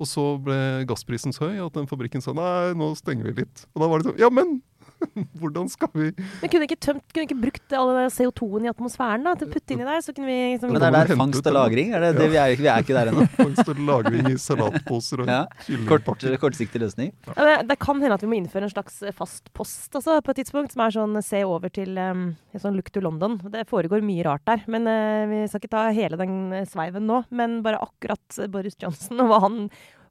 Og 0.00 0.06
så 0.08 0.24
ble 0.42 0.84
gassprisen 0.88 1.32
så 1.32 1.50
høy 1.50 1.60
at 1.64 1.76
den 1.76 1.86
fabrikken 1.86 2.22
sa 2.24 2.32
nei, 2.32 2.72
nå 2.74 2.94
stenger 2.96 3.24
vi 3.28 3.42
litt. 3.44 3.66
Og 3.74 3.82
da 3.84 3.88
var 3.88 4.00
det 4.00 4.10
sånn 4.10 4.18
ja, 4.18 4.30
men 4.32 4.62
hvordan 5.40 5.68
skal 5.70 5.90
vi 5.94 6.10
Men 6.12 6.52
kunne 6.52 6.66
ikke, 6.66 6.78
tømt, 6.80 7.04
kunne 7.12 7.26
ikke 7.26 7.38
brukt 7.40 7.76
all 7.76 7.92
CO2-en 8.12 8.66
i 8.66 8.70
atmosfæren 8.72 9.26
da, 9.26 9.34
til 9.38 9.48
å 9.48 9.52
putte 9.54 9.74
inn 9.74 9.82
i 9.84 9.88
der? 9.88 10.02
Så 10.04 10.14
kunne 10.16 10.28
vi 10.30 10.38
liksom, 10.54 10.72
Men 10.74 10.82
det 10.82 10.90
er 10.90 10.96
der 10.98 11.20
fangst 11.20 11.50
og 11.50 11.56
lagring? 11.56 11.94
Er 11.96 12.04
det, 12.04 12.12
det, 12.18 12.28
vi, 12.32 12.40
er, 12.40 12.54
vi 12.60 12.70
er 12.70 12.84
ikke 12.84 12.96
der 12.96 13.12
ennå. 13.12 13.26
fangst 13.40 13.72
og 13.72 13.82
lagring 13.88 14.30
i 14.32 14.36
salatposer 14.40 15.24
og 15.24 15.30
Ja. 15.30 15.44
Kort, 15.86 16.08
kortsiktig 16.42 16.80
løsning. 16.82 17.12
Ja, 17.30 17.46
det, 17.46 17.54
det 17.70 17.78
kan 17.82 18.00
hende 18.02 18.16
at 18.16 18.24
vi 18.24 18.30
må 18.30 18.38
innføre 18.38 18.66
en 18.66 18.72
slags 18.72 18.98
fast 19.16 19.52
post 19.56 19.94
altså, 19.98 20.18
på 20.24 20.32
et 20.32 20.40
tidspunkt, 20.42 20.74
som 20.74 20.84
er 20.84 20.94
sånn 20.94 21.20
se 21.24 21.42
over 21.46 21.72
til 21.72 21.98
um, 22.00 22.26
sånn 22.58 22.76
look 22.78 22.90
to 22.94 23.02
London. 23.04 23.38
Det 23.52 23.66
foregår 23.70 24.04
mye 24.04 24.26
rart 24.26 24.44
der. 24.48 24.64
Men 24.70 24.88
uh, 24.90 25.28
vi 25.30 25.44
skal 25.50 25.62
ikke 25.62 25.74
ta 25.76 25.86
hele 25.94 26.18
den 26.20 26.36
eh, 26.56 26.66
sveiven 26.68 27.06
nå. 27.08 27.22
Men 27.34 27.60
bare 27.66 27.80
akkurat 27.82 28.40
Boris 28.52 28.78
Johnson 28.80 29.22
og 29.24 29.30
hva 29.32 29.40
han 29.46 29.64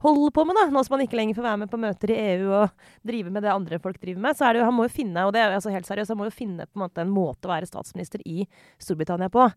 holder 0.03 0.33
på 0.35 0.45
med, 0.47 0.57
da. 0.57 0.65
Nå 0.71 0.83
som 0.85 0.95
han 0.95 1.03
ikke 1.05 1.17
lenger 1.19 1.37
får 1.37 1.47
være 1.47 1.61
med 1.63 1.71
på 1.71 1.79
møter 1.81 2.13
i 2.13 2.17
EU 2.33 2.51
og 2.61 2.85
drive 3.07 3.33
med 3.35 3.43
det 3.45 3.51
andre 3.53 3.79
folk 3.83 3.99
driver 4.01 4.23
med, 4.23 4.37
så 4.37 4.47
er 4.47 4.55
det 4.55 4.61
jo 4.61 4.67
Han 4.69 4.77
må 4.77 4.87
jo 4.87 4.93
finne, 4.95 5.25
og 5.25 5.33
det 5.35 5.43
er 5.43 5.55
altså 5.55 5.73
helt 5.73 5.89
seriøst, 5.89 6.13
han 6.13 6.19
må 6.19 6.29
jo 6.29 6.35
finne 6.35 6.67
på 6.67 6.79
en 6.79 6.85
måte 6.85 7.03
en 7.03 7.13
måte 7.13 7.49
å 7.49 7.53
være 7.53 7.69
statsminister 7.69 8.23
i 8.27 8.45
Storbritannia 8.79 9.31
på. 9.33 9.49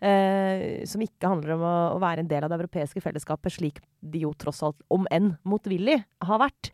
Eh, 0.00 0.86
som 0.88 1.02
ikke 1.04 1.28
handler 1.28 1.56
om 1.56 1.66
å, 1.66 1.74
å 1.96 1.98
være 2.00 2.24
en 2.24 2.30
del 2.30 2.46
av 2.46 2.52
det 2.52 2.60
europeiske 2.62 3.02
fellesskapet, 3.04 3.52
slik 3.52 3.82
de 4.00 4.24
jo 4.24 4.32
tross 4.40 4.62
alt, 4.64 4.80
om 4.88 5.04
enn 5.12 5.34
motvillig, 5.44 6.00
har 6.24 6.40
vært. 6.40 6.72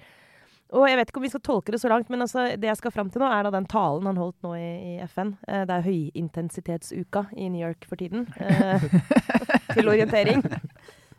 Og 0.75 0.83
jeg 0.89 0.99
vet 0.99 1.11
ikke 1.11 1.21
om 1.21 1.25
vi 1.25 1.31
skal 1.31 1.43
tolke 1.47 1.73
det 1.75 1.79
så 1.79 1.91
langt, 1.91 2.09
men 2.11 2.25
altså, 2.25 2.49
det 2.59 2.67
jeg 2.67 2.79
skal 2.81 2.95
fram 2.95 3.11
til 3.11 3.23
nå, 3.23 3.29
er 3.31 3.47
da 3.47 3.53
den 3.55 3.69
talen 3.71 4.09
han 4.11 4.19
holdt 4.19 4.41
nå 4.43 4.57
i, 4.59 4.71
i 4.95 4.95
FN. 5.07 5.37
Eh, 5.47 5.62
det 5.69 5.77
er 5.77 5.87
høyintensitetsuka 5.87 7.29
i 7.39 7.47
New 7.55 7.62
York 7.62 7.87
for 7.87 7.99
tiden. 8.01 8.27
Eh, 8.43 8.87
til 9.77 9.93
orientering. 9.93 10.43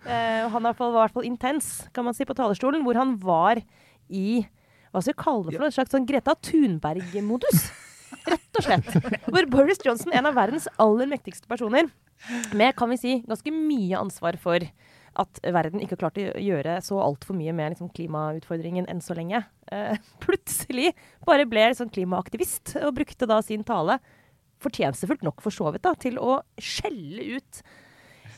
Og 0.08 0.54
han 0.54 0.68
var 0.68 0.78
i 0.78 0.94
hvert 0.98 1.16
fall 1.16 1.28
intens, 1.28 1.72
kan 1.96 2.08
man 2.08 2.16
si, 2.16 2.26
på 2.28 2.36
talerstolen, 2.38 2.86
hvor 2.86 3.00
han 3.00 3.18
var 3.20 3.60
i 4.08 4.46
hva 4.92 5.04
skal 5.04 5.14
vi 5.14 5.22
kalle 5.22 5.46
det 5.46 5.54
for 5.54 5.62
noe? 5.62 5.70
En 5.70 5.76
slags 5.76 5.94
sånn 5.94 6.08
Greta 6.08 6.34
Thunberg-modus. 6.48 7.68
Rett 8.32 8.60
og 8.60 8.66
slett. 8.66 8.88
Hvor 9.28 9.48
Boris 9.52 9.82
Johnson, 9.84 10.14
en 10.16 10.30
av 10.30 10.38
verdens 10.38 10.68
aller 10.82 11.10
mektigste 11.12 11.50
personer, 11.50 11.90
med 12.58 12.74
kan 12.78 12.90
vi 12.90 12.98
si 12.98 13.18
ganske 13.28 13.52
mye 13.54 14.00
ansvar 14.00 14.40
for 14.42 14.64
at 15.18 15.40
verden 15.42 15.82
ikke 15.82 15.96
har 15.96 16.02
klart 16.06 16.20
å 16.22 16.42
gjøre 16.42 16.78
så 16.86 17.00
altfor 17.02 17.38
mye 17.38 17.54
med 17.58 17.74
liksom, 17.74 17.90
klimautfordringen 17.94 18.88
enn 18.90 19.02
så 19.02 19.16
lenge, 19.18 19.44
uh, 19.70 19.98
plutselig 20.24 20.92
bare 21.26 21.48
ble 21.50 21.70
liksom, 21.72 21.90
klimaaktivist 21.94 22.76
og 22.84 22.96
brukte 23.00 23.30
da 23.30 23.40
sin 23.46 23.66
tale, 23.68 24.00
fortjenstfullt 24.62 25.26
nok 25.26 25.42
for 25.46 25.54
så 25.54 25.70
vidt, 25.74 25.86
da, 25.86 25.94
til 25.98 26.18
å 26.22 26.40
skjelle 26.62 27.38
ut 27.38 27.62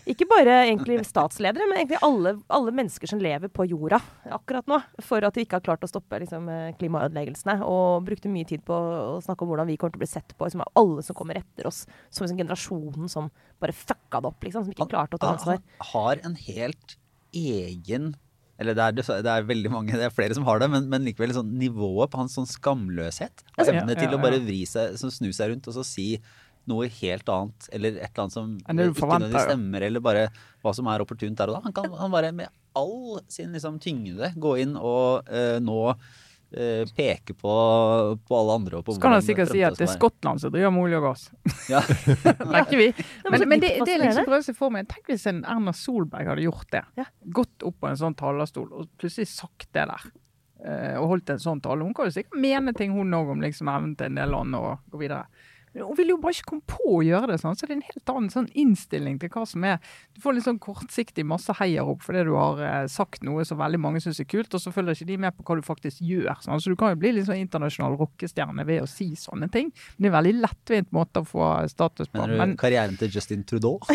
ikke 0.10 0.28
bare 0.30 0.56
egentlig 0.66 1.00
statsledere, 1.08 1.68
men 1.70 1.82
egentlig 1.82 2.00
alle, 2.06 2.34
alle 2.52 2.74
mennesker 2.76 3.12
som 3.12 3.22
lever 3.22 3.52
på 3.54 3.68
jorda 3.70 4.00
akkurat 4.36 4.70
nå, 4.70 4.80
for 5.06 5.26
at 5.26 5.36
de 5.36 5.46
ikke 5.46 5.60
har 5.60 5.66
klart 5.66 5.86
å 5.86 5.90
stoppe 5.90 6.22
liksom, 6.24 6.48
eh, 6.52 6.72
klimaødeleggelsene. 6.80 7.60
Og 7.66 8.06
brukte 8.08 8.32
mye 8.32 8.48
tid 8.50 8.64
på 8.68 8.76
å 8.76 9.20
snakke 9.26 9.46
om 9.46 9.52
hvordan 9.52 9.70
vi 9.70 9.78
kommer 9.80 9.96
til 9.96 10.02
å 10.02 10.06
bli 10.06 10.12
sett 10.12 10.34
på, 10.36 10.48
liksom, 10.48 10.64
av 10.66 10.82
alle 10.82 11.06
som 11.06 11.18
kommer 11.18 11.42
etter 11.42 11.70
oss, 11.70 11.84
som 12.10 12.26
liksom, 12.26 12.40
generasjonen 12.42 13.12
som 13.12 13.30
bare 13.62 13.76
fucka 13.76 14.24
det 14.24 14.32
opp, 14.32 14.48
liksom, 14.48 14.66
som 14.66 14.76
ikke 14.76 14.90
klarte 14.96 15.20
å 15.20 15.22
ta 15.22 15.36
ansvar. 15.36 15.62
Han 15.84 15.94
har 15.94 16.26
en 16.26 16.40
helt 16.48 16.98
egen 17.36 18.16
eller 18.60 18.76
det 18.76 18.84
er, 18.84 19.22
det 19.24 19.32
er 19.32 19.46
veldig 19.48 19.70
mange, 19.72 19.96
det 19.96 20.04
er 20.10 20.12
flere 20.12 20.36
som 20.36 20.44
har 20.44 20.60
det, 20.60 20.68
men, 20.68 20.90
men 20.92 21.06
likevel 21.08 21.32
sånn 21.32 21.54
nivået 21.62 22.12
på 22.12 22.20
hans 22.20 22.34
sånn 22.36 22.50
skamløshet. 22.50 23.46
Og 23.56 23.62
evne 23.64 23.96
ja, 23.96 24.00
til 24.02 24.10
ja, 24.10 24.18
å 24.18 24.20
bare 24.20 24.42
vri 24.44 24.66
seg, 24.68 24.98
snu 25.00 25.30
seg 25.32 25.54
rundt 25.54 25.70
og 25.72 25.78
så 25.78 25.86
si 25.88 26.10
noe 26.68 26.88
helt 27.00 27.30
annet, 27.30 27.70
eller 27.74 27.90
et 27.98 28.10
eller 28.12 28.24
annet 28.26 28.34
som 28.36 28.56
ikke 28.60 28.74
nødvendigvis 28.78 29.46
stemmer, 29.48 29.82
eller 29.88 30.00
bare 30.04 30.28
hva 30.62 30.74
som 30.76 30.88
er 30.92 31.02
opportunt 31.02 31.38
der 31.40 31.50
og 31.50 31.56
da. 31.60 31.62
Han 31.66 31.74
kan 31.74 31.94
han 31.98 32.12
bare 32.12 32.32
med 32.36 32.50
all 32.78 33.20
sin 33.32 33.52
liksom 33.56 33.80
tyngde 33.82 34.34
gå 34.38 34.58
inn 34.62 34.76
og 34.78 35.26
uh, 35.32 35.58
nå 35.64 35.80
uh, 35.90 36.84
peke 36.96 37.34
på, 37.34 37.54
på 38.28 38.38
alle 38.38 38.54
andre. 38.60 38.78
Og 38.78 38.86
på 38.86 38.94
Så 38.94 39.02
kan 39.02 39.16
han 39.18 39.26
sikkert 39.26 39.50
si 39.52 39.64
at 39.66 39.78
det 39.80 39.88
er. 39.88 39.94
Skottland 39.96 40.42
som 40.44 40.54
driver 40.54 40.70
med 40.76 40.84
olje 40.86 41.00
og 41.02 41.08
gass. 41.10 41.26
Ja. 41.72 41.82
Tenker 42.54 42.78
vi. 42.78 42.88
men 43.32 43.48
Men, 43.50 43.60
det, 43.66 43.74
det 43.86 43.96
er 43.96 44.04
liksom 44.06 44.30
prøve 44.30 44.42
å 44.44 44.48
se 44.52 44.56
for 44.58 44.70
meg. 44.76 44.88
Tenk 44.92 45.10
hvis 45.10 45.26
en 45.32 45.42
Erna 45.50 45.74
Solberg 45.74 46.30
hadde 46.36 46.46
gjort 46.46 46.70
det. 46.76 46.84
Ja. 47.02 47.06
Gått 47.42 47.66
opp 47.66 47.80
på 47.82 47.90
en 47.90 47.98
sånn 48.00 48.18
talerstol 48.20 48.70
og 48.70 48.90
plutselig 49.02 49.32
sagt 49.34 49.72
det 49.74 49.90
der. 49.90 50.10
eh, 50.66 50.96
Og 51.02 51.16
holdt 51.16 51.34
en 51.34 51.42
sånn 51.42 51.62
tale. 51.66 51.84
Hun 51.88 51.94
kan 51.98 52.10
jo 52.12 52.16
sikkert 52.20 52.38
mene 52.46 52.74
ting 52.78 52.94
hun 52.94 53.14
òg 53.18 53.34
om 53.34 53.42
liksom 53.42 53.68
evnen 53.74 53.96
til 53.98 54.12
en 54.12 54.22
del 54.22 54.30
land 54.38 54.56
og 54.60 54.86
gå 54.94 55.02
videre. 55.08 55.26
Hun 55.78 55.96
vil 55.98 56.14
jo 56.14 56.18
bare 56.22 56.36
ikke 56.36 56.50
komme 56.52 56.66
på 56.70 56.98
å 56.98 57.04
gjøre 57.06 57.32
det. 57.34 57.40
sånn, 57.42 57.58
så 57.58 57.68
det 57.68 57.74
er 57.74 57.80
en 57.80 57.88
helt 57.90 58.14
annen 58.14 58.32
sånn 58.34 58.50
innstilling 58.58 59.20
til 59.22 59.32
hva 59.34 59.46
som 59.48 59.66
er 59.68 59.78
Du 60.16 60.22
får 60.24 60.36
litt 60.36 60.48
sånn 60.48 60.60
kortsiktig 60.60 61.26
masse 61.28 61.54
heiarop 61.60 62.02
fordi 62.04 62.26
du 62.28 62.34
har 62.36 62.62
eh, 62.66 62.88
sagt 62.92 63.24
noe 63.24 63.46
som 63.48 63.60
veldig 63.60 63.80
mange 63.82 64.02
syns 64.04 64.20
er 64.22 64.28
kult, 64.30 64.54
og 64.54 64.64
så 64.64 64.74
følger 64.74 64.98
ikke 64.98 65.10
de 65.12 65.20
med 65.26 65.38
på 65.38 65.46
hva 65.48 65.60
du 65.60 65.66
faktisk 65.66 66.02
gjør. 66.06 66.36
Sånn. 66.44 66.62
Så 66.62 66.74
du 66.74 66.78
kan 66.80 66.94
jo 66.94 67.02
bli 67.02 67.14
litt 67.16 67.30
sånn 67.30 67.44
internasjonal 67.44 67.98
rockestjerne 68.00 68.66
ved 68.68 68.84
å 68.84 68.90
si 68.90 69.12
sånne 69.20 69.50
ting. 69.54 69.72
Men 69.98 70.02
det 70.02 70.10
er 70.10 70.14
en 70.14 70.20
veldig 70.20 70.36
lettvint 70.44 70.92
måte 70.96 71.24
å 71.24 71.28
få 71.28 71.52
status 71.72 72.10
på. 72.10 72.20
Mener 72.20 72.36
du 72.36 72.44
Men, 72.44 72.58
karrieren 72.60 72.98
til 73.00 73.14
Justin 73.14 73.46
Trudeau? 73.48 73.80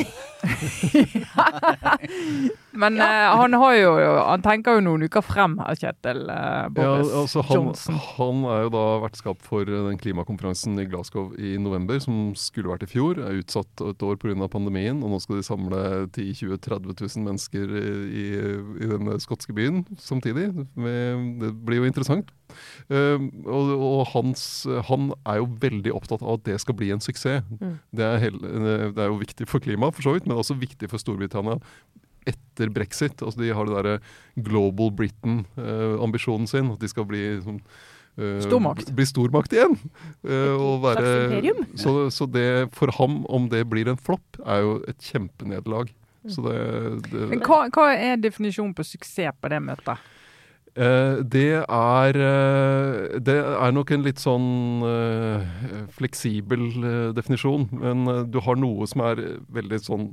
men 2.82 3.00
eh, 3.00 3.36
han 3.38 3.54
har 3.54 3.74
jo 3.74 3.92
Han 4.24 4.42
tenker 4.44 4.78
jo 4.78 4.84
noen 4.84 5.06
uker 5.08 5.22
frem 5.24 5.56
her, 5.62 5.74
Kjetil 5.78 6.28
eh, 6.30 6.34
Ja, 6.34 6.68
Boris 6.74 7.12
altså 7.14 7.42
han, 7.48 7.56
Johnson. 7.56 7.94
han 8.16 8.36
er 8.50 8.58
jo 8.66 8.70
da 8.74 8.84
vertskap 9.04 9.38
for 9.44 9.62
eh, 9.68 9.84
den 9.88 9.98
klimakonferansen 10.00 10.78
i 10.82 10.86
Glasgow 10.90 11.26
i 11.38 11.54
november, 11.64 11.98
som 12.02 12.32
skulle 12.38 12.70
vært 12.70 12.86
i 12.86 12.90
fjor. 12.90 13.18
Er 13.18 13.40
utsatt 13.40 13.82
et 13.84 14.04
år 14.04 14.18
pga. 14.20 14.48
pandemien, 14.52 15.02
og 15.02 15.12
nå 15.12 15.20
skal 15.22 15.40
de 15.40 15.46
samle 15.46 15.80
10 16.12 16.34
20 16.44 16.60
30 16.64 16.94
000 17.00 17.24
mennesker 17.26 17.74
i, 17.74 18.26
i 18.84 18.90
den 18.90 19.12
skotske 19.22 19.56
byen 19.56 19.84
samtidig. 19.98 20.50
Det 20.74 21.52
blir 21.64 21.82
jo 21.82 21.88
interessant. 21.88 22.30
Eh, 22.92 23.18
og 23.48 23.74
og 23.74 24.06
hans, 24.12 24.66
han 24.88 25.10
er 25.24 25.40
jo 25.40 25.50
veldig 25.60 25.92
opptatt 25.96 26.22
av 26.22 26.38
at 26.38 26.46
det 26.46 26.60
skal 26.62 26.76
bli 26.78 26.92
en 26.94 27.02
suksess. 27.02 27.44
Mm. 27.58 27.76
Det, 27.90 28.06
er 28.06 28.22
hel, 28.22 28.38
det 28.40 29.00
er 29.00 29.10
jo 29.10 29.20
viktig 29.20 29.48
for 29.50 29.64
klimaet, 29.64 29.96
for 29.96 30.06
så 30.06 30.16
vidt, 30.16 30.28
men 30.28 30.38
også 30.38 30.58
viktig 30.60 30.90
for 30.92 31.02
Storbritannia 31.02 31.60
etter 32.28 32.70
brexit. 32.72 33.22
Altså 33.22 33.40
de 33.40 33.52
har 33.54 33.68
det 33.68 33.76
derre 33.76 33.98
Global 34.46 34.92
Britain-ambisjonen 34.96 36.48
sin. 36.50 36.72
At 36.72 36.82
de 36.82 36.90
skal 36.90 37.06
bli 37.08 37.22
sånn, 37.44 37.60
eh, 37.60 37.92
Stormakt. 38.14 38.92
Bli 38.94 39.06
stormakt 39.10 39.54
igjen. 39.56 39.74
eh, 40.22 40.64
være, 40.84 41.54
så, 41.80 41.94
så 42.14 42.28
det 42.30 42.70
for 42.76 42.92
ham, 43.00 43.24
om 43.26 43.48
det 43.50 43.64
blir 43.66 43.90
en 43.90 43.98
flopp, 43.98 44.38
er 44.46 44.62
jo 44.62 44.76
et 44.90 45.10
kjempenederlag. 45.12 45.90
Så 46.30 46.44
det, 46.46 46.58
det 47.10 47.28
Men 47.34 47.42
hva, 47.44 47.64
hva 47.74 47.90
er 47.92 48.20
definisjonen 48.22 48.74
på 48.76 48.86
suksess 48.86 49.34
på 49.40 49.50
det 49.52 49.60
møtet? 49.64 50.10
Uh, 50.74 51.20
det 51.22 51.60
er 51.62 52.16
uh, 52.18 53.20
Det 53.22 53.36
er 53.38 53.74
nok 53.76 53.92
en 53.94 54.02
litt 54.02 54.18
sånn 54.18 54.82
uh, 54.82 55.84
fleksibel 55.94 56.64
eh, 56.80 57.10
definisjon. 57.14 57.68
Men 57.70 58.08
eh, 58.10 58.22
du 58.26 58.40
har 58.42 58.58
noe 58.58 58.88
som 58.90 59.04
er 59.06 59.22
veldig 59.54 59.80
sånn 59.84 60.08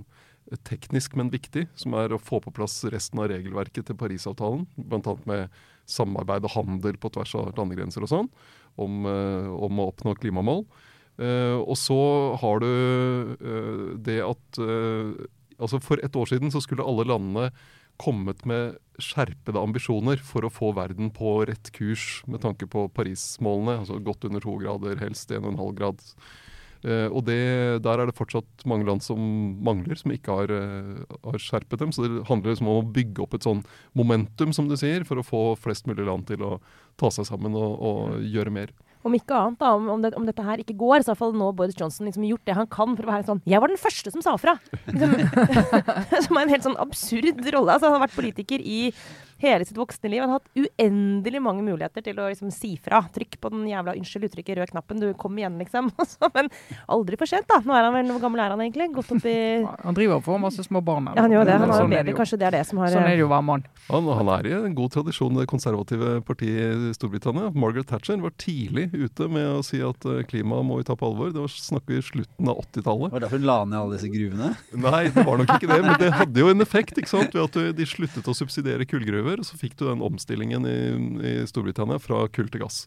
teknisk, 0.67 1.15
men 1.17 1.31
viktig. 1.33 1.65
Som 1.79 1.95
er 1.97 2.13
å 2.13 2.21
få 2.21 2.41
på 2.43 2.53
plass 2.53 2.81
resten 2.91 3.21
av 3.23 3.31
regelverket 3.31 3.87
til 3.87 3.97
Parisavtalen. 3.97 4.67
Blant 4.77 5.09
annet 5.09 5.29
med 5.29 5.61
samarbeid 5.91 6.47
og 6.47 6.55
handel 6.55 6.97
på 7.01 7.11
tvers 7.13 7.35
av 7.39 7.51
landegrenser 7.57 8.05
og 8.05 8.11
sånn. 8.11 8.31
Om, 8.79 9.03
eh, 9.09 9.51
om 9.51 9.83
å 9.83 9.89
oppnå 9.91 10.15
klimamål. 10.19 10.65
Eh, 11.21 11.59
og 11.59 11.75
så 11.77 11.99
har 12.41 12.63
du 12.63 12.71
eh, 13.35 13.85
det 13.99 14.21
at 14.25 14.63
Altså 15.61 15.77
For 15.77 16.01
et 16.01 16.15
år 16.17 16.25
siden 16.25 16.49
så 16.49 16.57
skulle 16.63 16.81
alle 16.81 17.03
landene 17.05 17.51
kommet 18.01 18.39
med 18.49 18.79
skjerpede 18.97 19.61
ambisjoner 19.61 20.17
for 20.25 20.41
å 20.41 20.49
få 20.49 20.71
verden 20.73 21.11
på 21.13 21.35
rett 21.45 21.69
kurs 21.75 22.23
med 22.25 22.41
tanke 22.41 22.65
på 22.65 22.87
Paris-målene. 22.95 23.83
altså 23.83 23.99
Godt 24.01 24.25
under 24.25 24.41
to 24.41 24.55
grader, 24.57 24.97
helst 24.97 25.29
1,5 25.29 25.75
grad. 25.77 26.01
Eh, 26.81 27.07
og 27.13 27.25
det, 27.27 27.39
der 27.85 28.01
er 28.01 28.09
det 28.09 28.17
fortsatt 28.17 28.65
mange 28.69 28.87
land 28.87 29.03
som 29.05 29.19
mangler, 29.61 29.97
som 29.99 30.13
ikke 30.13 30.37
har, 30.39 30.53
eh, 30.55 31.17
har 31.27 31.41
skjerpet 31.41 31.81
dem. 31.83 31.91
Så 31.93 32.05
det 32.05 32.27
handler 32.29 32.53
liksom 32.53 32.71
om 32.71 32.81
å 32.81 32.93
bygge 32.93 33.25
opp 33.25 33.35
et 33.37 33.45
sånn 33.45 33.63
momentum, 33.97 34.53
som 34.55 34.69
du 34.69 34.77
sier, 34.79 35.05
for 35.07 35.21
å 35.21 35.25
få 35.25 35.43
flest 35.61 35.89
mulig 35.89 36.07
land 36.07 36.25
til 36.29 36.41
å 36.45 36.55
ta 37.01 37.11
seg 37.13 37.29
sammen 37.29 37.57
og, 37.57 37.75
og 37.77 38.25
gjøre 38.25 38.53
mer. 38.53 38.73
Om 39.01 39.15
ikke 39.17 39.33
annet, 39.33 39.57
da, 39.57 39.71
om, 39.73 40.01
det, 40.03 40.11
om 40.17 40.27
dette 40.27 40.43
her 40.45 40.61
ikke 40.61 40.77
går, 40.77 41.01
så 41.01 41.15
har 41.17 41.33
nå 41.33 41.47
Boris 41.57 41.77
Johnson 41.77 42.05
liksom 42.05 42.25
gjort 42.27 42.45
det 42.45 42.57
han 42.57 42.69
kan 42.69 42.93
for 42.93 43.07
å 43.07 43.13
være 43.15 43.25
sånn 43.25 43.41
Jeg 43.49 43.61
var 43.63 43.71
den 43.71 43.81
første 43.81 44.13
som 44.13 44.21
sa 44.21 44.35
fra! 44.37 44.53
Liksom, 44.85 45.15
som 46.27 46.37
er 46.37 46.43
en 46.43 46.53
helt 46.53 46.67
sånn 46.67 46.77
absurd 46.81 47.41
rolle. 47.47 47.73
Altså, 47.73 47.89
han 47.89 47.97
har 47.97 48.05
vært 48.05 48.19
politiker 48.19 48.61
i 48.61 48.91
hele 49.41 49.65
sitt 49.65 49.79
voksne 49.79 50.11
liv. 50.11 50.21
Han 50.23 50.33
har 50.33 50.41
hatt 50.41 50.61
uendelig 50.61 51.41
mange 51.41 51.65
muligheter 51.65 52.05
til 52.05 52.19
å 52.21 52.27
liksom, 52.29 52.51
si 52.53 52.75
fra. 52.83 53.01
Trykk 53.15 53.39
på 53.41 53.51
den 53.53 53.65
jævla 53.69 53.95
unnskyld 53.97 54.29
uttrykket 54.29 54.59
røde 54.59 54.73
knappen, 54.73 55.01
du 55.01 55.09
kom 55.17 55.39
igjen, 55.39 55.57
liksom. 55.61 55.89
Men 56.35 56.51
aldri 56.91 57.19
for 57.19 57.31
sent, 57.31 57.49
da. 57.49 57.61
Nå 57.65 57.75
er 57.77 57.87
han 57.87 57.97
vel, 57.97 58.13
Hvor 58.13 58.25
gammel 58.27 58.43
er 58.45 58.53
han 58.53 58.61
egentlig? 58.61 58.91
Gått 58.95 59.11
opp 59.15 59.25
i 59.25 59.37
Han 59.87 59.97
driver 59.97 60.19
og 60.19 60.27
får 60.27 60.41
masse 60.45 60.67
små 60.67 60.83
barn. 60.85 61.09
Ja, 61.15 61.25
han 61.25 61.33
gjør 61.33 61.49
det. 61.49 61.57
Han 61.57 61.73
har 61.73 61.83
sånn 61.83 61.95
baby. 61.95 62.11
det. 62.11 62.17
Kanskje 62.19 62.41
det 62.41 62.49
er 62.51 62.57
det 62.59 62.63
som 62.69 62.83
har 62.83 62.93
Sånn 62.93 63.07
er 63.07 63.17
det 63.17 63.23
jo 63.23 63.31
å 63.31 63.33
være 63.33 63.47
mann. 63.47 63.65
Han, 63.89 64.09
han 64.19 64.31
er 64.37 64.49
i 64.51 64.55
en 64.59 64.77
god 64.77 64.93
tradisjon 64.93 65.37
i 65.37 65.41
det 65.41 65.49
konservative 65.49 66.19
partiet 66.27 66.85
i 66.91 66.93
Storbritannia. 66.95 67.49
Margaret 67.57 67.89
Thatcher 67.89 68.19
var 68.21 68.35
tidlig 68.41 68.89
ute 68.93 69.27
med 69.31 69.47
å 69.57 69.65
si 69.65 69.79
at 69.85 70.05
klima 70.29 70.51
klimaet 70.51 70.65
må 70.65 70.77
vi 70.79 70.85
ta 70.87 70.95
på 70.97 71.07
alvor. 71.07 71.31
Det 71.31 71.39
var 71.39 71.51
snakker 71.53 71.95
vi 71.95 72.01
slutten 72.01 72.49
av 72.49 72.59
80-tallet. 72.65 73.11
Var 73.11 73.19
det 73.19 73.25
derfor 73.25 73.39
hun 73.39 73.47
la 73.47 73.57
ned 73.65 73.79
alle 73.79 73.97
disse 73.97 74.09
gruvene? 74.11 74.49
Nei, 74.73 75.03
det 75.13 75.25
var 75.25 75.39
nok 75.39 75.53
ikke 75.55 75.69
det, 75.69 75.79
men 75.85 75.99
det 76.01 76.11
hadde 76.17 76.43
jo 76.43 76.49
en 76.51 76.65
effekt. 76.65 76.97
ikke 76.97 77.11
sant? 77.11 77.35
Ved 77.35 77.43
at 77.45 77.77
de 77.77 77.87
sluttet 77.87 78.27
å 78.27 78.35
subsidiere 78.35 78.87
kullgruver, 78.89 79.30
og 79.39 79.47
så 79.47 79.57
fikk 79.57 79.77
du 79.79 79.87
den 79.87 80.03
omstillingen 80.03 80.67
i, 80.67 80.77
i 81.31 81.33
Storbritannia 81.47 82.01
fra 82.01 82.25
kull 82.33 82.51
til 82.51 82.65
gass. 82.65 82.83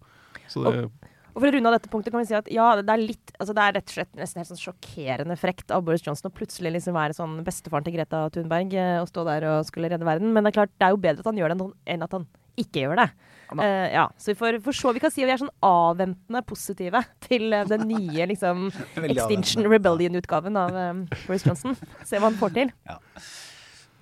Så 0.50 0.60
det, 0.66 0.84
Og 1.32 1.40
for 1.40 1.48
å 1.48 1.54
runde 1.54 1.70
av 1.70 1.78
dette 1.78 1.90
punktet 1.90 2.12
kan 2.12 2.20
vi 2.20 2.28
si 2.28 2.36
at 2.36 2.50
ja, 2.52 2.68
det 2.78 2.92
er 2.92 3.00
litt, 3.00 3.32
altså 3.38 3.56
det 3.56 3.64
er 3.64 3.76
rett 3.78 3.88
og 3.88 3.96
slett 3.96 4.12
nesten 4.20 4.42
helt 4.42 4.52
sånn 4.52 4.60
sjokkerende 4.60 5.38
frekt 5.40 5.72
av 5.74 5.82
Boris 5.86 6.04
Johnson 6.04 6.30
å 6.30 6.36
plutselig 6.36 6.76
liksom 6.76 6.94
være 6.94 7.16
sånn 7.16 7.40
bestefaren 7.46 7.86
til 7.86 7.96
Greta 7.96 8.26
Thunberg 8.34 8.76
eh, 8.76 9.00
og 9.00 9.08
stå 9.10 9.24
der 9.30 9.48
og 9.50 9.68
skulle 9.70 9.90
redde 9.90 10.06
verden. 10.06 10.34
Men 10.36 10.44
det 10.44 10.52
er 10.52 10.60
klart, 10.60 10.74
det 10.76 10.86
er 10.86 10.94
jo 10.94 11.04
bedre 11.08 11.24
at 11.24 11.30
han 11.32 11.40
gjør 11.40 11.54
det 11.54 11.70
enn- 11.96 12.06
at 12.06 12.18
han 12.18 12.28
ikke 12.60 12.84
gjør 12.84 13.00
det. 13.00 13.08
Uh. 13.50 13.60
Eh, 13.64 13.88
ja, 13.94 14.04
så 14.18 14.30
vi 14.30 14.36
får, 14.38 14.60
for 14.64 14.76
se. 14.76 14.92
Vi 14.94 15.02
kan 15.02 15.12
si 15.12 15.24
at 15.24 15.28
vi 15.28 15.34
er 15.34 15.40
sånn 15.42 15.52
avventende 15.66 16.42
positive 16.46 17.02
til 17.26 17.48
uh, 17.50 17.64
den 17.66 17.86
nye 17.90 18.28
liksom 18.30 18.68
Extinction. 19.10 19.66
Rebellion-utgaven 19.70 20.58
av 20.60 20.78
um, 20.78 21.02
Boris 21.26 21.46
Johnson. 21.46 21.74
Se 22.06 22.20
hva 22.20 22.30
han 22.30 22.38
får 22.38 22.54
til. 22.60 22.72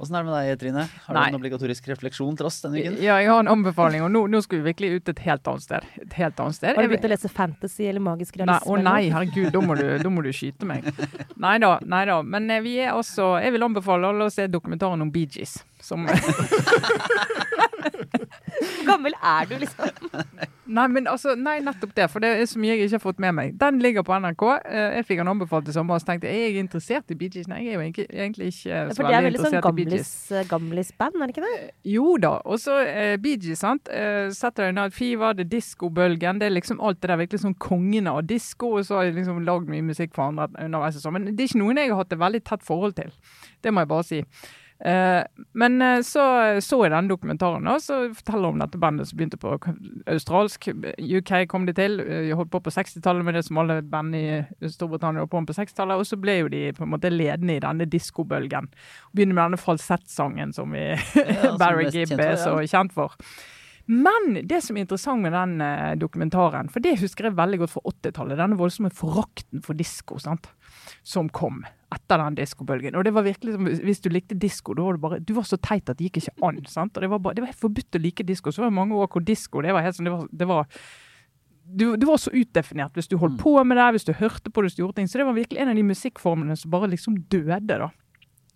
Åssen 0.02 0.16
er 0.18 0.24
det 0.24 0.32
med 0.32 0.34
deg, 0.34 0.58
Trine? 0.58 0.82
Har 1.06 1.14
du 1.14 1.20
en 1.22 1.36
obligatorisk 1.38 1.84
refleksjon 1.92 2.34
til 2.40 2.48
oss 2.48 2.56
denne 2.64 2.80
uken? 2.82 2.96
Ja, 2.98 3.20
jeg 3.22 3.30
har 3.30 3.44
en 3.44 3.50
anbefaling, 3.52 4.02
og 4.02 4.10
nå, 4.10 4.24
nå 4.32 4.40
skal 4.42 4.58
vi 4.58 4.64
virkelig 4.72 4.96
ut 4.96 5.10
et 5.12 5.20
helt 5.28 5.46
annet 5.52 5.62
sted. 5.62 5.86
Et 6.02 6.16
helt 6.18 6.42
annet 6.42 6.58
sted. 6.58 6.74
Har 6.74 6.82
du 6.82 6.90
begynt 6.90 7.06
å 7.06 7.12
lese 7.12 7.30
fantasy 7.30 7.86
eller 7.86 8.02
magisk 8.02 8.34
Nei, 8.40 8.48
realisme? 8.48 8.72
å 8.74 8.80
nei, 8.82 9.02
herregud, 9.14 9.52
da 9.54 9.62
må 9.62 9.76
du, 9.78 9.84
da 10.02 10.10
må 10.10 10.24
du 10.26 10.32
skyte 10.34 10.66
meg. 10.66 10.88
Nei 11.38 11.54
da, 11.62 11.76
nei 11.86 12.02
da. 12.10 12.18
Men 12.26 12.50
eh, 12.50 12.64
vi 12.64 12.74
er 12.82 12.96
også 12.98 13.36
Jeg 13.44 13.54
vil 13.54 13.64
anbefale 13.66 14.10
alle 14.10 14.26
å 14.26 14.32
se 14.34 14.48
dokumentaren 14.50 15.06
om 15.06 15.10
Bee 15.14 15.30
Gees. 15.30 15.60
Som 15.82 16.06
Hvor 18.62 18.86
gammel 18.86 19.14
er 19.18 19.48
du, 19.50 19.56
liksom? 19.58 19.88
Nei, 20.72 20.84
men 20.88 21.08
altså, 21.10 21.34
nei, 21.36 21.58
nettopp 21.64 21.90
det. 21.96 22.06
For 22.12 22.22
det 22.22 22.30
er 22.38 22.46
så 22.48 22.60
mye 22.62 22.76
jeg 22.76 22.86
ikke 22.86 22.96
har 22.96 23.02
fått 23.02 23.20
med 23.22 23.34
meg. 23.36 23.56
Den 23.60 23.80
ligger 23.82 24.04
på 24.06 24.14
NRK. 24.22 24.44
Eh, 24.62 24.96
Jeg 24.98 25.06
fikk 25.08 25.18
den 25.20 25.30
anbefalt 25.32 25.68
i 25.68 25.74
sommer, 25.74 25.98
og 25.98 26.00
så 26.04 26.12
tenkte 26.12 26.30
jeg 26.30 26.38
er 26.38 26.52
jeg 26.52 26.62
interessert 26.62 27.10
i 27.12 27.16
Bee 27.18 27.32
Gees. 27.32 27.48
Nei, 27.50 27.58
jeg 27.64 27.72
er 27.74 27.76
jo 27.76 27.82
egentlig, 27.84 28.06
egentlig 28.12 28.48
ikke 28.52 28.70
eh, 28.78 28.92
så 28.92 28.96
For 29.00 29.10
er 29.10 29.26
veldig 29.26 29.40
interessert 29.40 29.42
sånn 29.42 29.58
interessert 29.58 29.72
i 29.72 29.76
Bee 29.80 29.98
Gees. 29.98 30.12
For 30.12 30.32
det 30.32 30.38
er 30.38 30.38
veldig 30.38 30.46
sånn 30.46 30.52
gamlis-band, 30.54 31.18
er 31.18 31.26
det 31.26 31.36
ikke 31.36 31.46
det? 31.48 31.58
Jo 31.92 32.06
da. 32.22 32.32
Og 32.54 32.62
så 32.62 32.78
eh, 32.86 33.16
Bee 33.26 33.42
Gees, 33.42 33.62
sant. 33.64 33.92
Eh, 33.92 34.30
Saturday 34.38 34.72
Night 34.78 34.96
Fever, 34.96 35.36
det 35.40 35.48
disco-bølgen. 35.52 36.40
Det 36.40 36.48
er 36.48 36.56
liksom 36.56 36.80
alt 36.80 37.02
det 37.02 37.12
der 37.12 37.20
virkelig 37.24 37.44
sånn 37.44 37.58
kongene 37.60 38.14
av 38.14 38.24
disko. 38.30 38.72
Og 38.78 38.88
så 38.88 39.00
har 39.00 39.10
jeg 39.10 39.18
liksom 39.20 39.42
lagd 39.48 39.68
mye 39.72 39.84
musikk 39.92 40.14
for 40.16 40.30
andre 40.30 40.48
underveis 40.62 40.96
og 41.00 41.04
sånn. 41.04 41.18
Men 41.18 41.30
det 41.32 41.36
er 41.40 41.52
ikke 41.52 41.64
noen 41.64 41.82
jeg 41.82 41.92
har 41.92 42.04
hatt 42.04 42.16
et 42.16 42.24
veldig 42.24 42.44
tett 42.48 42.66
forhold 42.66 42.96
til. 43.02 43.12
Det 43.62 43.74
må 43.74 43.84
jeg 43.84 43.92
bare 43.92 44.08
si. 44.08 44.22
Eh, 44.84 45.24
men 45.52 45.82
eh, 45.82 46.00
så 46.02 46.22
så 46.60 46.78
jeg 46.82 46.90
den 46.90 47.08
dokumentaren, 47.10 47.68
og 47.70 47.78
så 47.82 48.00
forteller 48.16 48.50
om 48.50 48.62
dette 48.62 48.80
bandet 48.82 49.06
som 49.06 49.20
begynte 49.20 49.38
på 49.38 49.54
australsk. 50.10 50.68
UK 50.98 51.32
kom 51.50 51.68
de 51.68 51.74
til. 51.76 52.00
eh, 52.02 52.32
holdt 52.34 52.50
på 52.50 52.60
på 52.64 52.74
60-tallet 52.74 53.24
med 53.24 53.38
det 53.38 53.44
som 53.46 53.60
alle 53.62 53.78
band 53.82 54.16
i 54.18 54.42
Storbritannia 54.66 55.22
holdt 55.22 55.30
på 55.30 55.42
med 55.44 55.52
på 55.52 55.58
60-tallet. 55.60 56.02
Og 56.02 56.08
så 56.08 56.18
ble 56.18 56.38
jo 56.40 56.50
de 56.50 56.64
på 56.74 56.82
en 56.86 56.94
måte 56.96 57.12
ledende 57.14 57.56
i 57.56 57.62
denne 57.62 57.86
diskobølgen. 57.86 58.70
Begynner 59.14 59.38
med 59.38 59.44
denne 59.44 59.62
falsettsangen 59.62 60.54
som 60.56 60.74
vi 60.74 60.88
som 61.42 61.58
Barry 61.62 61.90
Gibb 61.92 62.18
er 62.18 62.34
så 62.40 62.56
kjent 62.66 62.94
for. 62.96 63.14
Men 63.86 64.40
det 64.46 64.62
som 64.62 64.76
er 64.76 64.84
interessant 64.84 65.22
med 65.22 65.34
den 65.34 65.60
eh, 65.62 65.92
dokumentaren, 65.98 66.70
for 66.70 66.82
det 66.82 66.98
husker 67.02 67.28
jeg 67.28 67.38
veldig 67.38 67.62
godt 67.62 67.74
fra 67.76 67.84
80-tallet, 67.92 68.38
denne 68.40 68.58
voldsomme 68.58 68.90
forakten 68.94 69.62
for 69.62 69.78
disko 69.78 70.18
sant? 70.22 70.50
som 71.06 71.28
kom 71.30 71.62
etter 71.94 72.22
den 72.22 72.38
diskobølgen. 72.40 72.96
Og 72.98 73.04
det 73.06 73.12
var 73.14 73.26
virkelig 73.26 73.54
som, 73.54 73.68
Hvis 73.86 74.02
du 74.02 74.08
likte 74.12 74.38
disko, 74.38 74.74
da 74.74 74.82
var 74.86 74.98
du 74.98 75.02
bare 75.04 75.20
Du 75.20 75.34
var 75.36 75.46
så 75.48 75.58
teit 75.60 75.88
at 75.88 75.98
det 75.98 76.08
gikk 76.10 76.22
ikke 76.22 76.34
an. 76.48 76.58
sant? 76.66 76.96
Og 76.96 77.02
Det 77.04 77.10
var, 77.12 77.22
bare, 77.22 77.34
det 77.38 77.44
var 77.44 77.52
helt 77.52 77.62
forbudt 77.62 77.98
å 77.98 78.02
like 78.02 78.26
disko. 78.26 78.52
Så 78.52 78.62
var 78.64 78.70
det 78.72 78.78
mange 78.80 78.96
år 78.98 79.08
hvor 79.12 79.24
disko 79.24 79.62
det 79.62 79.72
var 79.76 79.84
helt 79.86 79.96
sånn, 79.98 80.08
det 80.10 80.16
var, 80.16 80.28
det 80.32 80.48
var 80.48 80.66
du, 81.72 81.96
du 81.96 82.06
var 82.06 82.18
så 82.18 82.32
utdefinert 82.34 82.96
hvis 82.98 83.08
du 83.08 83.16
holdt 83.16 83.38
på 83.40 83.54
med 83.64 83.78
det, 83.78 83.86
hvis 83.94 84.04
du 84.08 84.12
hørte 84.18 84.50
på 84.50 84.60
det, 84.60 84.70
hvis 84.70 84.76
du 84.76 84.82
gjorde 84.82 84.98
ting. 84.98 85.08
Så 85.08 85.20
det 85.20 85.26
var 85.28 85.36
virkelig 85.36 85.60
en 85.62 85.70
av 85.72 85.78
de 85.78 85.84
musikkformene 85.86 86.56
som 86.58 86.72
bare 86.74 86.90
liksom 86.90 87.16
døde, 87.32 87.60
da. 87.68 87.88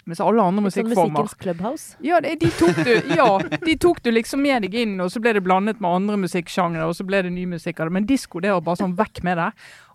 Mens 0.07 0.21
alle 0.23 0.39
andre 0.43 0.63
Sånn 0.71 0.87
musikkformer 0.87 1.25
musikkens 1.25 1.39
clubhouse. 1.43 1.97
ja, 2.01 2.21
det- 2.21 2.39
de 2.39 2.47
tok 2.55 2.77
du, 2.87 2.93
ja, 3.17 3.39
de 3.67 3.75
tok 3.77 4.03
du 4.05 4.11
liksom 4.13 4.41
med 4.41 4.63
deg 4.63 4.75
inn, 4.75 5.01
og 5.01 5.11
så 5.11 5.21
ble 5.21 5.33
det 5.35 5.43
blandet 5.43 5.81
med 5.81 5.91
andre 5.91 6.17
musikksjangre, 6.17 6.87
og 6.87 6.95
så 6.95 7.05
ble 7.05 7.23
det 7.23 7.33
ny 7.33 7.45
musikk 7.47 7.81
av 7.81 7.87
det. 7.89 7.93
Men 7.93 8.07
disko, 8.07 8.41
det 8.41 8.53
var 8.55 8.61
bare 8.61 8.77
sånn 8.85 8.95
vekk 8.97 9.25
med 9.25 9.37
det. 9.39 9.49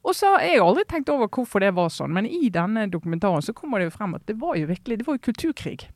Og 0.03 0.13
så 0.17 0.33
har 0.35 0.41
jeg 0.41 0.59
aldri 0.59 0.83
tenkt 0.83 1.09
over 1.09 1.27
hvorfor 1.31 1.59
det 1.63 1.73
var 1.73 1.87
sånn, 1.87 2.11
men 2.11 2.25
i 2.25 2.49
denne 2.49 2.89
dokumentaren 2.91 3.39
så 3.41 3.53
kommer 3.55 3.79
det 3.79 3.87
jo 3.91 3.97
frem 3.97 4.15
at 4.15 4.25
det 4.25 4.35
var 4.37 4.55
jo 4.59 4.67
virkelig, 4.67 4.97
det 4.97 5.07
var 5.07 5.15
jo 5.15 5.31
kulturkrig. 5.31 5.87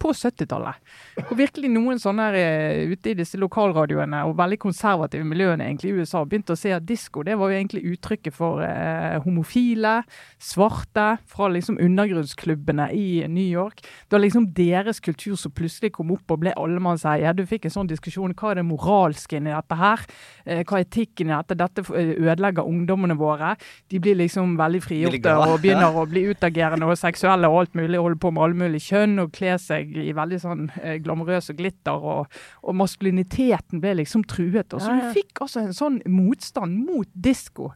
På 0.00 0.14
70-tallet. 0.16 0.80
Hvor 1.20 1.36
virkelig 1.38 1.68
noen 1.72 2.00
sånne 2.00 2.28
her, 2.30 2.38
eh, 2.40 2.92
ute 2.94 3.12
i 3.12 3.16
disse 3.18 3.38
lokalradioene 3.40 4.22
og 4.24 4.38
veldig 4.38 4.58
konservative 4.62 5.26
miljøene 5.28 5.66
egentlig 5.68 5.92
i 5.92 6.00
USA 6.00 6.22
begynte 6.24 6.56
å 6.56 6.58
se 6.58 6.72
at 6.72 6.86
disko 6.88 7.22
det 7.26 7.36
var 7.38 7.52
jo 7.52 7.58
egentlig 7.58 7.82
uttrykket 7.92 8.34
for 8.34 8.64
eh, 8.64 9.18
homofile, 9.26 10.00
svarte, 10.40 11.06
fra 11.28 11.50
liksom 11.52 11.78
undergrunnsklubbene 11.84 12.88
i 12.96 13.06
New 13.28 13.44
York. 13.46 13.84
Det 13.84 14.16
var 14.16 14.24
liksom 14.24 14.48
deres 14.56 15.02
kultur 15.04 15.36
som 15.36 15.52
plutselig 15.52 15.92
kom 15.98 16.14
opp 16.16 16.32
og 16.32 16.42
ble 16.46 16.56
allemannseie. 16.56 17.36
Du 17.36 17.44
fikk 17.46 17.68
en 17.68 17.76
sånn 17.76 17.92
diskusjon. 17.92 18.34
Hva 18.34 18.54
er 18.54 18.62
det 18.62 18.66
moralske 18.70 19.38
inni 19.38 19.52
dette 19.52 19.78
her? 19.78 20.06
Eh, 20.46 20.64
hva 20.64 20.80
er 20.80 20.88
etikken 20.88 21.30
i 21.30 21.36
dette? 21.36 21.60
Dette 21.60 21.84
eh, 21.92 22.16
ødelegger 22.16 22.64
ungdommene 22.64 23.18
våre. 23.20 23.54
De 23.92 24.00
blir 24.02 24.18
liksom 24.18 24.56
veldig 24.56 24.70
Veldig 24.70 24.86
frigjorte 24.86 25.32
og 25.34 25.60
begynner 25.62 25.96
å 25.98 26.06
bli 26.08 26.22
utagerende 26.30 26.86
og 26.88 26.98
seksuelle 26.98 27.48
og 27.50 27.64
alt 27.64 27.76
mulig. 27.78 27.98
Holder 27.98 28.20
på 28.22 28.30
med 28.34 28.44
alle 28.44 28.58
mulige 28.60 28.86
kjønn 28.86 29.18
og 29.22 29.32
kler 29.34 29.58
seg 29.60 29.89
i 29.90 30.12
veldig 30.16 30.40
sånn 30.42 30.68
eh, 30.82 30.98
glamorøse 31.02 31.56
glitter. 31.58 31.96
Og, 31.96 32.40
og 32.62 32.78
maskuliniteten 32.78 33.82
ble 33.82 33.96
liksom 34.02 34.26
truet. 34.30 34.72
Og 34.74 34.84
så 34.84 34.94
du 34.96 35.10
fikk 35.16 35.42
altså 35.44 35.64
en 35.64 35.76
sånn 35.76 36.00
motstand 36.10 36.84
mot 36.86 37.10
disko 37.14 37.72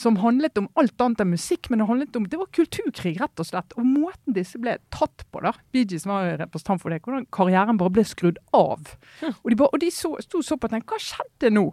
som 0.00 0.16
handlet 0.22 0.58
om 0.58 0.68
alt 0.78 1.02
annet 1.02 1.24
enn 1.24 1.32
musikk, 1.34 1.68
men 1.68 1.82
det 1.82 1.88
handlet 1.88 2.16
om 2.16 2.26
det 2.30 2.38
var 2.40 2.48
kulturkrig, 2.56 3.16
rett 3.20 3.42
og 3.42 3.48
slett. 3.48 3.74
Og 3.76 3.86
måten 3.86 4.36
disse 4.36 4.60
ble 4.62 4.76
tatt 4.94 5.26
på, 5.28 5.42
da 5.44 5.52
Bee 5.74 5.88
Gees 5.88 6.06
var 6.08 6.28
jo 6.28 6.38
representant 6.40 6.82
for 6.82 6.94
det, 6.94 7.02
hvordan 7.04 7.26
karrieren 7.34 7.80
bare 7.80 7.94
ble 7.98 8.06
skrudd 8.08 8.40
av. 8.56 8.94
Og 9.26 9.50
de, 9.50 9.58
bare, 9.58 9.72
og 9.74 9.82
de 9.82 9.90
så, 9.94 10.14
sto 10.24 10.42
så 10.46 10.56
på 10.56 10.70
og 10.70 10.76
tenkte 10.76 10.94
hva 10.94 11.02
skjedde 11.04 11.52
nå? 11.56 11.66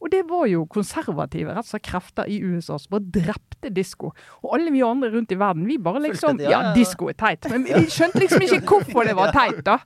Og 0.00 0.08
det 0.12 0.22
var 0.30 0.46
jo 0.48 0.62
konservative 0.72 1.52
rett 1.52 1.66
og 1.66 1.68
slett 1.68 1.84
krefter 1.84 2.28
i 2.32 2.38
USA 2.40 2.78
som 2.80 2.94
bare 2.94 3.04
drepte 3.20 3.68
disko. 3.76 4.14
Og 4.40 4.54
alle 4.56 4.72
vi 4.72 4.80
andre 4.84 5.10
rundt 5.12 5.34
i 5.34 5.38
verden, 5.40 5.66
vi 5.68 5.76
bare 5.76 6.00
liksom 6.06 6.38
Fullstendig, 6.38 6.48
ja, 6.48 6.50
Ja, 6.50 6.62
ja, 6.70 6.74
disko 6.74 7.10
er 7.12 7.18
teit. 7.20 7.44
Men 7.52 7.66
vi 7.68 7.84
skjønte 7.92 8.22
liksom 8.22 8.46
ikke 8.46 8.62
hvorfor 8.64 9.04
det 9.04 9.16
var 9.18 9.34
teit, 9.36 9.60
da. 9.66 9.76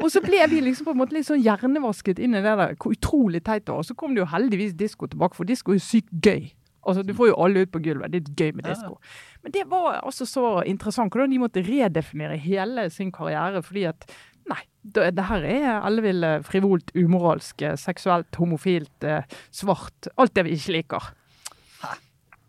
Og 0.00 0.10
så 0.10 0.22
ble 0.24 0.42
vi 0.50 0.62
liksom 0.64 0.88
på 0.88 0.94
en 0.96 1.02
måte 1.02 1.14
litt 1.14 1.28
sånn 1.28 1.42
hjernevasket 1.44 2.18
inn 2.18 2.34
i 2.34 2.42
det 2.42 2.56
der 2.58 2.74
hvor 2.80 2.96
utrolig 2.96 3.44
teit 3.46 3.66
det 3.66 3.74
var. 3.74 3.84
Og 3.84 3.90
så 3.92 3.94
kom 3.94 4.16
det 4.16 4.24
jo 4.24 4.30
heldigvis 4.32 4.74
disko 4.74 5.06
tilbake, 5.12 5.38
for 5.38 5.46
disko 5.46 5.76
er 5.76 5.78
jo 5.78 5.86
sykt 5.86 6.10
gøy. 6.24 6.50
Altså, 6.80 7.02
Du 7.06 7.12
får 7.14 7.28
jo 7.28 7.36
alle 7.44 7.62
ut 7.66 7.70
på 7.70 7.82
gulvet. 7.84 8.10
Det 8.10 8.22
er 8.24 8.34
gøy 8.40 8.54
med 8.56 8.64
disko. 8.64 8.96
Men 9.44 9.52
det 9.52 9.66
var 9.70 10.00
altså 10.00 10.26
så 10.26 10.62
interessant 10.66 11.12
hvordan 11.12 11.30
de 11.30 11.38
måtte 11.38 11.62
redefinere 11.62 12.38
hele 12.40 12.88
sin 12.90 13.12
karriere. 13.12 13.62
fordi 13.62 13.84
at 13.84 14.06
nei, 14.50 14.60
det, 14.82 15.10
det 15.16 15.24
her 15.28 15.46
er 15.46 15.70
elleville, 15.86 16.34
frivolt, 16.46 16.92
umoralsk, 16.96 17.62
eh, 17.66 17.78
seksuelt, 17.80 18.34
homofilt, 18.40 19.06
eh, 19.06 19.24
svart. 19.54 20.10
Alt 20.20 20.34
det 20.38 20.46
vi 20.48 20.56
ikke 20.58 20.76
liker. 20.80 21.10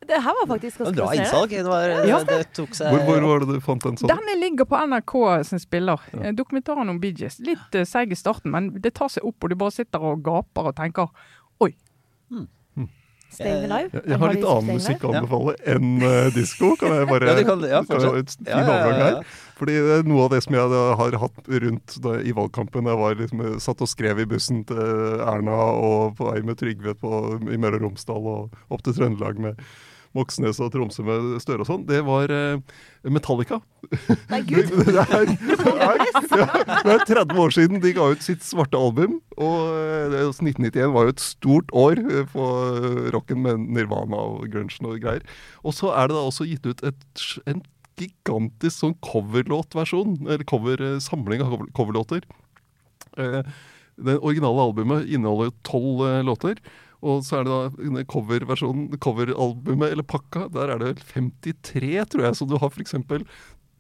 Det 0.02 0.18
her 0.26 0.34
var 0.40 0.48
faktisk 0.50 0.80
ganske 0.82 0.96
bra 0.98 1.12
innsalg. 1.16 1.52
Det, 1.54 1.66
var, 1.70 1.92
Ja. 2.10 2.18
det 2.26 2.40
tok 2.58 2.74
seg 2.76 2.90
Hvor, 2.90 3.04
hvor 3.06 3.28
var 3.30 3.44
det 3.46 3.54
du 3.54 3.60
fant 3.64 3.84
den 3.86 4.00
sånn? 4.02 4.10
Denne 4.10 4.34
ligger 4.42 4.66
på 4.68 4.80
NRK 4.90 5.14
sin 5.48 5.62
spiller. 5.62 6.02
Ja. 6.18 6.34
Dokumentaren 6.36 6.90
om 6.90 6.98
Bee 7.00 7.14
Gees. 7.16 7.38
Litt 7.46 7.78
uh, 7.78 7.86
seig 7.88 8.12
i 8.12 8.18
starten, 8.18 8.52
men 8.52 8.72
det 8.82 8.96
tar 8.98 9.14
seg 9.14 9.28
opp, 9.30 9.38
og 9.46 9.54
du 9.54 9.56
bare 9.62 9.76
sitter 9.76 10.02
og 10.02 10.24
gaper 10.26 10.72
og 10.72 10.76
tenker 10.82 11.14
Staying 13.32 13.66
Alive. 13.70 13.90
Jeg, 13.96 14.04
jeg 14.12 14.20
har 14.22 14.34
litt 14.36 14.48
annen 14.54 14.78
musikk 14.80 15.06
å 15.08 15.14
anbefale 15.16 15.54
enn 15.74 15.92
uh, 16.04 16.30
disko. 16.36 16.74
Kan 16.82 16.96
jeg 16.98 17.08
bare 17.10 17.30
Ja, 17.32 17.36
kan- 17.48 17.64
ja, 17.64 17.80
jeg 17.80 18.02
ha 18.02 18.12
fin 18.28 18.50
overgang 18.66 19.02
her? 19.06 19.22
Fordi 19.62 19.76
er 19.78 20.08
noe 20.10 20.24
av 20.26 20.32
det 20.34 20.42
som 20.42 20.56
jeg 20.58 20.80
har 21.00 21.16
hatt 21.22 21.52
rundt 21.64 21.96
da, 22.02 22.16
i 22.26 22.32
valgkampen 22.34 22.88
Jeg 22.90 22.98
var 22.98 23.16
liksom, 23.20 23.44
satt 23.62 23.84
og 23.86 23.90
skrev 23.92 24.20
i 24.24 24.26
bussen 24.26 24.64
til 24.66 25.22
Erna 25.22 25.54
og 25.78 26.16
på 26.18 26.32
vei 26.32 26.42
med 26.48 26.58
Trygve 26.58 26.96
på, 26.98 27.12
i 27.46 27.60
Møre 27.62 27.78
og 27.78 27.86
Romsdal 27.86 28.26
og 28.36 28.58
opp 28.74 28.82
til 28.88 28.98
Trøndelag 28.98 29.38
med 29.40 29.62
Moxnes 30.18 30.60
og 30.60 30.72
Tromsø 30.74 31.04
med 31.08 31.38
Støre 31.44 31.64
og 31.64 31.68
sånn. 31.70 31.84
Det 31.88 32.02
var 32.08 32.32
eh, 32.36 32.60
Metallica. 33.08 33.62
Nei, 34.32 34.42
gud. 34.48 34.72
det, 34.88 35.06
er, 35.06 35.32
det, 35.50 35.58
er, 35.58 36.04
ja, 36.36 36.48
det 36.84 36.96
er 36.98 37.06
30 37.08 37.42
år 37.46 37.56
siden 37.56 37.82
de 37.84 37.94
ga 37.96 38.10
ut 38.12 38.26
sitt 38.26 38.44
svarte 38.44 38.80
album. 38.80 39.20
Og 39.40 39.72
eh, 39.72 40.18
er- 40.22 40.32
1991 40.34 40.92
var 40.96 41.08
jo 41.10 41.16
et 41.16 41.24
stort 41.24 41.72
år 41.72 42.02
for 42.06 42.32
på 42.36 42.48
eh, 42.78 43.10
rocken 43.16 43.44
med 43.46 43.64
Nirvana 43.78 44.20
og 44.36 44.48
grunchen 44.52 44.88
og 44.92 45.00
greier. 45.04 45.24
Og 45.64 45.76
så 45.78 45.94
er 45.96 46.12
det 46.12 46.18
da 46.20 46.24
også 46.28 46.48
gitt 46.50 46.68
ut 46.68 46.84
et, 46.92 47.26
en 47.48 47.64
gigantisk 48.02 48.80
sånn 48.82 48.96
coverlåtversjon, 49.06 50.16
eller 50.26 50.46
cover, 50.50 50.82
eh, 50.82 51.00
samling 51.04 51.44
av 51.46 51.60
coverlåter. 51.78 52.24
Eh, 53.18 53.44
Det 54.02 54.16
originale 54.24 54.64
albumet 54.64 55.10
inneholder 55.14 55.52
tolv 55.68 56.00
eh, 56.08 56.22
låter. 56.26 56.58
Og 57.02 57.24
så 57.26 57.40
er 57.40 57.48
det 57.48 57.56
da 57.82 58.04
coverversjonen, 58.10 58.92
coveralbumet, 59.02 59.96
eller 59.96 60.06
pakka, 60.06 60.48
der 60.54 60.76
er 60.76 60.82
det 60.82 60.92
vel 60.92 61.06
53, 61.34 61.94
tror 62.14 62.28
jeg. 62.28 62.38
Så 62.38 62.48
du 62.50 62.58
har 62.62 62.70
f.eks. 62.70 62.96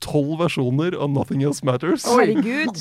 tolv 0.01 0.37
versjoner 0.41 0.97
av 0.97 1.11
'Nothing 1.13 1.43
Else 1.45 1.65
Matters'. 1.65 2.07
Herregud. 2.09 2.73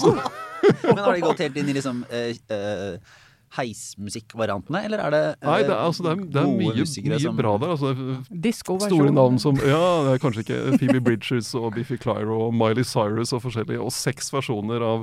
Men 0.84 1.02
har 1.04 1.12
de 1.12 1.26
gått 1.26 1.44
helt 1.44 1.58
inn 1.60 1.68
i 1.68 1.76
liksom 1.76 2.04
uh, 2.08 2.30
uh 2.56 3.18
heismusikkvariantene, 3.50 4.84
eller 4.86 5.00
er 5.02 5.10
det 5.14 5.22
uh, 5.42 5.48
Nei, 5.48 5.62
det 5.66 5.72
er, 5.72 5.80
altså, 5.82 6.04
det 6.04 6.10
er, 6.12 6.20
det 6.22 6.42
er 6.42 6.50
mye, 6.54 6.84
mye 6.86 7.18
som- 7.18 7.38
bra 7.40 7.56
der. 7.58 7.72
Altså, 7.74 8.84
store 8.86 9.10
navn 9.10 9.40
som 9.42 9.58
Ja, 9.58 9.80
det 10.06 10.12
er 10.14 10.22
kanskje 10.22 10.44
ikke 10.44 10.78
Phoebe 10.78 11.00
Bridgers 11.00 11.50
og 11.58 11.74
Biffy 11.74 11.98
Clyro 11.98 12.46
og 12.46 12.54
Miley 12.54 12.86
Cyrus 12.86 13.34
og 13.34 13.42
forskjellige. 13.42 13.82
Og 13.82 13.90
seks 13.90 14.30
versjoner 14.32 14.84
av 14.86 15.02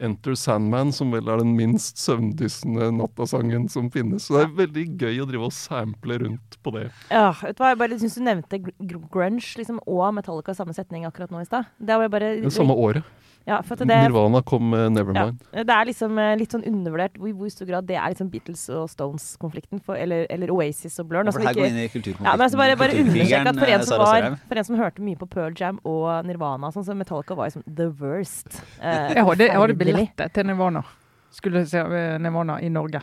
Enter 0.00 0.34
Sandman, 0.38 0.92
som 0.94 1.10
vel 1.14 1.28
er 1.28 1.40
den 1.42 1.54
minst 1.58 1.98
søvndyssende 2.02 2.90
nattasangen 2.98 3.68
som 3.72 3.90
finnes. 3.94 4.26
Så 4.28 4.36
det 4.38 4.44
er 4.46 4.56
veldig 4.62 4.86
gøy 5.00 5.22
å 5.24 5.28
drive 5.28 5.48
og 5.50 5.54
sample 5.56 6.20
rundt 6.24 6.58
på 6.62 6.74
det. 6.76 6.88
Ja, 7.10 7.30
vet 7.42 7.58
du 7.58 7.62
hva, 7.64 7.72
jeg 7.74 7.82
bare 7.82 8.00
syns 8.00 8.18
du 8.18 8.24
nevnte 8.26 8.60
gr- 8.62 8.76
gr- 8.78 9.06
grunge 9.12 9.54
liksom, 9.58 9.80
og 9.86 10.12
Metallica 10.18 10.54
i 10.54 10.60
samme 10.60 10.76
setning 10.76 11.08
akkurat 11.08 11.32
nå 11.34 11.42
i 11.42 11.48
stad. 11.48 11.70
Det 11.78 11.98
var 11.98 12.12
bare 12.12 12.36
Det 12.42 12.52
samme 12.54 12.76
året. 12.76 13.02
Ja, 13.48 13.62
for 13.64 13.78
at 13.80 13.88
det, 13.88 13.96
Nirvana 14.04 14.42
kom 14.44 14.66
med 14.74 14.92
Nevermind. 14.92 15.38
Ja, 15.56 15.62
det 15.64 15.72
er 15.72 15.86
liksom 15.88 16.18
uh, 16.20 16.34
litt 16.36 16.52
sånn 16.52 16.66
undervurdert 16.68 17.14
hvor, 17.16 17.30
hvor 17.32 17.48
stor 17.48 17.64
grad 17.70 17.86
det 17.88 17.96
er 17.96 18.10
liksom 18.12 18.28
Beatles 18.28 18.66
og 18.76 18.90
Stones-konflikten, 18.92 19.80
eller, 19.94 20.26
eller 20.28 20.52
Oasis 20.52 20.98
og 21.00 21.08
Blur. 21.08 21.24
Nå 21.24 21.32
For 21.32 21.40
skal 21.40 21.48
her 21.48 21.56
ikke, 21.56 21.62
går 21.64 21.70
inn 21.72 21.78
i 21.80 21.86
kulturkonflikten. 21.88 22.28
ja, 22.28 22.34
men 22.36 22.44
altså 22.44 22.60
bare, 22.60 22.76
bare 22.76 22.98
understreke 23.00 23.40
at 23.48 23.60
for 23.62 23.72
en, 23.72 23.86
som 23.88 24.02
var, 24.04 24.26
for 24.50 24.60
en 24.60 24.68
som 24.68 24.76
hørte 24.82 25.04
mye 25.06 25.16
på 25.22 25.30
Pearl 25.32 25.56
Jam 25.56 25.80
og 25.88 26.10
Nirvana, 26.28 26.68
sånn, 26.74 26.84
så 26.84 26.96
Metallica 26.98 27.38
var 27.38 27.48
liksom 27.48 27.64
the 27.80 27.88
worst. 28.02 28.60
Uh, 28.82 29.16
Jeg 29.16 29.40
det 29.40 29.48
jeg 29.48 29.62
hadde 29.88 29.98
forferdelig. 29.98 30.14
billetter 30.16 30.34
til 30.34 30.46
Nirvana. 30.46 30.82
Skulle 31.30 31.66
se 31.66 31.78
eh, 31.78 32.18
Nirvana 32.20 32.60
i 32.60 32.68
Norge. 32.68 33.02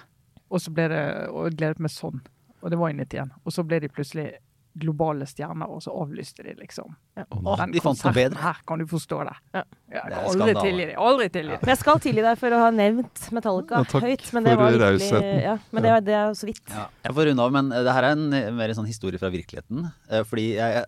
Og 0.50 0.62
så 0.62 0.72
ble 0.72 0.88
det 0.92 1.04
og 1.30 1.50
jeg 1.50 1.58
gledet 1.60 1.84
meg 1.84 1.94
sånn. 1.94 2.22
Og 2.62 2.72
det 2.72 2.80
var 2.80 2.90
i 2.90 2.98
91. 2.98 3.34
Og 3.44 3.54
så 3.54 3.64
ble 3.66 3.80
de 3.84 3.90
plutselig 3.90 4.28
globale 4.76 5.24
stjerner, 5.30 5.70
og 5.72 5.80
så 5.84 5.94
avlyste 5.96 6.44
de 6.44 6.54
liksom. 6.60 6.92
Ja. 7.16 7.24
Oh, 7.32 7.56
de 7.72 7.80
fant 7.80 8.02
noe 8.04 8.12
bedre. 8.16 8.40
her, 8.44 8.58
kan 8.68 8.82
du 8.82 8.86
forstå 8.92 9.20
det. 9.30 9.36
Ja. 9.56 9.62
Jeg 9.96 10.02
Det 10.02 10.02
er 10.02 10.10
kan 10.12 10.26
aldri 10.42 10.56
tilgi 10.66 10.86
dem. 10.90 10.98
Aldri 11.00 11.28
tilgi 11.32 11.52
dem. 11.54 11.60
Men 11.62 11.72
jeg 11.72 11.80
skal 11.80 12.00
tilgi 12.04 12.24
deg 12.26 12.40
for 12.42 12.56
å 12.58 12.60
ha 12.60 12.72
nevnt 12.76 13.22
Metallica 13.32 13.80
Ja, 13.80 14.02
høyt. 14.04 14.26
Men 14.36 14.44
det 14.50 14.56
var 14.60 14.72
virkelig, 14.76 15.44
ja, 15.46 15.54
men 15.72 15.84
det, 15.86 15.92
var- 15.96 16.02
det 16.10 16.16
er 16.20 16.26
jo 16.28 16.34
så 16.42 16.50
vidt. 16.50 16.62
Ja, 16.74 16.88
jeg 17.08 17.16
får 17.16 17.30
runde 17.32 17.46
av, 17.46 17.52
men 17.56 17.72
eh, 17.72 17.84
det 17.88 17.94
her 17.96 18.04
er 18.10 18.18
en 18.18 18.26
eh, 18.34 18.50
mer 18.52 18.70
en 18.74 18.80
sånn 18.82 18.90
historie 18.90 19.22
fra 19.22 19.30
virkeligheten. 19.32 19.86
Eh, 20.12 20.24
Fordi 20.28 20.48
jeg 20.58 20.84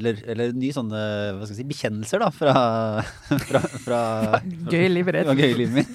Eller, 0.00 0.22
eller 0.32 0.52
ny 0.56 0.70
sånn 0.72 0.88
eh, 0.92 1.34
hva 1.36 1.44
skal 1.44 1.56
jeg 1.56 1.60
si, 1.60 1.68
bekjennelser, 1.74 2.24
da, 2.24 2.30
fra, 2.30 2.54
fra, 3.50 3.60
fra 3.84 4.00
Gøy 4.72 4.88
livet 4.88 5.20
ditt. 5.20 5.36
gøy 5.36 5.54
livet 5.60 5.84
mitt. 5.84 5.92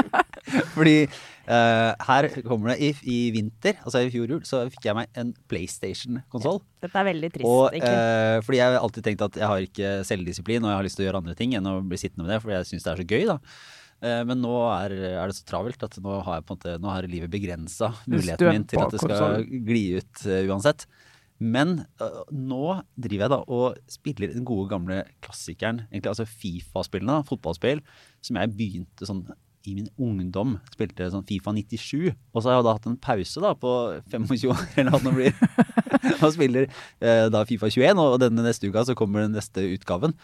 Fordi 0.74 0.96
eh, 1.50 2.04
her 2.06 2.28
kommer 2.46 2.72
det 2.72 2.76
i, 2.86 2.90
i 3.10 3.18
vinter, 3.34 3.80
altså 3.84 4.04
i 4.04 4.12
fjor 4.12 4.30
jul, 4.34 4.44
så 4.46 4.62
fikk 4.70 4.86
jeg 4.88 4.96
meg 4.96 5.10
en 5.20 5.32
PlayStation-konsoll. 5.50 6.62
Dette 6.84 7.02
er 7.02 7.08
veldig 7.10 7.30
trist, 7.34 7.48
Og 7.50 7.76
eh, 7.76 8.38
fordi 8.46 8.60
jeg 8.60 8.72
har 8.72 8.78
alltid 8.80 9.08
tenkt 9.08 9.26
at 9.26 9.36
jeg 9.40 9.50
har 9.50 9.66
ikke 9.66 9.92
selvdisiplin, 10.08 10.64
og 10.64 10.72
jeg 10.72 10.80
har 10.80 10.88
lyst 10.88 11.00
til 11.00 11.06
å 11.06 11.08
gjøre 11.08 11.22
andre 11.24 11.36
ting 11.38 11.58
enn 11.58 11.68
å 11.68 11.76
bli 11.82 12.00
sittende 12.00 12.26
med 12.26 12.34
det, 12.34 12.40
fordi 12.44 12.56
jeg 12.56 12.70
syns 12.70 12.86
det 12.86 12.94
er 12.94 13.02
så 13.02 13.08
gøy, 13.10 13.26
da. 13.32 13.36
Eh, 14.00 14.22
men 14.30 14.40
nå 14.44 14.54
er, 14.70 14.96
er 15.10 15.30
det 15.30 15.36
så 15.40 15.46
travelt 15.50 15.84
at 15.86 16.00
nå 16.00 16.22
har, 16.30 16.46
måte, 16.48 16.78
nå 16.80 16.94
har 16.94 17.10
livet 17.10 17.32
begrensa 17.32 17.92
muligheten 18.06 18.54
min 18.54 18.66
til 18.70 18.80
at 18.84 18.96
det 18.96 19.02
skal 19.04 19.44
gli 19.44 19.84
ut 20.00 20.24
uansett. 20.48 20.86
Men 21.40 21.78
nå 22.36 22.64
driver 23.00 23.22
jeg 23.24 23.32
da 23.32 23.38
og 23.48 23.78
spiller 23.88 24.34
den 24.34 24.44
gode 24.44 24.68
gamle 24.74 24.98
klassikeren, 25.24 25.86
egentlig 25.88 26.10
altså 26.12 26.26
Fifa-spillene, 26.28 27.22
fotballspill, 27.28 27.80
som 28.20 28.36
jeg 28.36 28.52
begynte 28.58 29.08
sånn 29.08 29.22
i 29.68 29.74
min 29.76 29.88
ungdom. 30.00 30.56
Spilte 30.72 31.10
sånn 31.12 31.26
Fifa 31.28 31.52
97, 31.56 32.10
og 32.10 32.40
så 32.40 32.50
har 32.50 32.58
jeg 32.58 32.66
da 32.66 32.74
hatt 32.76 32.88
en 32.88 33.00
pause 33.00 33.42
da 33.44 33.52
på 33.58 33.72
25 34.12 34.52
år, 34.52 34.62
eller 34.80 34.94
hva 34.94 35.00
det 35.04 35.16
blir. 35.16 35.40
og 36.24 36.34
spiller 36.36 36.68
eh, 36.68 37.26
da 37.32 37.44
Fifa 37.48 37.70
21, 37.72 38.00
og 38.00 38.20
denne 38.22 38.46
neste 38.46 38.70
uka 38.70 38.86
så 38.88 38.96
kommer 38.98 39.26
den 39.26 39.36
neste 39.36 39.64
utgaven. 39.76 40.16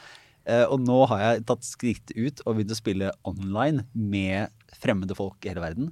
Eh, 0.46 0.64
og 0.64 0.80
nå 0.82 1.00
har 1.10 1.24
jeg 1.24 1.46
tatt 1.48 1.66
skritt 1.66 2.14
ut 2.14 2.44
og 2.44 2.56
begynt 2.56 2.74
å 2.74 2.78
spille 2.78 3.14
online 3.26 3.86
med 3.92 4.52
fremmede 4.76 5.16
folk 5.18 5.42
i 5.44 5.52
hele 5.52 5.64
verden. 5.64 5.90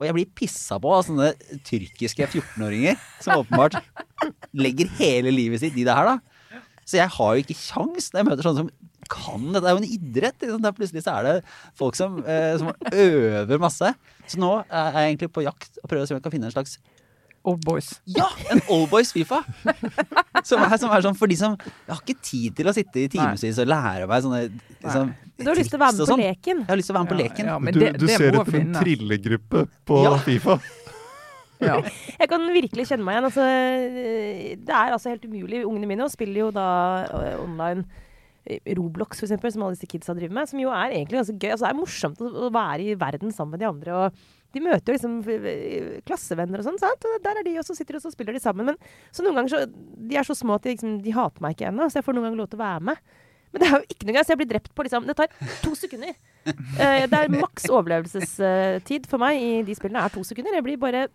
Og 0.00 0.08
jeg 0.08 0.16
blir 0.16 0.30
pissa 0.34 0.80
på 0.82 0.90
av 0.90 1.04
sånne 1.06 1.30
tyrkiske 1.62 2.26
14-åringer 2.26 2.98
som 3.22 3.44
åpenbart 3.44 3.78
legger 4.58 4.90
hele 4.98 5.30
livet 5.30 5.62
sitt 5.62 5.76
i 5.78 5.86
det 5.86 5.94
her, 5.94 6.16
da. 6.16 6.58
Så 6.82 6.98
jeg 6.98 7.12
har 7.14 7.36
jo 7.36 7.44
ikke 7.44 7.54
kjangs 7.54 8.10
når 8.10 8.18
jeg 8.18 8.28
møter 8.28 8.48
sånne 8.48 8.64
som 8.64 8.72
kan 9.12 9.44
dette. 9.52 9.62
Det 9.62 9.70
er 9.70 9.76
jo 9.76 9.82
en 9.82 9.92
idrett. 9.98 10.38
Liksom. 10.42 10.62
Der 10.64 10.74
plutselig 10.76 11.04
så 11.04 11.18
er 11.20 11.28
det 11.28 11.36
folk 11.78 11.98
som, 11.98 12.18
eh, 12.24 12.56
som 12.60 12.72
øver 12.92 13.60
masse. 13.62 13.92
Så 14.26 14.40
nå 14.40 14.50
er 14.64 14.96
jeg 14.96 15.12
egentlig 15.12 15.30
på 15.36 15.44
jakt 15.46 15.78
og 15.82 15.88
prøver 15.92 16.06
å 16.06 16.08
se 16.10 16.16
om 16.16 16.20
jeg 16.20 16.26
kan 16.26 16.34
finne 16.38 16.50
en 16.50 16.56
slags 16.56 16.78
Old 17.42 17.64
boys. 17.66 17.88
Ja! 18.06 18.28
En 18.54 18.60
Old 18.70 18.84
Boys 18.92 19.08
Fifa! 19.10 19.40
Som 20.46 20.60
er, 20.62 20.76
som 20.78 20.92
er 20.94 21.02
sånn 21.02 21.16
for 21.18 21.26
de 21.30 21.34
som 21.40 21.56
Jeg 21.58 21.88
har 21.90 21.98
ikke 22.04 22.22
tid 22.22 22.54
til 22.60 22.70
å 22.70 22.74
sitte 22.76 23.00
i 23.02 23.08
timevis 23.10 23.58
og 23.58 23.66
lære 23.66 24.06
meg 24.10 24.22
sånne 24.22 24.42
liksom, 24.46 25.10
Du 25.42 25.50
har 25.50 25.58
lyst 25.58 25.72
til 25.74 25.80
å 25.80 25.82
være 25.82 25.96
med 25.96 26.04
på 26.04 26.06
sånn. 26.12 26.22
leken. 26.22 26.60
Jeg 26.62 26.70
har 26.70 26.78
lyst 26.78 26.90
til 26.90 26.94
å 26.94 26.98
være 27.00 27.06
med 27.08 27.12
på 27.12 27.18
leken. 27.18 27.50
ja, 27.50 27.56
men 27.58 27.74
du, 27.74 27.80
det, 27.82 27.90
du 27.98 28.06
det 28.06 28.14
ser 28.14 28.38
etter 28.38 28.60
en 28.60 28.78
trillegruppe 28.78 29.64
på 29.90 29.98
Ja. 30.06 30.14
Fifa. 30.22 30.56
Ja. 31.62 31.76
Jeg 32.18 32.30
kan 32.30 32.46
virkelig 32.54 32.86
kjenne 32.90 33.06
meg 33.06 33.18
igjen. 33.18 33.26
Altså, 33.28 33.44
det 34.66 34.74
er 34.78 34.94
altså 34.94 35.12
helt 35.12 35.26
umulig. 35.26 35.60
Ungene 35.66 35.90
mine 35.90 36.08
spiller 36.14 36.40
jo 36.46 36.48
da 36.54 36.68
eh, 37.06 37.36
online 37.42 37.84
eh, 37.86 38.01
Roblox, 38.42 39.20
for 39.20 39.28
eksempel, 39.28 39.52
som 39.54 39.62
alle 39.62 39.76
disse 39.76 39.88
kidsa 39.90 40.14
driver 40.18 40.34
med. 40.34 40.50
Som 40.50 40.62
jo 40.62 40.72
er 40.74 40.96
egentlig 40.96 41.20
ganske 41.20 41.36
gøy. 41.38 41.50
Altså, 41.54 41.66
det 41.66 41.72
er 41.72 41.78
morsomt 41.78 42.22
å, 42.22 42.52
være 42.52 42.86
i 42.88 42.96
verden 42.98 43.34
sammen 43.34 43.56
med 43.56 43.62
de 43.62 43.68
andre. 43.70 43.98
og 43.98 44.38
de 44.52 44.60
møter 44.60 44.92
jo 44.92 44.96
liksom 44.98 45.14
eh, 45.32 46.00
klassevenner 46.04 46.60
og 46.60 46.66
sånn. 46.66 46.80
sant? 46.80 47.06
Og 47.08 47.22
Der 47.24 47.40
er 47.40 47.46
de, 47.46 47.54
og 47.60 47.64
så 47.64 47.76
sitter 47.76 47.96
de 47.96 48.02
og 48.02 48.14
spiller 48.14 48.36
de 48.36 48.42
sammen. 48.42 48.68
Men 48.68 48.76
så 49.14 49.24
noen 49.24 49.38
ganger 49.40 49.54
så, 49.54 49.62
de 50.10 50.18
er 50.18 50.28
så 50.28 50.36
små 50.36 50.58
at 50.58 50.66
de, 50.66 50.74
liksom, 50.74 50.98
de 51.04 51.14
hater 51.16 51.44
meg 51.44 51.56
ikke 51.56 51.70
ennå, 51.70 51.88
så 51.88 52.00
jeg 52.00 52.08
får 52.08 52.18
noen 52.18 52.28
ganger 52.28 52.42
lov 52.42 52.50
til 52.52 52.60
å 52.60 52.64
være 52.66 52.86
med. 52.90 53.14
Men 53.52 53.62
det 53.62 53.68
er 53.68 53.74
jo 53.76 53.82
ikke 53.94 54.08
noe 54.08 54.16
gøy, 54.16 54.24
så 54.24 54.34
jeg 54.34 54.40
blir 54.42 54.50
drept 54.52 54.70
på 54.76 54.86
liksom 54.86 55.08
Det 55.08 55.16
tar 55.16 55.32
to 55.64 55.72
sekunder. 55.78 56.16
Eh, 56.46 57.04
det 57.06 57.18
er 57.18 57.30
maks 57.30 57.68
overlevelsestid 57.70 59.06
for 59.10 59.22
meg 59.22 59.38
i 59.38 59.50
de 59.66 59.74
spillene 59.78 60.02
er 60.02 60.10
to 60.14 60.24
sekunder. 60.26 60.56
Jeg 60.56 60.66
blir 60.66 60.80
bare 60.82 61.06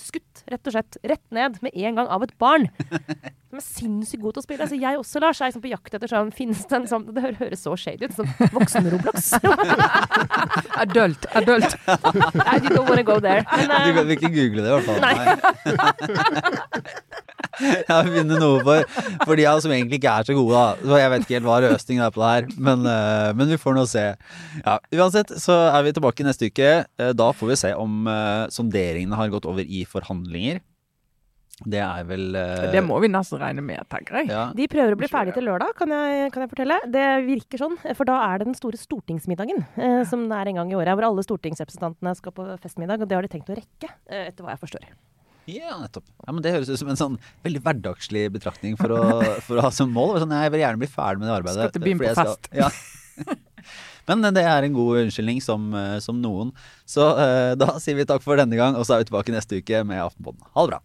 skutt, 0.00 0.42
rett 0.50 0.66
og 0.68 0.74
slett. 0.74 0.98
Rett 1.06 1.26
ned 1.34 1.58
med 1.64 1.72
en 1.74 1.94
gang 2.00 2.08
av 2.12 2.22
et 2.26 2.34
barn. 2.40 2.66
Som 3.50 3.58
er 3.58 3.64
sinnssykt 3.64 4.22
god 4.22 4.36
til 4.36 4.42
å 4.42 4.46
spille. 4.46 4.62
Altså, 4.66 4.78
jeg 4.78 5.00
også, 5.00 5.22
Lars, 5.24 5.40
er 5.40 5.50
liksom 5.50 5.64
på 5.64 5.72
jakt 5.72 5.94
etter 5.96 6.10
sånn 6.10 6.30
Finnes 6.36 6.62
det 6.70 6.76
en 6.76 6.86
sånn 6.90 7.06
Det 7.16 7.22
høres 7.40 7.64
så 7.66 7.72
shady 7.80 8.06
ut. 8.06 8.14
Sånn 8.14 8.30
voksen-Roblox. 8.54 9.32
Adult. 10.84 11.26
Adult. 11.34 11.74
I 11.88 12.58
don't 12.62 12.86
wanna 12.86 13.02
go 13.06 13.18
there. 13.18 13.42
Men, 13.56 13.68
Du 13.70 13.74
eh, 13.74 13.96
kan 13.98 14.14
ikke 14.16 14.32
google 14.36 14.62
det, 14.62 14.70
i 14.70 14.74
hvert 14.76 14.86
fall. 14.86 15.00
Nei. 15.02 15.16
Jeg 17.60 17.84
har 17.88 18.08
funnet 18.08 18.40
noe 18.40 18.62
for, 18.64 18.86
for 19.26 19.36
de 19.38 19.46
av 19.48 19.58
oss 19.58 19.66
som 19.66 19.74
egentlig 19.74 20.00
ikke 20.00 20.14
er 20.20 20.28
så 20.28 20.36
gode, 20.36 20.54
da. 20.56 20.88
Så 20.90 21.00
jeg 21.02 21.12
vet 21.12 21.26
ikke 21.26 21.36
helt 21.38 21.48
hva 21.48 21.58
løsningen 21.66 22.06
er 22.06 22.14
på 22.14 22.22
det 22.22 22.30
her, 22.32 22.48
men, 22.70 22.88
eh, 22.88 23.28
men 23.36 23.52
vi 23.52 23.60
får 23.60 23.76
nå 23.76 23.84
se. 23.90 24.06
Ja, 24.62 24.78
uansett 24.96 25.34
så 25.42 25.58
er 25.68 25.84
vi 25.86 25.94
tilbake 25.96 26.26
neste 26.26 26.50
uke. 26.50 26.72
Eh, 26.84 27.12
Da 27.20 27.30
får 27.36 27.52
vi 27.52 27.60
se 27.60 27.74
om 27.76 28.08
eh, 28.08 28.48
sonderingene 28.54 29.18
har 29.18 29.32
gått 29.32 29.48
over 29.50 29.66
i 29.66 29.84
forhandlinger. 29.88 30.62
Det 31.60 31.80
er 31.84 32.06
vel 32.08 32.30
uh... 32.32 32.70
Det 32.72 32.80
må 32.84 32.96
vi 33.04 33.10
nesten 33.12 33.40
regne 33.40 33.60
med, 33.64 33.82
tenker 33.92 34.22
jeg. 34.22 34.30
ja. 34.32 34.46
de 34.56 34.68
prøver 34.70 34.96
å 34.96 35.00
bli 35.00 35.10
ferdig 35.12 35.34
til 35.36 35.44
lørdag, 35.44 35.74
kan 35.76 35.92
jeg, 35.92 36.30
kan 36.32 36.44
jeg 36.46 36.52
fortelle. 36.54 36.78
Det 36.88 37.04
virker 37.26 37.60
sånn, 37.60 37.76
for 37.98 38.08
da 38.08 38.16
er 38.30 38.40
det 38.40 38.48
den 38.48 38.56
store 38.56 38.80
stortingsmiddagen 38.80 39.60
eh, 39.76 40.00
som 40.08 40.24
er 40.32 40.52
en 40.52 40.62
gang 40.62 40.72
i 40.72 40.78
året. 40.78 40.96
Hvor 40.96 41.10
alle 41.10 41.26
stortingsrepresentantene 41.26 42.14
skal 42.16 42.36
på 42.36 42.48
festmiddag, 42.64 43.04
og 43.04 43.10
det 43.10 43.18
har 43.18 43.28
de 43.28 43.32
tenkt 43.34 43.52
å 43.52 43.58
rekke, 43.58 43.92
eh, 44.08 44.30
etter 44.30 44.46
hva 44.46 44.54
jeg 44.56 44.62
forstår. 44.64 44.88
Ja, 45.50 45.76
nettopp. 45.82 46.06
Ja, 46.22 46.32
men 46.32 46.44
Det 46.44 46.54
høres 46.54 46.70
ut 46.70 46.80
som 46.80 46.90
en 46.92 46.98
sånn 47.00 47.18
veldig 47.46 47.62
hverdagslig 47.64 48.26
betraktning 48.34 48.76
for 48.80 48.94
å, 48.96 49.02
for 49.46 49.60
å 49.60 49.66
ha 49.66 49.70
som 49.74 49.92
mål. 49.94 50.18
Sånn, 50.22 50.34
jeg 50.36 50.54
vil 50.54 50.64
gjerne 50.64 50.82
bli 50.82 50.90
ferdig 50.90 51.22
med 51.22 51.30
det 51.30 51.36
arbeidet. 51.38 51.68
Skal 51.68 51.76
til 51.76 51.86
byen 51.88 52.02
på 52.02 52.14
fest. 52.18 52.50
Ja. 52.56 52.70
Men 54.10 54.24
det 54.34 54.42
er 54.42 54.66
en 54.66 54.74
god 54.74 55.04
unnskyldning 55.04 55.42
som, 55.44 55.70
eh, 55.76 55.98
som 56.02 56.18
noen. 56.22 56.54
Så 56.88 57.04
uh, 57.14 57.52
da 57.58 57.76
sier 57.82 57.98
vi 57.98 58.08
takk 58.08 58.24
for 58.24 58.40
denne 58.40 58.58
gang, 58.58 58.78
og 58.78 58.86
så 58.86 58.96
er 58.96 59.04
vi 59.04 59.10
tilbake 59.10 59.34
neste 59.34 59.60
uke 59.60 59.84
med 59.86 60.02
Aftenpodden. 60.02 60.42
Ha 60.56 60.64
det 60.64 60.72
bra. 60.72 60.80